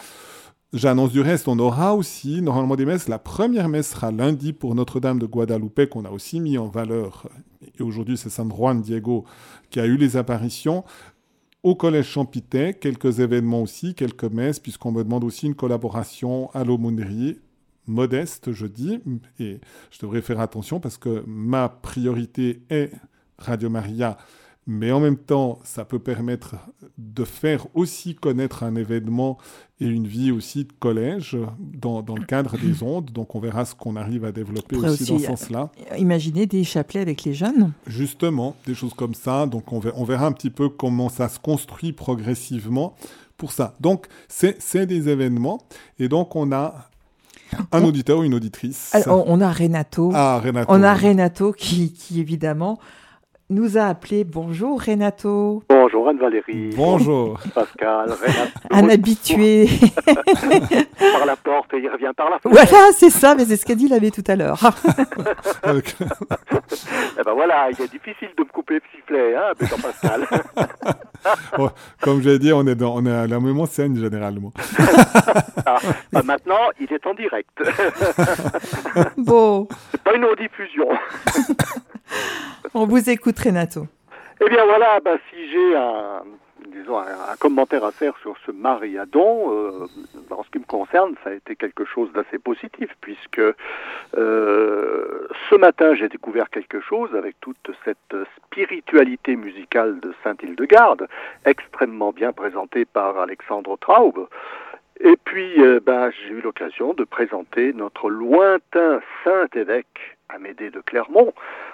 J'annonce 0.74 1.12
du 1.12 1.22
reste, 1.22 1.48
on 1.48 1.60
aura 1.60 1.96
aussi 1.96 2.42
normalement 2.42 2.76
des 2.76 2.86
messes. 2.86 3.08
La 3.08 3.20
première 3.20 3.70
messe 3.70 3.92
sera 3.92 4.12
lundi 4.12 4.52
pour 4.52 4.76
Notre-Dame 4.76 5.18
de 5.18 5.26
Guadalupe, 5.26 5.90
qu'on 5.90 6.04
a 6.04 6.12
aussi 6.12 6.42
mis 6.42 6.58
en 6.58 6.68
valeur. 6.68 7.30
Et 7.80 7.84
aujourd'hui, 7.84 8.18
c'est 8.18 8.30
San 8.30 8.52
Juan 8.52 8.82
Diego 8.82 9.24
qui 9.70 9.80
a 9.80 9.86
eu 9.86 9.96
les 9.96 10.18
apparitions. 10.18 10.84
Au 11.64 11.76
Collège 11.76 12.08
Champitay, 12.08 12.74
quelques 12.74 13.20
événements 13.20 13.62
aussi, 13.62 13.96
quelques 13.96 14.26
messes, 14.26 14.60
puisqu'on 14.60 14.92
me 14.92 15.04
demande 15.04 15.24
aussi 15.24 15.48
une 15.48 15.56
collaboration 15.56 16.50
à 16.54 16.64
l'aumônerie, 16.64 17.40
modeste, 17.88 18.52
je 18.52 18.68
dis, 18.68 19.00
et 19.40 19.60
je 19.92 20.00
devrais 20.02 20.22
faire 20.22 20.40
attention 20.40 20.80
parce 20.80 20.98
que 20.98 21.24
ma 21.26 21.70
priorité 21.70 22.62
est 22.70 22.92
Radio 23.38 23.70
Maria, 23.70 24.18
mais 24.68 24.92
en 24.92 25.00
même 25.00 25.16
temps, 25.16 25.60
ça 25.64 25.86
peut 25.86 25.98
permettre 25.98 26.56
de 26.98 27.24
faire 27.24 27.66
aussi 27.74 28.16
connaître 28.16 28.64
un 28.64 28.76
événement 28.76 29.38
et 29.80 29.86
une 29.86 30.06
vie 30.08 30.30
aussi 30.32 30.66
de 30.66 30.74
collège 30.78 31.38
dans, 31.58 32.02
dans 32.02 32.16
le 32.16 32.26
cadre 32.26 32.58
des 32.58 32.84
ondes. 32.84 33.12
Donc 33.12 33.34
on 33.34 33.40
verra 33.40 33.64
ce 33.64 33.74
qu'on 33.74 33.96
arrive 33.96 34.26
à 34.26 34.34
développer 34.34 34.76
aussi, 34.76 35.06
dans 35.06 35.20
ce 35.20 35.26
sens-là. 35.26 35.70
Imaginez 35.98 36.48
des 36.48 36.66
chapelets 36.66 37.00
avec 37.00 37.24
les 37.24 37.34
jeunes. 37.34 37.72
Justement, 37.88 38.58
des 38.66 38.76
choses 38.76 38.94
comme 38.94 39.14
ça. 39.14 39.46
Donc 39.46 39.72
on 39.72 39.80
verra, 39.80 39.98
on 39.98 40.04
verra 40.04 40.26
un 40.26 40.34
petit 40.34 40.50
peu 40.50 40.68
comment 40.68 41.08
ça 41.08 41.30
se 41.30 41.40
construit 41.40 41.94
progressivement 41.94 42.94
pour 43.38 43.54
ça. 43.54 43.74
Donc 43.80 44.08
c'est 44.28 44.62
c'est 44.62 44.86
des 44.86 45.08
événements. 45.08 45.60
Et 45.98 46.10
donc 46.10 46.36
on 46.36 46.52
a 46.52 46.90
un 47.72 47.84
auditeur 47.86 48.20
ou 48.20 48.24
une 48.24 48.34
auditrice. 48.34 48.94
Alors, 48.94 49.24
on 49.30 49.40
a 49.40 49.50
Renato. 49.50 50.12
Ah, 50.14 50.42
Renato. 50.44 50.70
On 50.70 50.84
a 50.84 50.94
Renato 50.94 51.54
qui, 51.54 51.94
qui, 51.94 52.20
évidemment, 52.20 52.78
nous 53.50 53.78
a 53.78 53.84
appelé. 53.84 54.24
Bonjour 54.26 54.82
Renato. 54.84 55.64
Bonjour 55.70 56.10
Anne-Valérie. 56.10 56.72
Bonjour. 56.76 57.40
Pascal, 57.56 58.10
Renat. 58.12 58.50
Un 58.70 58.90
habitué. 58.90 59.68
par 60.06 61.26
la 61.26 61.36
porte 61.38 61.74
et 61.74 61.78
il 61.80 61.90
revient 61.90 62.12
par 62.16 62.30
la 62.30 62.40
fenêtre. 62.40 62.70
voilà, 62.70 62.88
c'est 62.94 63.10
ça, 63.10 63.36
mais 63.36 63.46
c'est 63.46 63.56
ce 63.58 63.66
qu'a 63.66 63.76
dit 63.76 63.88
l'abbé 63.88 64.12
tout 64.12 64.24
à 64.28 64.36
l'heure. 64.36 64.60
Avec- 65.64 65.96
Eh 67.20 67.24
ben 67.24 67.34
voilà, 67.34 67.70
il 67.72 67.82
est 67.82 67.92
difficile 67.92 68.30
de 68.38 68.44
me 68.44 68.50
couper 68.50 68.76
le 68.76 68.82
sifflet, 68.96 69.36
hein, 69.36 69.54
mais 69.60 69.68
Pascal. 69.82 70.28
Oh, 71.58 71.70
comme 72.02 72.22
j'ai 72.22 72.40
dit, 72.40 72.52
on 72.54 72.66
est, 72.68 72.76
dans, 72.76 72.96
on 72.96 73.06
est 73.06 73.12
à 73.12 73.28
la 73.28 73.40
même 73.40 73.66
scène 73.66 73.98
généralement. 73.98 74.52
Ah, 75.66 75.78
bah 76.12 76.22
maintenant, 76.24 76.60
il 76.80 76.92
est 76.94 77.06
en 77.08 77.14
direct. 77.14 77.50
bon, 79.18 79.68
C'est 79.92 80.02
pas 80.04 80.16
une 80.16 80.26
rediffusion. 80.26 80.88
On 82.74 82.86
vous 82.86 83.10
écoute 83.10 83.40
Renato. 83.40 83.88
Eh 84.42 84.50
bien 84.50 84.66
voilà, 84.66 85.00
bah, 85.00 85.18
si 85.30 85.50
j'ai 85.50 85.76
un, 85.76 86.22
disons, 86.68 87.00
un, 87.00 87.36
commentaire 87.40 87.84
à 87.84 87.92
faire 87.92 88.14
sur 88.22 88.36
ce 88.46 88.52
Mariadon, 88.52 89.52
euh, 89.52 89.88
en 90.30 90.44
ce 90.44 90.50
qui 90.50 90.60
me 90.60 90.66
concerne, 90.66 91.16
ça 91.24 91.32
a 91.32 91.34
été 91.34 91.56
quelque 91.56 91.86
chose 91.86 92.12
d'assez 92.14 92.38
positif, 92.38 92.90
puisque 93.02 93.42
euh, 94.18 95.28
ce 95.50 95.56
matin 95.56 95.96
j'ai 95.96 96.10
découvert 96.10 96.50
quelque 96.50 96.80
chose 96.80 97.16
avec 97.16 97.40
toute 97.42 97.72
cette 97.84 98.16
spiritualité 98.38 99.36
musicale 99.36 100.00
de 100.00 100.14
Saint-Hildegarde, 100.24 101.08
extrêmement 101.46 102.12
bien 102.12 102.32
présentée 102.32 102.86
par 102.86 103.18
Alexandre 103.20 103.78
Traub. 103.78 104.28
Et 105.00 105.16
puis, 105.24 105.62
euh, 105.62 105.80
ben, 105.80 106.12
j'ai 106.12 106.34
eu 106.34 106.42
l'occasion 106.42 106.94
de 106.94 107.04
présenter 107.04 107.74
notre 107.74 108.10
lointain 108.10 109.02
Saint-Évêque, 109.24 110.18
Amédée 110.30 110.72
de 110.72 110.82
Clermont, 110.82 111.34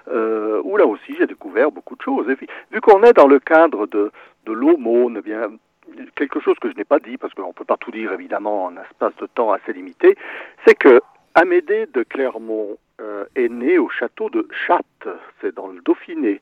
euh, 0.09 0.61
où 0.63 0.77
là 0.77 0.85
aussi 0.85 1.15
j'ai 1.17 1.25
découvert 1.25 1.71
beaucoup 1.71 1.95
de 1.95 2.01
choses. 2.01 2.29
Et 2.29 2.35
puis, 2.35 2.47
vu 2.71 2.81
qu'on 2.81 3.01
est 3.03 3.13
dans 3.13 3.27
le 3.27 3.39
cadre 3.39 3.87
de, 3.87 4.11
l'aumône, 4.45 5.17
eh 5.19 5.21
bien, 5.21 5.51
quelque 6.15 6.39
chose 6.39 6.57
que 6.59 6.69
je 6.69 6.75
n'ai 6.75 6.83
pas 6.83 6.99
dit, 6.99 7.17
parce 7.17 7.33
qu'on 7.33 7.47
ne 7.47 7.53
peut 7.53 7.65
pas 7.65 7.77
tout 7.77 7.91
dire 7.91 8.11
évidemment 8.11 8.65
en 8.65 8.77
un 8.77 8.81
espace 8.81 9.15
de 9.19 9.25
temps 9.27 9.51
assez 9.51 9.73
limité, 9.73 10.15
c'est 10.65 10.75
que 10.75 11.01
Amédée 11.35 11.87
de 11.87 12.03
Clermont 12.03 12.77
euh, 13.01 13.25
est 13.35 13.49
né 13.49 13.79
au 13.79 13.89
château 13.89 14.29
de 14.29 14.47
Chatte, 14.67 15.07
c'est 15.41 15.55
dans 15.55 15.67
le 15.67 15.81
Dauphiné. 15.81 16.41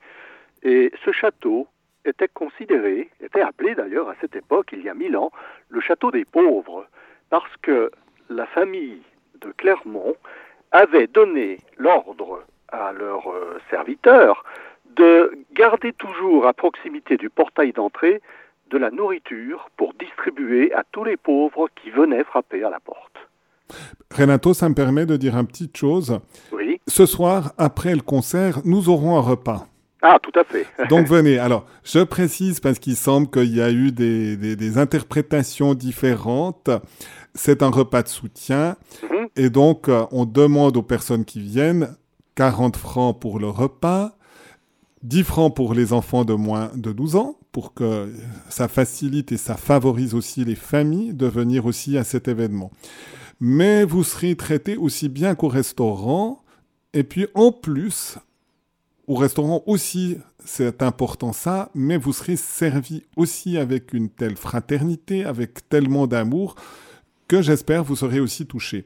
Et 0.63 0.91
ce 1.05 1.11
château 1.11 1.67
était 2.05 2.27
considéré, 2.27 3.09
était 3.21 3.41
appelé 3.41 3.75
d'ailleurs 3.75 4.09
à 4.09 4.15
cette 4.21 4.35
époque, 4.35 4.69
il 4.73 4.81
y 4.81 4.89
a 4.89 4.93
mille 4.93 5.17
ans, 5.17 5.31
le 5.69 5.81
château 5.81 6.11
des 6.11 6.25
pauvres, 6.25 6.85
parce 7.29 7.55
que 7.61 7.91
la 8.29 8.45
famille 8.45 9.01
de 9.41 9.51
Clermont 9.57 10.15
avait 10.71 11.07
donné 11.07 11.59
l'ordre 11.77 12.43
à 12.69 12.91
leurs 12.93 13.29
euh, 13.29 13.59
serviteurs 13.69 14.43
de 14.95 15.31
garder 15.53 15.93
toujours 15.93 16.47
à 16.47 16.53
proximité 16.53 17.17
du 17.17 17.29
portail 17.29 17.71
d'entrée 17.73 18.21
de 18.69 18.77
la 18.77 18.89
nourriture 18.89 19.69
pour 19.77 19.93
distribuer 19.93 20.73
à 20.73 20.83
tous 20.91 21.03
les 21.03 21.17
pauvres 21.17 21.67
qui 21.81 21.89
venaient 21.91 22.23
frapper 22.23 22.63
à 22.63 22.69
la 22.69 22.79
porte. 22.79 23.17
Renato, 24.15 24.53
ça 24.53 24.67
me 24.69 24.75
permet 24.75 25.05
de 25.05 25.17
dire 25.17 25.37
une 25.37 25.47
petite 25.47 25.77
chose. 25.77 26.19
Oui. 26.51 26.79
Ce 26.87 27.05
soir, 27.05 27.53
après 27.57 27.95
le 27.95 28.01
concert, 28.01 28.59
nous 28.65 28.89
aurons 28.89 29.17
un 29.17 29.21
repas. 29.21 29.67
Ah, 30.01 30.17
tout 30.21 30.37
à 30.39 30.43
fait. 30.43 30.65
Donc 30.89 31.07
venez. 31.07 31.37
Alors, 31.37 31.65
je 31.83 31.99
précise 31.99 32.59
parce 32.59 32.79
qu'il 32.79 32.95
semble 32.95 33.29
qu'il 33.29 33.55
y 33.55 33.61
a 33.61 33.71
eu 33.71 33.91
des, 33.91 34.35
des, 34.35 34.55
des 34.55 34.77
interprétations 34.77 35.73
différentes. 35.73 36.69
C'est 37.35 37.61
un 37.63 37.69
repas 37.69 38.03
de 38.03 38.07
soutien. 38.07 38.75
Mhm. 39.03 39.27
Et 39.35 39.49
donc, 39.49 39.89
euh, 39.89 40.05
on 40.11 40.25
demande 40.25 40.75
aux 40.77 40.83
personnes 40.83 41.23
qui 41.23 41.39
viennent 41.39 41.95
40 42.35 42.75
francs 42.77 43.19
pour 43.19 43.39
le 43.39 43.49
repas, 43.49 44.17
10 45.03 45.23
francs 45.23 45.55
pour 45.55 45.73
les 45.73 45.93
enfants 45.93 46.25
de 46.25 46.33
moins 46.33 46.71
de 46.75 46.91
12 46.91 47.15
ans, 47.15 47.37
pour 47.51 47.73
que 47.73 48.11
ça 48.49 48.67
facilite 48.67 49.31
et 49.31 49.37
ça 49.37 49.55
favorise 49.55 50.13
aussi 50.13 50.45
les 50.45 50.55
familles 50.55 51.13
de 51.13 51.27
venir 51.27 51.65
aussi 51.65 51.97
à 51.97 52.03
cet 52.03 52.27
événement. 52.27 52.71
Mais 53.39 53.83
vous 53.83 54.03
serez 54.03 54.35
traité 54.35 54.77
aussi 54.77 55.09
bien 55.09 55.35
qu'au 55.35 55.47
restaurant. 55.47 56.43
Et 56.93 57.03
puis, 57.03 57.27
en 57.33 57.51
plus, 57.51 58.17
au 59.11 59.15
restaurant 59.15 59.61
aussi, 59.65 60.17
c'est 60.45 60.81
important 60.81 61.33
ça, 61.33 61.69
mais 61.75 61.97
vous 61.97 62.13
serez 62.13 62.35
servi 62.37 63.03
aussi 63.17 63.57
avec 63.57 63.93
une 63.93 64.09
telle 64.09 64.37
fraternité, 64.37 65.25
avec 65.25 65.67
tellement 65.69 66.07
d'amour, 66.07 66.55
que 67.27 67.41
j'espère 67.41 67.83
vous 67.83 67.95
serez 67.95 68.19
aussi 68.19 68.45
touché. 68.45 68.85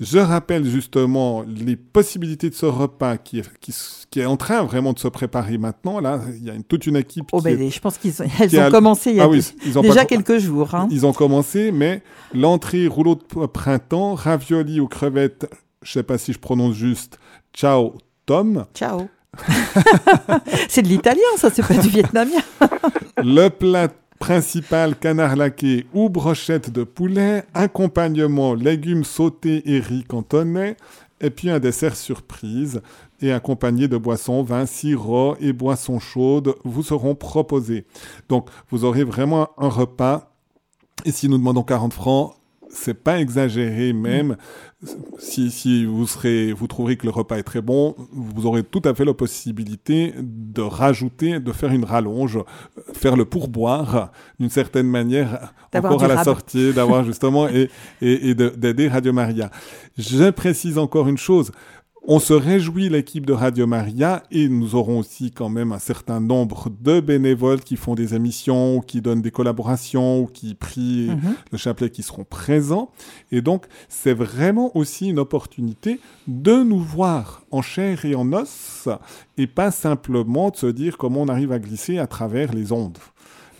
Je 0.00 0.18
rappelle 0.18 0.64
justement 0.64 1.42
les 1.46 1.74
possibilités 1.76 2.48
de 2.50 2.54
ce 2.54 2.66
repas 2.66 3.16
qui 3.16 3.40
est, 3.40 3.58
qui, 3.60 3.74
qui 4.10 4.20
est 4.20 4.26
en 4.26 4.36
train 4.36 4.62
vraiment 4.62 4.92
de 4.92 4.98
se 5.00 5.08
préparer 5.08 5.58
maintenant. 5.58 5.98
Là, 6.00 6.20
il 6.36 6.44
y 6.44 6.50
a 6.50 6.54
une, 6.54 6.62
toute 6.62 6.86
une 6.86 6.96
équipe 6.96 7.26
Oh, 7.32 7.38
qui 7.38 7.44
ben, 7.44 7.60
est- 7.60 7.70
je 7.70 7.80
pense 7.80 7.98
qu'ils 7.98 8.14
ont, 8.22 8.62
a- 8.62 8.70
commencé 8.70 9.10
il 9.10 9.16
y 9.16 9.20
a 9.20 9.24
Ah 9.24 9.28
oui, 9.28 9.38
des- 9.40 9.68
ils 9.68 9.78
ont 9.78 9.82
déjà 9.82 9.94
pas- 9.96 10.04
quelques 10.06 10.38
jours. 10.38 10.74
hein. 10.76 10.86
Ils 10.90 11.04
ont 11.04 11.12
commencé, 11.12 11.72
mais 11.72 12.02
l'entrée 12.32 12.86
rouleau 12.86 13.16
de 13.16 13.46
printemps, 13.46 14.14
ravioli 14.14 14.78
aux 14.80 14.86
crevettes, 14.88 15.50
je 15.82 15.92
sais 15.92 16.04
pas 16.04 16.16
si 16.16 16.32
je 16.32 16.38
prononce 16.38 16.74
juste, 16.76 17.18
ciao 17.52 17.94
Tom, 18.24 18.66
Ciao. 18.74 19.08
c'est 20.68 20.82
de 20.82 20.88
l'italien, 20.88 21.22
ça, 21.36 21.50
c'est 21.50 21.66
pas 21.66 21.74
du 21.74 21.88
vietnamien. 21.88 22.40
le 23.18 23.48
plat 23.48 23.88
principal 24.18 24.96
canard 24.96 25.36
laqué 25.36 25.86
ou 25.94 26.08
brochette 26.08 26.70
de 26.70 26.84
poulet, 26.84 27.44
accompagnement 27.54 28.54
légumes 28.54 29.04
sautés 29.04 29.62
et 29.72 29.80
riz 29.80 30.04
cantonais, 30.04 30.76
et 31.20 31.30
puis 31.30 31.50
un 31.50 31.58
dessert 31.58 31.96
surprise 31.96 32.80
et 33.20 33.32
accompagné 33.32 33.88
de 33.88 33.96
boissons, 33.96 34.42
vin, 34.42 34.66
sirop 34.66 35.36
et 35.40 35.52
boissons 35.52 35.98
chaudes 35.98 36.54
vous 36.64 36.82
seront 36.82 37.14
proposés. 37.14 37.86
Donc 38.28 38.48
vous 38.70 38.84
aurez 38.84 39.04
vraiment 39.04 39.48
un 39.58 39.68
repas. 39.68 40.32
Et 41.04 41.12
si 41.12 41.28
nous 41.28 41.38
demandons 41.38 41.62
40 41.62 41.92
francs, 41.92 42.34
c'est 42.70 42.94
pas 42.94 43.18
exagéré 43.18 43.92
même. 43.92 44.36
Si, 45.18 45.50
si 45.50 45.84
vous 45.84 46.06
serez, 46.06 46.52
vous 46.52 46.68
trouverez 46.68 46.96
que 46.96 47.04
le 47.04 47.10
repas 47.10 47.36
est 47.38 47.42
très 47.42 47.60
bon, 47.60 47.96
vous 48.12 48.46
aurez 48.46 48.62
tout 48.62 48.80
à 48.84 48.94
fait 48.94 49.04
la 49.04 49.12
possibilité 49.12 50.14
de 50.16 50.62
rajouter, 50.62 51.40
de 51.40 51.50
faire 51.50 51.72
une 51.72 51.84
rallonge, 51.84 52.38
faire 52.92 53.16
le 53.16 53.24
pourboire 53.24 54.12
d'une 54.38 54.50
certaine 54.50 54.86
manière 54.86 55.52
encore 55.88 56.04
à 56.04 56.08
la 56.08 56.14
sortie, 56.24 56.72
d'avoir 56.72 57.02
justement 57.04 57.48
et, 57.50 57.68
et, 58.00 58.28
et 58.30 58.34
de- 58.36 58.50
d'aider 58.50 58.86
Radio 58.86 59.12
Maria. 59.12 59.50
Je 59.96 60.30
précise 60.30 60.78
encore 60.78 61.08
une 61.08 61.18
chose. 61.18 61.50
On 62.10 62.20
se 62.20 62.32
réjouit 62.32 62.88
l'équipe 62.88 63.26
de 63.26 63.34
Radio 63.34 63.66
Maria 63.66 64.22
et 64.30 64.48
nous 64.48 64.74
aurons 64.74 65.00
aussi 65.00 65.30
quand 65.30 65.50
même 65.50 65.72
un 65.72 65.78
certain 65.78 66.20
nombre 66.20 66.70
de 66.80 67.00
bénévoles 67.00 67.60
qui 67.60 67.76
font 67.76 67.94
des 67.94 68.14
émissions, 68.14 68.80
qui 68.80 69.02
donnent 69.02 69.20
des 69.20 69.30
collaborations, 69.30 70.20
ou 70.22 70.26
qui 70.26 70.54
prient 70.54 71.08
Mhm. 71.10 71.34
le 71.52 71.58
chapelet 71.58 71.90
qui 71.90 72.02
seront 72.02 72.24
présents. 72.24 72.90
Et 73.30 73.42
donc, 73.42 73.66
c'est 73.90 74.14
vraiment 74.14 74.74
aussi 74.74 75.10
une 75.10 75.18
opportunité 75.18 76.00
de 76.26 76.62
nous 76.62 76.80
voir 76.80 77.42
en 77.50 77.60
chair 77.60 78.02
et 78.06 78.14
en 78.14 78.32
os 78.32 78.88
et 79.36 79.46
pas 79.46 79.70
simplement 79.70 80.48
de 80.48 80.56
se 80.56 80.66
dire 80.66 80.96
comment 80.96 81.20
on 81.20 81.28
arrive 81.28 81.52
à 81.52 81.58
glisser 81.58 81.98
à 81.98 82.06
travers 82.06 82.54
les 82.54 82.72
ondes. 82.72 82.96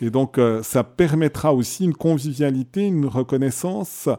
Et 0.01 0.09
donc, 0.09 0.37
euh, 0.37 0.63
ça 0.63 0.83
permettra 0.83 1.53
aussi 1.53 1.85
une 1.85 1.93
convivialité, 1.93 2.85
une 2.85 3.05
reconnaissance. 3.05 4.09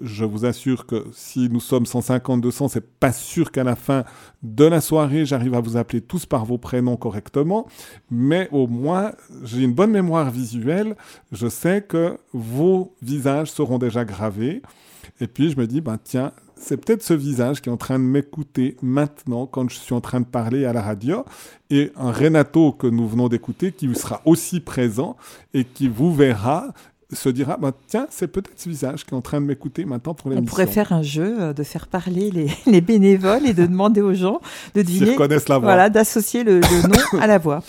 Je 0.00 0.24
vous 0.24 0.44
assure 0.44 0.86
que 0.86 1.06
si 1.12 1.48
nous 1.48 1.60
sommes 1.60 1.86
150, 1.86 2.40
200, 2.40 2.68
c'est 2.68 2.98
pas 2.98 3.12
sûr 3.12 3.50
qu'à 3.50 3.64
la 3.64 3.76
fin 3.76 4.04
de 4.42 4.64
la 4.64 4.80
soirée, 4.80 5.26
j'arrive 5.26 5.54
à 5.54 5.60
vous 5.60 5.76
appeler 5.76 6.00
tous 6.00 6.26
par 6.26 6.44
vos 6.44 6.58
prénoms 6.58 6.96
correctement. 6.96 7.66
Mais 8.10 8.48
au 8.52 8.66
moins, 8.66 9.12
j'ai 9.44 9.62
une 9.62 9.74
bonne 9.74 9.92
mémoire 9.92 10.30
visuelle. 10.30 10.96
Je 11.32 11.48
sais 11.48 11.82
que 11.82 12.18
vos 12.32 12.94
visages 13.02 13.50
seront 13.50 13.78
déjà 13.78 14.04
gravés. 14.04 14.62
Et 15.20 15.26
puis, 15.26 15.50
je 15.50 15.56
me 15.58 15.66
dis, 15.66 15.80
ben 15.80 15.98
tiens, 16.02 16.32
c'est 16.56 16.76
peut-être 16.76 17.02
ce 17.02 17.14
visage 17.14 17.60
qui 17.62 17.68
est 17.68 17.72
en 17.72 17.76
train 17.76 17.98
de 17.98 18.04
m'écouter 18.04 18.76
maintenant 18.82 19.46
quand 19.46 19.68
je 19.70 19.76
suis 19.76 19.94
en 19.94 20.00
train 20.00 20.20
de 20.20 20.26
parler 20.26 20.64
à 20.64 20.72
la 20.72 20.82
radio 20.82 21.24
et 21.70 21.92
un 21.96 22.10
Renato 22.10 22.72
que 22.72 22.86
nous 22.86 23.06
venons 23.08 23.28
d'écouter 23.28 23.72
qui 23.72 23.94
sera 23.94 24.22
aussi 24.24 24.60
présent 24.60 25.16
et 25.54 25.64
qui 25.64 25.88
vous 25.88 26.12
verra 26.12 26.68
se 27.12 27.28
dira 27.28 27.56
bah, 27.56 27.72
tiens 27.86 28.06
c'est 28.10 28.26
peut-être 28.28 28.50
ce 28.60 28.68
visage 28.68 29.04
qui 29.04 29.14
est 29.14 29.16
en 29.16 29.22
train 29.22 29.40
de 29.40 29.46
m'écouter 29.46 29.84
maintenant 29.86 30.14
pour 30.14 30.26
On 30.26 30.30
l'émission. 30.30 30.50
pourrait 30.50 30.66
faire 30.66 30.92
un 30.92 31.02
jeu 31.02 31.36
euh, 31.40 31.52
de 31.54 31.62
faire 31.62 31.86
parler 31.86 32.30
les, 32.30 32.48
les 32.66 32.80
bénévoles 32.80 33.46
et 33.46 33.54
de 33.54 33.64
demander 33.64 34.00
aux 34.02 34.12
gens 34.14 34.40
de 34.74 34.82
deviner, 34.82 35.12
reconnaissent 35.12 35.48
la 35.48 35.58
voix. 35.58 35.68
voilà, 35.68 35.88
d'associer 35.90 36.44
le, 36.44 36.60
le 36.60 36.88
nom 36.88 36.98
à 37.22 37.26
la 37.26 37.38
voix. 37.38 37.62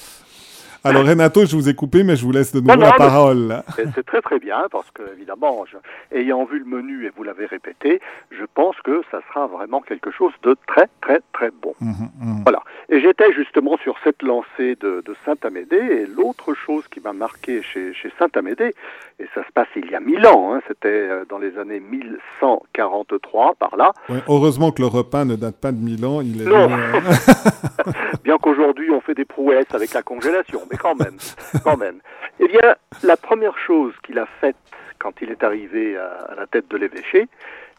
Alors 0.84 1.06
Renato, 1.06 1.46
je 1.46 1.56
vous 1.56 1.68
ai 1.70 1.74
coupé, 1.76 2.04
mais 2.04 2.16
je 2.16 2.24
vous 2.24 2.32
laisse 2.32 2.54
de 2.54 2.60
nouveau 2.62 2.76
non, 2.76 2.86
la 2.86 2.92
parole. 2.94 3.64
C'est 3.76 4.06
très 4.06 4.22
très 4.22 4.40
bien 4.40 4.64
parce 4.72 4.90
que 4.92 5.02
évidemment, 5.16 5.66
je- 5.70 6.18
ayant 6.18 6.46
vu 6.46 6.60
le 6.60 6.66
menu 6.66 7.06
et 7.06 7.12
vous 7.16 7.24
l'avez 7.24 7.46
répété, 7.46 8.00
je 8.32 8.44
pense 8.54 8.76
que 8.84 9.02
ça 9.12 9.20
sera 9.30 9.48
vraiment 9.48 9.82
quelque 9.82 10.12
chose 10.12 10.32
de 10.44 10.56
très 10.68 10.88
très 11.02 11.20
très 11.34 11.52
bon. 11.62 11.74
Mhm, 11.82 12.10
mhm. 12.22 12.44
Voilà. 12.44 12.62
Et 12.90 13.02
j'étais 13.02 13.32
justement 13.34 13.78
sur 13.84 13.96
cette 14.04 14.24
lancée 14.24 14.76
de, 14.80 15.04
de 15.06 15.16
Saint-Amédée, 15.26 15.76
et 15.78 16.06
l'autre 16.08 16.54
chose 16.56 16.88
qui 16.90 17.00
m'a 17.02 17.14
marqué 17.14 17.62
chez, 17.62 17.94
chez 17.94 18.12
Saint-Amédée, 18.18 18.74
et 19.20 19.26
ça 19.36 19.46
se 19.46 19.52
passe 19.54 19.68
il 19.76 19.92
y 19.92 19.96
a 19.96 20.00
mille 20.00 20.26
ans, 20.26 20.54
hein, 20.56 20.62
c'était 20.68 20.88
euh, 20.88 21.24
dans 21.30 21.38
les 21.38 21.58
années 21.60 21.80
1143 21.82 23.56
par 23.60 23.76
là, 23.78 23.92
Ouais, 24.10 24.24
heureusement 24.28 24.72
que 24.72 24.82
le 24.82 24.88
repas 24.88 25.26
ne 25.26 25.36
date 25.36 25.58
pas 25.58 25.72
de 25.72 25.78
Milan. 25.78 26.22
Il 26.22 26.42
est 26.42 26.46
Non. 26.46 26.70
euh, 26.72 27.00
bien 28.24 28.38
qu'aujourd'hui 28.38 28.90
on 28.92 29.02
fait 29.02 29.14
des 29.16 29.26
prouesses 29.26 29.66
avec 29.74 29.94
la 29.94 30.02
congélation, 30.02 30.62
mais 30.70 30.78
quand 30.78 30.96
même, 30.96 31.18
quand 31.64 31.78
même. 31.78 32.00
Eh 32.40 32.48
bien, 32.48 32.76
la 33.04 33.18
première 33.18 33.58
chose 33.58 33.94
qu'il 34.04 34.20
a 34.20 34.26
faite 34.40 34.56
quand 35.00 35.22
il 35.22 35.32
est 35.32 35.44
arrivé 35.44 35.98
à, 35.98 36.36
la 36.38 36.46
tête 36.48 36.68
de 36.68 36.78
l'évêché, 36.78 37.28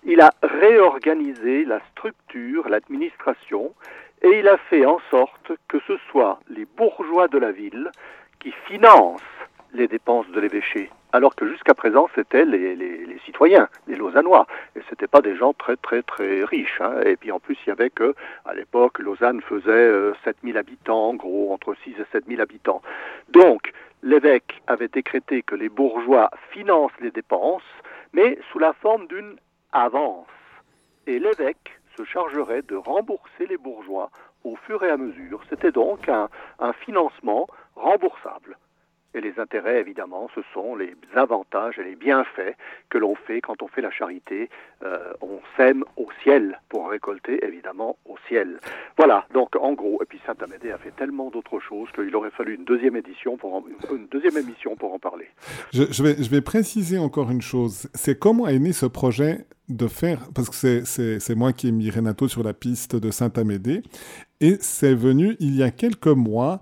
il 0.05 0.20
a 0.20 0.32
réorganisé 0.43 1.64
la 1.64 1.80
structure, 1.93 2.68
l'administration, 2.68 3.74
et 4.22 4.38
il 4.38 4.49
a 4.49 4.57
fait 4.57 4.86
en 4.86 4.99
sorte 5.11 5.53
que 5.68 5.78
ce 5.86 5.97
soit 6.11 6.41
les 6.49 6.64
bourgeois 6.64 7.28
de 7.28 7.38
la 7.38 7.53
ville 7.53 7.91
qui 8.38 8.53
financent 8.66 9.20
les 9.72 9.86
dépenses 9.86 10.28
de 10.28 10.41
l'évêché, 10.41 10.91
alors 11.13 11.35
que 11.35 11.47
jusqu'à 11.49 11.75
présent 11.75 12.09
c'était 12.15 12.45
les, 12.45 13.19
citoyens, 13.25 13.69
les 13.87 13.97
Lausannois, 13.97 14.47
et 14.77 14.81
c'était 14.89 15.07
pas 15.07 15.21
des 15.21 15.37
gens 15.37 15.53
très 15.53 15.77
très 15.77 16.03
très 16.03 16.45
riches. 16.45 16.81
hein. 16.81 17.01
Et 17.05 17.17
puis 17.17 17.33
en 17.33 17.41
plus 17.41 17.57
il 17.67 17.69
y 17.69 17.73
avait 17.73 17.91
que 17.91 18.15
à 18.45 18.55
l'époque 18.55 18.99
Lausanne 18.99 19.41
faisait 19.43 19.71
euh, 19.71 20.15
7000 20.25 20.57
habitants, 20.57 21.09
en 21.09 21.15
gros 21.15 21.53
entre 21.53 21.75
6 21.85 21.91
et 21.99 22.07
7000 22.13 22.41
habitants. 22.41 22.83
Donc 23.29 23.73
l'évêque 24.03 24.63
avait 24.67 24.89
décrété 24.89 25.43
que 25.43 25.55
les 25.55 25.69
bourgeois 25.69 26.31
financent 26.51 26.99
les 27.01 27.11
dépenses, 27.11 27.63
mais 28.13 28.39
sous 28.51 28.59
la 28.59 28.73
forme 28.73 29.07
d'une 29.07 29.37
avance. 29.73 30.27
Et 31.07 31.19
l'évêque 31.19 31.81
se 31.97 32.05
chargerait 32.05 32.63
de 32.63 32.77
rembourser 32.77 33.47
les 33.49 33.57
bourgeois 33.57 34.11
au 34.45 34.57
fur 34.57 34.83
et 34.85 34.91
à 34.91 34.97
mesure. 34.97 35.43
C'était 35.51 35.73
donc 35.73 36.09
un 36.09 36.73
financement 36.85 37.47
remboursable. 37.75 38.57
Et 39.15 39.21
les 39.21 39.41
intérêts, 39.41 39.81
évidemment, 39.81 40.29
ce 40.37 40.41
sont 40.55 40.77
les 40.77 40.95
avantages 41.17 41.79
et 41.81 41.85
les 41.85 41.97
bienfaits 41.97 42.55
que 42.91 42.99
l'on 42.99 43.17
fait 43.17 43.41
quand 43.41 43.61
on 43.61 43.67
fait 43.67 43.81
la 43.81 43.91
charité. 43.91 44.49
Euh, 44.85 45.13
on 45.21 45.41
sème 45.57 45.85
au 45.97 46.07
ciel 46.23 46.61
pour 46.69 46.89
récolter, 46.91 47.45
évidemment, 47.45 47.97
au 48.05 48.15
ciel. 48.29 48.61
Voilà, 48.97 49.27
donc 49.35 49.57
en 49.57 49.73
gros, 49.73 50.01
et 50.01 50.07
puis 50.07 50.21
Saint-Amédée 50.25 50.71
a 50.71 50.79
fait 50.79 50.93
tellement 50.97 51.31
d'autres 51.31 51.59
choses 51.59 51.89
qu'il 51.95 52.15
aurait 52.15 52.31
fallu 52.31 52.55
une 52.55 52.65
deuxième 52.65 52.95
édition 52.97 53.37
pour 53.37 53.55
en- 53.57 53.65
une 53.93 54.07
deuxième 54.07 54.37
émission 54.39 54.77
pour 54.77 54.95
en 54.95 55.01
parler. 55.01 55.27
Je, 55.73 56.03
vais, 56.03 56.23
je 56.23 56.31
vais 56.31 56.41
préciser 56.41 56.99
encore 56.99 57.31
une 57.33 57.43
chose. 57.43 57.89
C'est 57.95 58.17
comment 58.19 58.47
est 58.47 58.61
né 58.61 58.73
ce 58.73 58.87
projet 58.87 59.45
de 59.69 59.89
faire, 59.89 60.21
parce 60.35 60.51
que 60.51 60.85
c'est 60.85 61.35
moi 61.35 61.53
qui 61.53 61.69
ai 61.69 61.73
mis 61.73 61.91
Renato 61.91 62.29
sur 62.29 62.43
la 62.45 62.53
piste 62.55 62.95
de 62.97 63.11
Saint-Amédée, 63.11 63.83
et 64.41 64.57
c'est 64.61 64.95
venu 64.95 65.37
il 65.41 65.55
y 65.57 65.63
a 65.63 65.71
quelques 65.71 66.07
mois, 66.09 66.61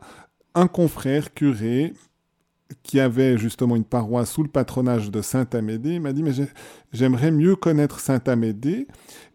un 0.54 0.66
confrère 0.66 1.32
curé 1.34 1.92
qui 2.82 3.00
avait 3.00 3.38
justement 3.38 3.76
une 3.76 3.84
paroisse 3.84 4.30
sous 4.30 4.42
le 4.42 4.48
patronage 4.48 5.10
de 5.10 5.22
Saint-Amédée, 5.22 5.98
m'a 6.00 6.12
dit, 6.12 6.22
mais 6.22 6.32
j'aimerais 6.92 7.30
mieux 7.30 7.56
connaître 7.56 8.00
Saint-Amédée. 8.00 8.86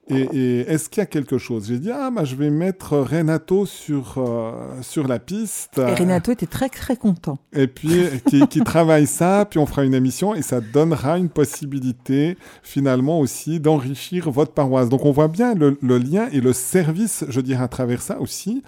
Et, 0.10 0.60
est-ce 0.62 0.90
qu'il 0.90 1.00
y 1.00 1.04
a 1.04 1.06
quelque 1.06 1.38
chose? 1.38 1.68
J'ai 1.68 1.80
dit, 1.80 1.90
ah, 1.90 2.12
bah, 2.12 2.26
je 2.26 2.36
vais 2.36 2.50
mettre 2.50 2.98
Renato 2.98 3.66
sur, 3.66 4.16
euh, 4.18 4.52
sur 4.82 5.08
la 5.08 5.18
piste. 5.18 5.78
Et 5.78 5.94
Renato 5.94 6.32
était 6.34 6.46
très, 6.46 6.68
très 6.68 6.98
content. 6.98 7.38
Et 7.54 7.68
puis, 7.68 8.04
qui, 8.50 8.60
travaille 8.62 9.08
ça, 9.08 9.48
puis 9.50 9.60
on 9.60 9.66
fera 9.66 9.86
une 9.86 9.94
émission 9.94 10.36
et 10.36 10.42
ça 10.42 10.60
donnera 10.60 11.18
une 11.18 11.30
possibilité, 11.30 12.38
finalement 12.64 13.20
aussi, 13.20 13.62
d'enrichir 13.62 14.30
votre 14.30 14.52
paroisse. 14.52 14.90
Donc, 14.90 15.06
on 15.06 15.12
voit 15.12 15.30
bien 15.30 15.56
le, 15.56 15.78
lien 15.82 16.28
et 16.34 16.42
le 16.42 16.52
service, 16.52 17.24
je 17.30 17.40
dirais, 17.40 17.64
à 17.64 17.70
travers 17.70 18.02
ça 18.02 18.20
aussi, 18.20 18.62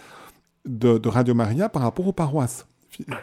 de, 0.65 0.97
de 0.97 1.09
Radio 1.09 1.33
Maria 1.33 1.67
par 1.67 1.81
rapport 1.81 2.07
aux 2.07 2.13
paroisses. 2.13 2.65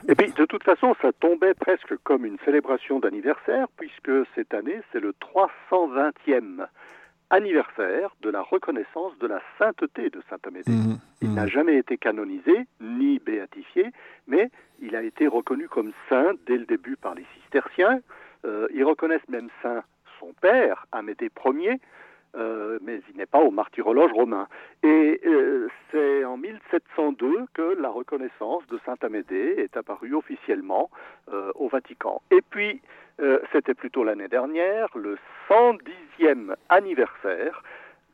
Et 0.09 0.15
puis, 0.15 0.33
de 0.33 0.45
toute 0.45 0.65
façon, 0.65 0.95
ça 1.01 1.13
tombait 1.13 1.55
presque 1.55 1.97
comme 2.05 2.25
une 2.25 2.39
célébration 2.45 2.99
d'anniversaire, 3.01 3.67
puisque 3.77 4.11
cette 4.35 4.55
année, 4.55 4.81
c'est 4.93 5.01
le 5.01 5.15
320e 5.21 6.67
anniversaire 7.31 8.15
de 8.21 8.29
la 8.29 8.43
reconnaissance 8.43 9.19
de 9.19 9.27
la 9.27 9.41
sainteté 9.59 10.11
de 10.11 10.23
Saint 10.29 10.37
Amédée. 10.47 10.71
Mmh, 10.71 10.99
il 11.23 11.31
mmh. 11.31 11.35
n'a 11.35 11.47
jamais 11.47 11.77
été 11.77 11.97
canonisé 11.97 12.67
ni 12.81 13.19
béatifié, 13.19 13.91
mais 14.27 14.51
il 14.81 14.95
a 14.95 15.03
été 15.03 15.27
reconnu 15.27 15.67
comme 15.69 15.93
saint 16.11 16.33
dès 16.47 16.59
le 16.59 16.67
début 16.67 16.97
par 16.97 17.15
les 17.15 17.25
cisterciens. 17.35 18.01
Euh, 18.45 18.69
ils 18.75 18.85
reconnaissent 18.85 19.29
même 19.29 19.49
saint 19.63 19.83
son 20.21 20.35
père, 20.41 20.87
Amédée 20.93 21.31
Ier, 21.47 21.81
euh, 22.37 22.79
mais 22.83 23.01
il 23.11 23.17
n'est 23.17 23.27
pas 23.27 23.41
au 23.41 23.51
martyrologe 23.51 24.13
romain. 24.13 24.49
Et 24.83 25.21
euh, 25.27 25.69
c'est 25.91 26.25
en 26.25 26.37
1702 26.37 27.47
que 27.55 27.77
la 27.81 27.91
reconnaissance 27.91 28.67
de 28.69 28.79
Saint 28.85 28.97
Amédée 29.03 29.55
est 29.59 29.77
apparue 29.77 30.15
officiellement 30.15 30.91
au 31.55 31.69
Vatican. 31.69 32.21
Et 32.31 32.43
puis, 32.43 32.83
euh, 33.21 33.39
c'était 33.53 33.75
plutôt 33.75 34.05
l'année 34.05 34.29
dernière, 34.29 34.89
le 34.95 35.17
110e 35.49 36.55
anniversaire 36.69 37.63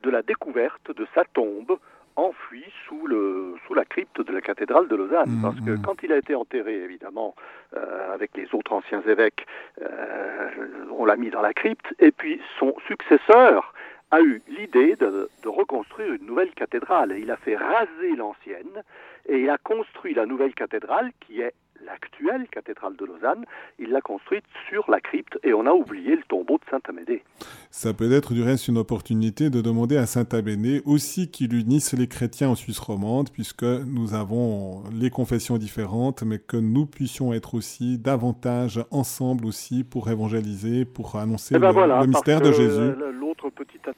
de 0.02 0.10
la 0.10 0.22
découverte 0.22 0.94
de 0.94 1.06
sa 1.14 1.24
tombe 1.24 1.78
enfouie 2.16 2.64
sous, 2.86 3.06
le, 3.06 3.54
sous 3.66 3.74
la 3.74 3.84
crypte 3.84 4.20
de 4.20 4.32
la 4.32 4.40
cathédrale 4.40 4.88
de 4.88 4.96
Lausanne. 4.96 5.38
Mmh, 5.38 5.42
parce 5.42 5.60
que 5.60 5.70
mmh. 5.70 5.82
quand 5.82 6.02
il 6.02 6.12
a 6.12 6.16
été 6.16 6.34
enterré, 6.34 6.74
évidemment, 6.82 7.36
euh, 7.76 8.12
avec 8.12 8.36
les 8.36 8.48
autres 8.52 8.72
anciens 8.72 9.02
évêques, 9.02 9.46
euh, 9.80 10.50
on 10.90 11.04
l'a 11.04 11.16
mis 11.16 11.30
dans 11.30 11.42
la 11.42 11.54
crypte, 11.54 11.94
et 12.00 12.10
puis 12.10 12.40
son 12.58 12.74
successeur 12.88 13.72
a 14.10 14.20
eu 14.20 14.40
l'idée 14.48 14.96
de, 14.96 15.28
reconstruire 15.44 16.14
une 16.14 16.26
nouvelle 16.26 16.52
cathédrale. 16.52 17.14
Il 17.18 17.30
a 17.30 17.36
fait 17.36 17.56
raser 17.56 18.16
l'ancienne, 18.16 18.82
et 19.26 19.40
il 19.40 19.50
a 19.50 19.58
construit 19.58 20.14
la 20.14 20.26
nouvelle 20.26 20.54
cathédrale 20.54 21.10
qui 21.20 21.40
est 21.40 21.54
l'actuelle 21.84 22.46
cathédrale 22.48 22.96
de 22.96 23.04
Lausanne, 23.04 23.44
il 23.78 23.90
l'a 23.90 24.00
construite 24.00 24.44
sur 24.68 24.90
la 24.90 25.00
crypte 25.00 25.38
et 25.42 25.52
on 25.52 25.66
a 25.66 25.72
oublié 25.72 26.16
le 26.16 26.22
tombeau 26.28 26.58
de 26.58 26.64
Saint-Amédée. 26.70 27.22
Ça 27.70 27.92
peut 27.94 28.10
être 28.12 28.34
du 28.34 28.42
reste 28.42 28.68
une 28.68 28.78
opportunité 28.78 29.50
de 29.50 29.60
demander 29.60 29.96
à 29.96 30.06
Saint-Amédée 30.06 30.82
aussi 30.84 31.30
qu'il 31.30 31.54
unisse 31.54 31.92
les 31.92 32.08
chrétiens 32.08 32.50
en 32.50 32.54
Suisse 32.54 32.78
romande, 32.78 33.30
puisque 33.30 33.64
nous 33.64 34.14
avons 34.14 34.82
les 34.92 35.10
confessions 35.10 35.58
différentes, 35.58 36.22
mais 36.22 36.38
que 36.38 36.56
nous 36.56 36.86
puissions 36.86 37.32
être 37.32 37.54
aussi 37.54 37.98
davantage 37.98 38.84
ensemble 38.90 39.46
aussi 39.46 39.84
pour 39.84 40.10
évangéliser, 40.10 40.84
pour 40.84 41.16
annoncer 41.16 41.54
eh 41.56 41.58
ben 41.58 41.72
le, 41.72 42.06
mystère 42.06 42.40
de 42.40 42.52
Jésus. 42.52 42.92
L'autre 43.12 43.50
petite 43.50 43.88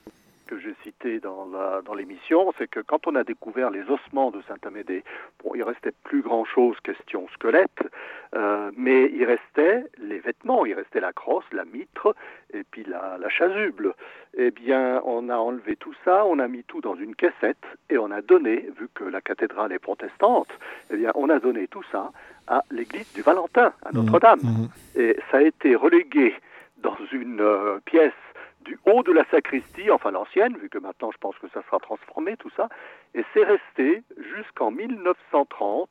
que 0.51 0.59
j'ai 0.59 0.75
cité 0.83 1.21
dans, 1.21 1.47
dans 1.85 1.95
l'émission, 1.95 2.53
c'est 2.59 2.69
que 2.69 2.81
quand 2.81 3.07
on 3.07 3.15
a 3.15 3.23
découvert 3.23 3.71
les 3.71 3.85
ossements 3.89 4.33
de 4.33 4.43
Saint-Amédée, 4.49 5.05
bon, 5.43 5.53
il 5.55 5.63
restait 5.63 5.93
plus 6.03 6.23
grand-chose 6.23 6.77
question 6.83 7.29
squelette, 7.35 7.83
euh, 8.35 8.73
mais 8.77 9.11
il 9.13 9.25
restait 9.25 9.85
les 9.99 10.19
vêtements, 10.19 10.67
il 10.67 10.75
restait 10.75 10.99
la 10.99 11.13
crosse, 11.13 11.45
la 11.53 11.65
mitre 11.65 12.17
et 12.53 12.65
puis 12.69 12.83
la, 12.85 13.17
la 13.19 13.29
chasuble. 13.29 13.95
Eh 14.37 14.51
bien, 14.51 15.01
on 15.05 15.29
a 15.29 15.37
enlevé 15.37 15.77
tout 15.77 15.95
ça, 16.05 16.27
on 16.27 16.41
a 16.41 16.49
mis 16.49 16.65
tout 16.65 16.81
dans 16.81 16.97
une 16.97 17.15
caissette 17.15 17.65
et 17.89 17.97
on 17.97 18.11
a 18.11 18.21
donné, 18.21 18.69
vu 18.79 18.89
que 18.93 19.05
la 19.05 19.21
cathédrale 19.21 19.73
est 19.73 19.79
protestante, 19.79 20.51
eh 20.91 20.97
bien, 20.97 21.13
on 21.15 21.29
a 21.29 21.39
donné 21.39 21.69
tout 21.69 21.85
ça 21.93 22.11
à 22.49 22.65
l'église 22.73 23.13
du 23.13 23.23
Valentin, 23.23 23.73
à 23.85 23.91
mmh, 23.93 23.97
Notre-Dame. 23.97 24.41
Mmh. 24.43 25.01
Et 25.01 25.17
ça 25.31 25.37
a 25.39 25.43
été 25.43 25.77
relégué 25.77 26.35
dans 26.79 26.97
une 27.13 27.41
euh, 27.41 27.79
pièce 27.85 28.13
du 28.65 28.79
haut 28.87 29.03
de 29.03 29.13
la 29.13 29.25
sacristie, 29.31 29.91
enfin 29.91 30.11
l'ancienne, 30.11 30.57
vu 30.59 30.69
que 30.69 30.79
maintenant 30.79 31.11
je 31.13 31.19
pense 31.19 31.37
que 31.39 31.49
ça 31.53 31.63
sera 31.63 31.79
transformé 31.79 32.37
tout 32.37 32.51
ça, 32.57 32.69
et 33.15 33.25
c'est 33.33 33.45
resté 33.45 34.03
jusqu'en 34.37 34.71
1930 34.71 35.91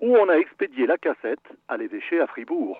où 0.00 0.16
on 0.16 0.28
a 0.28 0.34
expédié 0.34 0.86
la 0.86 0.98
cassette 0.98 1.44
à 1.68 1.76
l'évêché 1.76 2.20
à 2.20 2.26
Fribourg. 2.26 2.78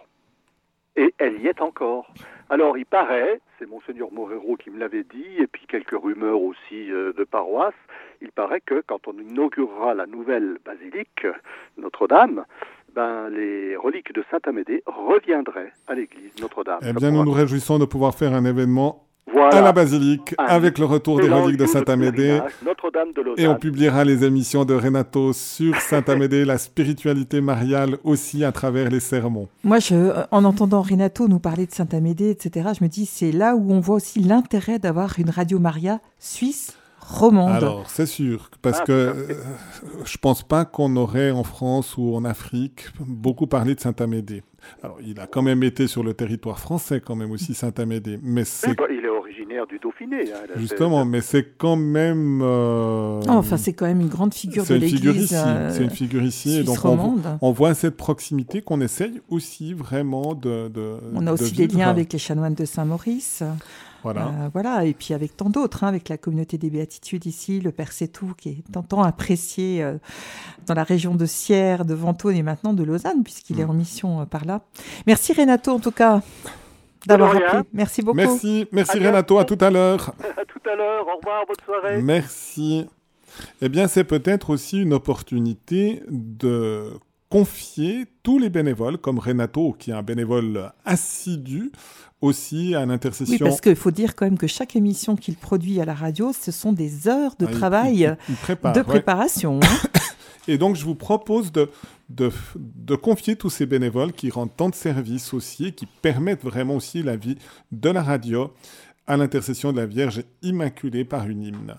Et 0.97 1.13
elle 1.19 1.41
y 1.41 1.49
est 1.49 1.61
encore. 1.61 2.13
Alors 2.51 2.79
il 2.79 2.87
paraît, 2.87 3.41
c'est 3.59 3.67
monseigneur 3.67 4.13
Morero 4.13 4.57
qui 4.57 4.71
me 4.71 4.79
l'avait 4.79 5.03
dit, 5.03 5.39
et 5.39 5.47
puis 5.47 5.67
quelques 5.67 5.99
rumeurs 5.99 6.41
aussi 6.41 6.93
euh, 6.93 7.13
de 7.13 7.25
paroisse, 7.25 7.75
il 8.21 8.31
paraît 8.31 8.61
que 8.61 8.83
quand 8.87 9.09
on 9.09 9.19
inaugurera 9.19 9.95
la 9.95 10.07
nouvelle 10.07 10.59
basilique 10.65 11.27
Notre-Dame, 11.79 12.45
ben, 12.95 13.29
les 13.29 13.77
reliques 13.77 14.13
de 14.13 14.25
Saint-Amédée 14.31 14.83
reviendraient 14.87 15.73
à 15.89 15.95
l'église 15.95 16.33
Notre-Dame. 16.41 16.79
Eh 16.83 16.93
bien, 16.93 17.11
nous 17.11 17.25
nous 17.25 17.33
réjouissons 17.33 17.79
de 17.79 17.87
pouvoir 17.87 18.15
faire 18.15 18.33
un 18.33 18.45
événement 18.45 19.04
à 19.37 19.61
la 19.61 19.73
basilique 19.73 20.35
avec 20.39 20.79
le 20.79 20.85
retour 20.85 21.21
des 21.21 21.29
reliques 21.29 21.57
de 21.57 21.67
Saint-Amédée. 21.67 22.41
Et 23.37 23.47
on 23.47 23.57
publiera 23.57 24.05
les 24.05 24.25
émissions 24.25 24.65
de 24.65 24.75
Renato 24.75 25.33
sur 25.33 25.77
Saint-Amédée, 25.77 26.45
la 26.45 26.59
spiritualité 26.59 27.41
mariale 27.41 27.99
aussi 28.05 28.45
à 28.45 28.53
travers 28.53 28.91
les 28.91 29.01
sermons. 29.01 29.49
Moi, 29.63 29.79
je, 29.79 30.13
en 30.31 30.45
entendant 30.45 30.83
Renato 30.83 31.29
nous 31.29 31.39
parler 31.39 31.67
de 31.67 31.73
Saint-Amédée, 31.73 32.31
etc., 32.31 32.71
je 32.79 32.85
me 32.85 32.89
dis 32.89 33.07
c'est 33.07 33.33
là 33.33 33.55
où 33.55 33.73
on 33.73 33.81
voit 33.81 33.97
aussi 33.97 34.21
l'intérêt 34.21 34.79
d'avoir 34.79 35.19
une 35.19 35.31
radio 35.31 35.59
Maria 35.59 36.01
suisse 36.19 36.77
romande. 37.07 37.53
Alors, 37.53 37.85
c'est 37.89 38.07
sûr, 38.07 38.51
parce 38.63 38.81
ah, 38.81 38.85
que 38.85 38.93
euh, 38.93 39.35
je 40.05 40.17
pense 40.19 40.43
pas 40.43 40.65
qu'on 40.65 40.97
aurait 40.97 41.31
en 41.31 41.45
France 41.45 41.97
ou 41.97 42.15
en 42.15 42.25
Afrique 42.25 42.87
beaucoup 43.01 43.47
parlé 43.47 43.75
de 43.75 43.81
Saint-Amédée. 43.81 44.43
Alors, 44.83 44.99
il 45.07 45.21
a 45.21 45.27
quand 45.27 45.43
même 45.43 45.63
été 45.63 45.87
sur 45.87 46.03
le 46.03 46.15
territoire 46.15 46.59
français, 46.59 47.03
quand 47.05 47.15
même 47.15 47.31
aussi, 47.31 47.55
Saint-Amédée. 47.55 48.19
Mais 48.23 48.45
c'est... 48.45 48.71
Il 48.71 49.05
est 49.05 49.09
originaire 49.09 49.67
du 49.67 49.79
Dauphiné. 49.79 50.33
Hein, 50.33 50.47
Justement, 50.57 51.05
mais 51.05 51.21
c'est 51.21 51.57
quand 51.59 51.77
même... 51.77 52.41
Euh, 52.43 53.21
oh, 53.23 53.31
enfin, 53.31 53.57
c'est 53.57 53.75
quand 53.75 53.87
même 53.87 54.01
une 54.01 54.09
grande 54.09 54.33
figure 54.33 54.65
de 54.65 54.75
l'Église 54.75 55.35
euh, 55.35 55.71
C'est 55.71 55.85
une 55.85 55.91
figure 55.91 56.23
ici. 56.23 56.61
Et 56.61 56.63
donc, 56.63 56.79
on, 56.85 57.53
voit 57.53 57.75
cette 57.75 57.97
proximité 57.97 58.63
qu'on 58.63 58.81
essaye 58.81 59.21
aussi 59.29 59.75
vraiment 59.75 60.35
de... 60.35 60.69
de 60.69 60.97
on 61.15 61.27
a 61.27 61.33
aussi 61.33 61.53
des 61.53 61.67
liens 61.67 61.91
avec 61.91 62.13
les 62.13 62.19
chanoines 62.19 62.55
de 62.55 62.65
Saint-Maurice. 62.65 63.43
Voilà. 64.05 64.27
Euh, 64.27 64.49
voilà. 64.53 64.85
Et 64.85 64.93
puis 64.93 65.15
avec 65.15 65.37
tant 65.37 65.49
d'autres, 65.49 65.83
hein, 65.83 65.89
avec 65.89 66.09
la 66.11 66.19
communauté 66.19 66.59
des 66.59 66.71
béatitudes 66.71 67.25
ici, 67.25 67.61
le 67.61 67.73
Père 67.73 67.91
Sétou, 67.91 68.35
qui 68.37 68.51
est 68.51 68.65
tant 68.89 69.03
apprécié 69.03 69.83
euh, 69.83 69.97
dans 70.67 70.75
la 70.75 70.85
région 70.85 71.15
de 71.15 71.25
Sierre, 71.25 71.87
de 71.87 71.95
Ventône 71.95 72.37
et 72.37 72.43
maintenant 72.43 72.75
de 72.75 72.85
Lausanne, 72.85 73.25
puisqu'il 73.25 73.59
est 73.61 73.65
mm. 73.65 73.71
en 73.71 73.73
mission 73.73 74.21
euh, 74.21 74.25
par 74.27 74.45
là. 74.45 74.61
Merci 75.07 75.33
Renato, 75.33 75.73
en 75.73 75.81
tout 75.81 75.91
cas, 75.91 76.21
d'avoir 77.07 77.35
appris. 77.35 77.69
Merci 77.73 78.03
beaucoup. 78.03 78.19
Merci, 78.19 78.69
merci 78.73 78.99
Renato, 78.99 79.39
à 79.39 79.45
tout 79.45 79.59
à 79.61 79.71
l'heure. 79.71 80.13
À 80.37 80.45
tout 80.45 80.71
à 80.71 80.77
l'heure, 80.77 81.07
au 81.07 81.17
revoir, 81.17 81.45
bonne 81.47 81.57
soirée. 81.65 82.03
Merci. 82.03 82.87
Eh 83.61 83.69
bien, 83.69 83.89
c'est 83.89 84.05
peut-être 84.05 84.51
aussi 84.51 84.83
une 84.83 84.93
opportunité 84.93 86.03
de 86.09 86.91
confier 87.35 88.07
tous 88.23 88.39
les 88.39 88.49
bénévoles, 88.49 88.97
comme 88.97 89.19
Renato, 89.19 89.75
qui 89.77 89.91
est 89.91 89.95
un 89.95 90.05
bénévole 90.05 90.71
assidu, 90.85 91.73
aussi 92.21 92.77
à 92.77 92.87
l'intercession. 92.87 93.35
Oui, 93.35 93.39
parce 93.41 93.61
qu'il 93.61 93.75
faut 93.75 93.91
dire 93.91 94.15
quand 94.15 94.25
même 94.25 94.39
que 94.39 94.47
chaque 94.47 94.77
émission 94.77 95.17
qu'il 95.17 95.35
produit 95.35 95.81
à 95.81 95.85
la 95.85 95.95
radio, 95.95 96.33
ce 96.33 96.53
sont 96.53 96.73
des 96.73 97.09
heures 97.09 97.35
de 97.41 97.47
ah, 97.49 97.51
travail, 97.51 98.17
de 98.29 98.83
préparation. 98.83 99.59
Hein. 99.65 100.01
Et 100.47 100.59
donc, 100.59 100.77
je 100.77 100.85
vous 100.85 100.95
propose 100.95 101.51
de, 101.51 101.71
de, 102.09 102.31
de, 102.55 102.95
confier 102.95 103.35
tous 103.35 103.51
ces 103.51 103.67
bénévoles 103.67 104.13
qui 104.13 104.31
rendent 104.31 104.55
tant 104.57 104.69
de 104.69 104.77
services 104.77 105.35
aussi, 105.35 105.67
et 105.67 105.73
qui 105.73 105.87
permettent 105.87 106.45
vraiment 106.45 106.77
aussi 106.77 107.03
la 107.03 107.17
vie 107.17 107.37
de 107.73 107.91
la 107.91 108.05
radio 108.05 108.55
à 109.09 109.17
l'intercession 109.17 109.73
de 109.73 109.81
la 109.81 109.87
Vierge 109.87 110.23
Immaculée 110.43 111.05
par 111.05 111.29
une 111.29 111.43
hymne. 111.43 111.75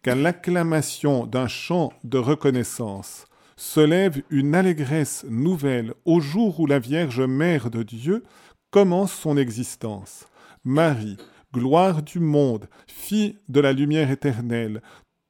Qu'à 0.00 0.14
l'acclamation 0.14 1.26
d'un 1.26 1.46
chant 1.46 1.92
de 2.04 2.16
reconnaissance 2.16 3.26
se 3.62 3.78
lève 3.78 4.22
une 4.28 4.56
allégresse 4.56 5.24
nouvelle 5.28 5.94
au 6.04 6.20
jour 6.20 6.58
où 6.58 6.66
la 6.66 6.80
Vierge 6.80 7.20
Mère 7.20 7.70
de 7.70 7.84
Dieu 7.84 8.24
commence 8.72 9.12
son 9.12 9.36
existence. 9.36 10.26
Marie, 10.64 11.16
gloire 11.54 12.02
du 12.02 12.18
monde, 12.18 12.68
fille 12.88 13.38
de 13.48 13.60
la 13.60 13.72
lumière 13.72 14.10
éternelle, 14.10 14.82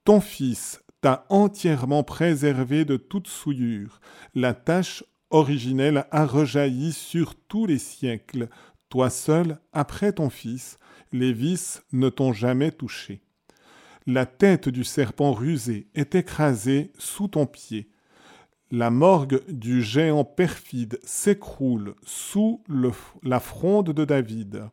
ton 0.04 0.22
Fils 0.22 0.82
t'a 1.02 1.26
entièrement 1.28 2.04
préservé 2.04 2.86
de 2.86 2.96
toute 2.96 3.28
souillure. 3.28 4.00
La 4.34 4.54
tâche 4.54 5.04
originelle 5.28 6.06
a 6.10 6.24
rejailli 6.24 6.92
sur 6.92 7.34
tous 7.34 7.66
les 7.66 7.78
siècles. 7.78 8.48
Toi 8.88 9.10
seul, 9.10 9.58
après 9.74 10.14
ton 10.14 10.30
Fils, 10.30 10.78
les 11.12 11.34
vices 11.34 11.82
ne 11.92 12.08
t'ont 12.08 12.32
jamais 12.32 12.72
touché. 12.72 13.20
La 14.06 14.24
tête 14.24 14.70
du 14.70 14.84
serpent 14.84 15.34
rusé 15.34 15.86
est 15.94 16.14
écrasée 16.14 16.92
sous 16.98 17.28
ton 17.28 17.44
pied. 17.44 17.90
La 18.74 18.88
morgue 18.88 19.42
du 19.48 19.82
géant 19.82 20.24
perfide 20.24 20.98
s'écroule 21.04 21.94
sous 22.04 22.62
la 23.22 23.38
fronde 23.38 23.92
de 23.92 24.06
David. 24.06 24.70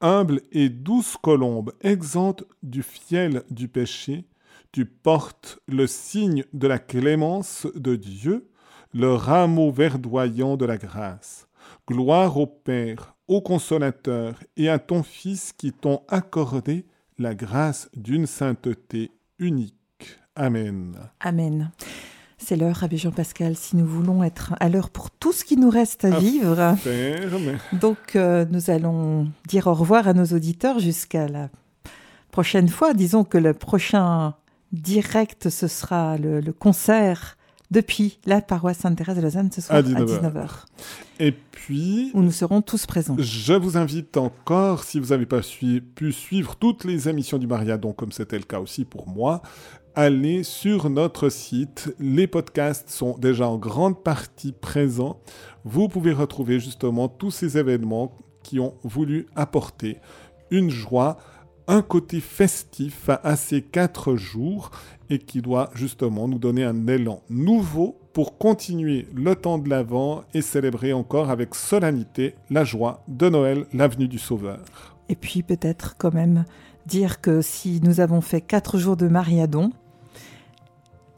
Humble 0.00 0.40
et 0.52 0.68
douce 0.68 1.16
colombe, 1.16 1.72
exempte 1.80 2.44
du 2.62 2.84
fiel 2.84 3.42
du 3.50 3.66
péché, 3.66 4.24
tu 4.70 4.84
portes 4.84 5.58
le 5.66 5.88
signe 5.88 6.44
de 6.52 6.68
la 6.68 6.78
clémence 6.78 7.66
de 7.74 7.96
Dieu, 7.96 8.48
le 8.94 9.12
rameau 9.14 9.72
verdoyant 9.72 10.56
de 10.56 10.64
la 10.64 10.78
grâce. 10.78 11.48
Gloire 11.88 12.36
au 12.36 12.46
Père, 12.46 13.16
au 13.26 13.40
Consolateur 13.40 14.40
et 14.56 14.68
à 14.68 14.78
ton 14.78 15.02
Fils 15.02 15.52
qui 15.52 15.72
t'ont 15.72 16.02
accordé 16.06 16.86
la 17.18 17.34
grâce 17.34 17.90
d'une 17.96 18.26
sainteté 18.26 19.10
unique. 19.40 19.74
Amen. 20.36 20.96
Amen. 21.18 21.72
C'est 22.38 22.56
l'heure, 22.56 22.76
Rabbi 22.76 22.96
Jean-Pascal, 22.96 23.56
si 23.56 23.76
nous 23.76 23.84
voulons 23.84 24.22
être 24.22 24.54
à 24.60 24.68
l'heure 24.68 24.90
pour 24.90 25.10
tout 25.10 25.32
ce 25.32 25.44
qui 25.44 25.56
nous 25.56 25.70
reste 25.70 26.04
à, 26.04 26.18
vivre. 26.18 26.76
Donc, 27.72 28.14
euh, 28.14 28.46
nous 28.50 28.70
allons 28.70 29.28
dire 29.48 29.66
au 29.66 29.74
revoir 29.74 30.06
à 30.06 30.14
nos 30.14 30.24
auditeurs 30.24 30.78
jusqu'à 30.78 31.28
la 31.28 31.50
prochaine 32.30 32.68
fois. 32.68 32.94
Disons 32.94 33.24
que 33.24 33.38
le 33.38 33.54
prochain 33.54 34.34
direct, 34.72 35.50
ce 35.50 35.66
sera 35.66 36.16
le, 36.16 36.40
concert 36.52 37.36
depuis 37.70 38.18
la 38.24 38.40
paroisse 38.40 38.78
Sainte-Thérèse 38.78 39.16
de 39.16 39.22
Lausanne 39.22 39.50
ce 39.52 39.60
soir 39.60 39.78
à 39.78 39.82
19h. 39.82 40.48
Et 41.18 41.32
puis... 41.32 42.12
Où 42.14 42.22
nous 42.22 42.32
serons 42.32 42.62
tous 42.62 42.86
présents. 42.86 43.16
Je 43.18 43.52
vous 43.52 43.76
invite 43.76 44.16
encore, 44.16 44.84
si 44.84 45.00
vous 45.00 45.08
n'avez 45.08 45.26
pas 45.26 45.40
pu 45.94 46.12
suivre 46.12 46.56
toutes 46.56 46.84
les 46.84 47.08
émissions 47.08 47.36
du 47.36 47.46
Mariadon, 47.46 47.92
comme 47.92 48.12
c'était 48.12 48.38
le 48.38 48.44
cas 48.44 48.60
aussi 48.60 48.84
pour 48.84 49.06
moi, 49.08 49.42
allez 49.98 50.44
sur 50.44 50.90
notre 50.90 51.28
site. 51.28 51.92
Les 51.98 52.28
podcasts 52.28 52.88
sont 52.88 53.18
déjà 53.18 53.48
en 53.48 53.58
grande 53.58 54.00
partie 54.04 54.52
présents. 54.52 55.18
Vous 55.64 55.88
pouvez 55.88 56.12
retrouver 56.12 56.60
justement 56.60 57.08
tous 57.08 57.32
ces 57.32 57.58
événements 57.58 58.12
qui 58.44 58.60
ont 58.60 58.74
voulu 58.84 59.26
apporter 59.34 59.96
une 60.52 60.70
joie, 60.70 61.16
un 61.66 61.82
côté 61.82 62.20
festif 62.20 63.10
à 63.10 63.34
ces 63.34 63.60
quatre 63.60 64.14
jours 64.14 64.70
et 65.10 65.18
qui 65.18 65.42
doit 65.42 65.68
justement 65.74 66.28
nous 66.28 66.38
donner 66.38 66.62
un 66.62 66.86
élan 66.86 67.24
nouveau 67.28 67.98
pour 68.12 68.38
continuer 68.38 69.08
le 69.16 69.34
temps 69.34 69.58
de 69.58 69.68
l'Avent 69.68 70.22
et 70.32 70.42
célébrer 70.42 70.92
encore 70.92 71.28
avec 71.28 71.56
solennité 71.56 72.36
la 72.50 72.62
joie 72.62 73.02
de 73.08 73.28
Noël, 73.28 73.66
l'avenue 73.72 74.06
du 74.06 74.20
Sauveur. 74.20 74.60
Et 75.08 75.16
puis 75.16 75.42
peut-être 75.42 75.96
quand 75.98 76.14
même 76.14 76.44
dire 76.86 77.20
que 77.20 77.42
si 77.42 77.80
nous 77.82 77.98
avons 77.98 78.20
fait 78.20 78.40
quatre 78.40 78.78
jours 78.78 78.96
de 78.96 79.08
Mariadon, 79.08 79.72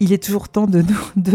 il 0.00 0.14
est 0.14 0.22
toujours 0.22 0.48
temps 0.48 0.66
de 0.66 0.82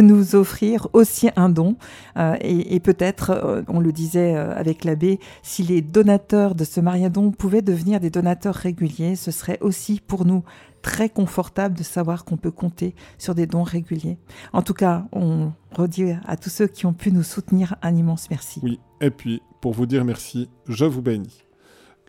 nous, 0.01 0.36
offrir 0.36 0.88
aussi 0.93 1.30
un 1.36 1.49
don. 1.49 1.78
Euh, 2.18 2.36
et, 2.41 2.80
peut-être, 2.80 3.30
euh, 3.30 3.61
on 3.68 3.80
le 3.80 3.91
disait 3.91 4.36
euh, 4.36 4.53
avec 4.55 4.84
l'abbé, 4.84 5.20
si 5.43 5.63
les 5.63 5.82
donateurs 5.82 6.55
de 6.55 6.63
ce 6.63 6.82
mariadon 6.82 7.32
pouvaient 7.32 7.61
devenir 7.61 7.99
des 7.99 8.09
donateurs 8.09 8.55
réguliers, 8.55 9.16
ce 9.16 9.32
serait 9.32 9.59
aussi 9.61 10.01
pour 10.05 10.26
nous 10.26 10.43
très 10.82 11.09
confortable 11.09 11.78
de 11.78 11.84
savoir 11.84 12.26
qu'on 12.26 12.38
peut 12.38 12.51
compter 12.51 12.95
sur 13.18 13.36
des 13.36 13.47
dons 13.47 13.63
réguliers. 13.63 14.18
En 14.53 14.61
tout 14.61 14.74
cas, 14.74 15.05
on 15.11 15.51
redit 15.72 16.13
à 16.26 16.38
tous 16.38 16.49
ceux 16.49 16.68
qui 16.68 16.86
ont 16.86 16.93
pu 16.93 17.11
nous 17.11 17.24
soutenir 17.24 17.76
un 17.82 17.95
immense 17.95 18.30
merci. 18.30 18.59
Oui, 18.63 18.80
et 19.01 19.09
puis 19.09 19.41
pour 19.61 19.74
vous 19.74 19.86
dire 19.86 20.05
merci, 20.05 20.49
je 20.68 20.86
vous 20.86 21.01
bénis. 21.01 21.45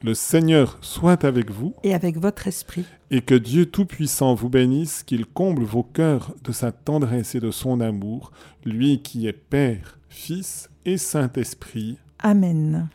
Le 0.06 0.14
Seigneur 0.14 0.78
soit 0.82 1.24
avec 1.24 1.50
vous. 1.50 1.74
Et 1.82 1.92
avec 1.92 2.16
votre 2.16 2.46
esprit. 2.46 2.84
Et 3.10 3.22
que 3.22 3.34
Dieu 3.34 3.66
Tout-Puissant 3.66 4.36
vous 4.36 4.48
bénisse, 4.48 5.02
qu'il 5.02 5.26
comble 5.26 5.64
vos 5.64 5.82
cœurs 5.82 6.32
de 6.44 6.52
sa 6.52 6.70
tendresse 6.70 7.34
et 7.34 7.40
de 7.40 7.50
son 7.50 7.80
amour, 7.80 8.30
lui 8.64 9.02
qui 9.02 9.26
est 9.26 9.32
Père, 9.32 9.98
Fils 10.08 10.70
et 10.84 10.96
Saint-Esprit. 10.96 11.98
Amen. 12.20 12.88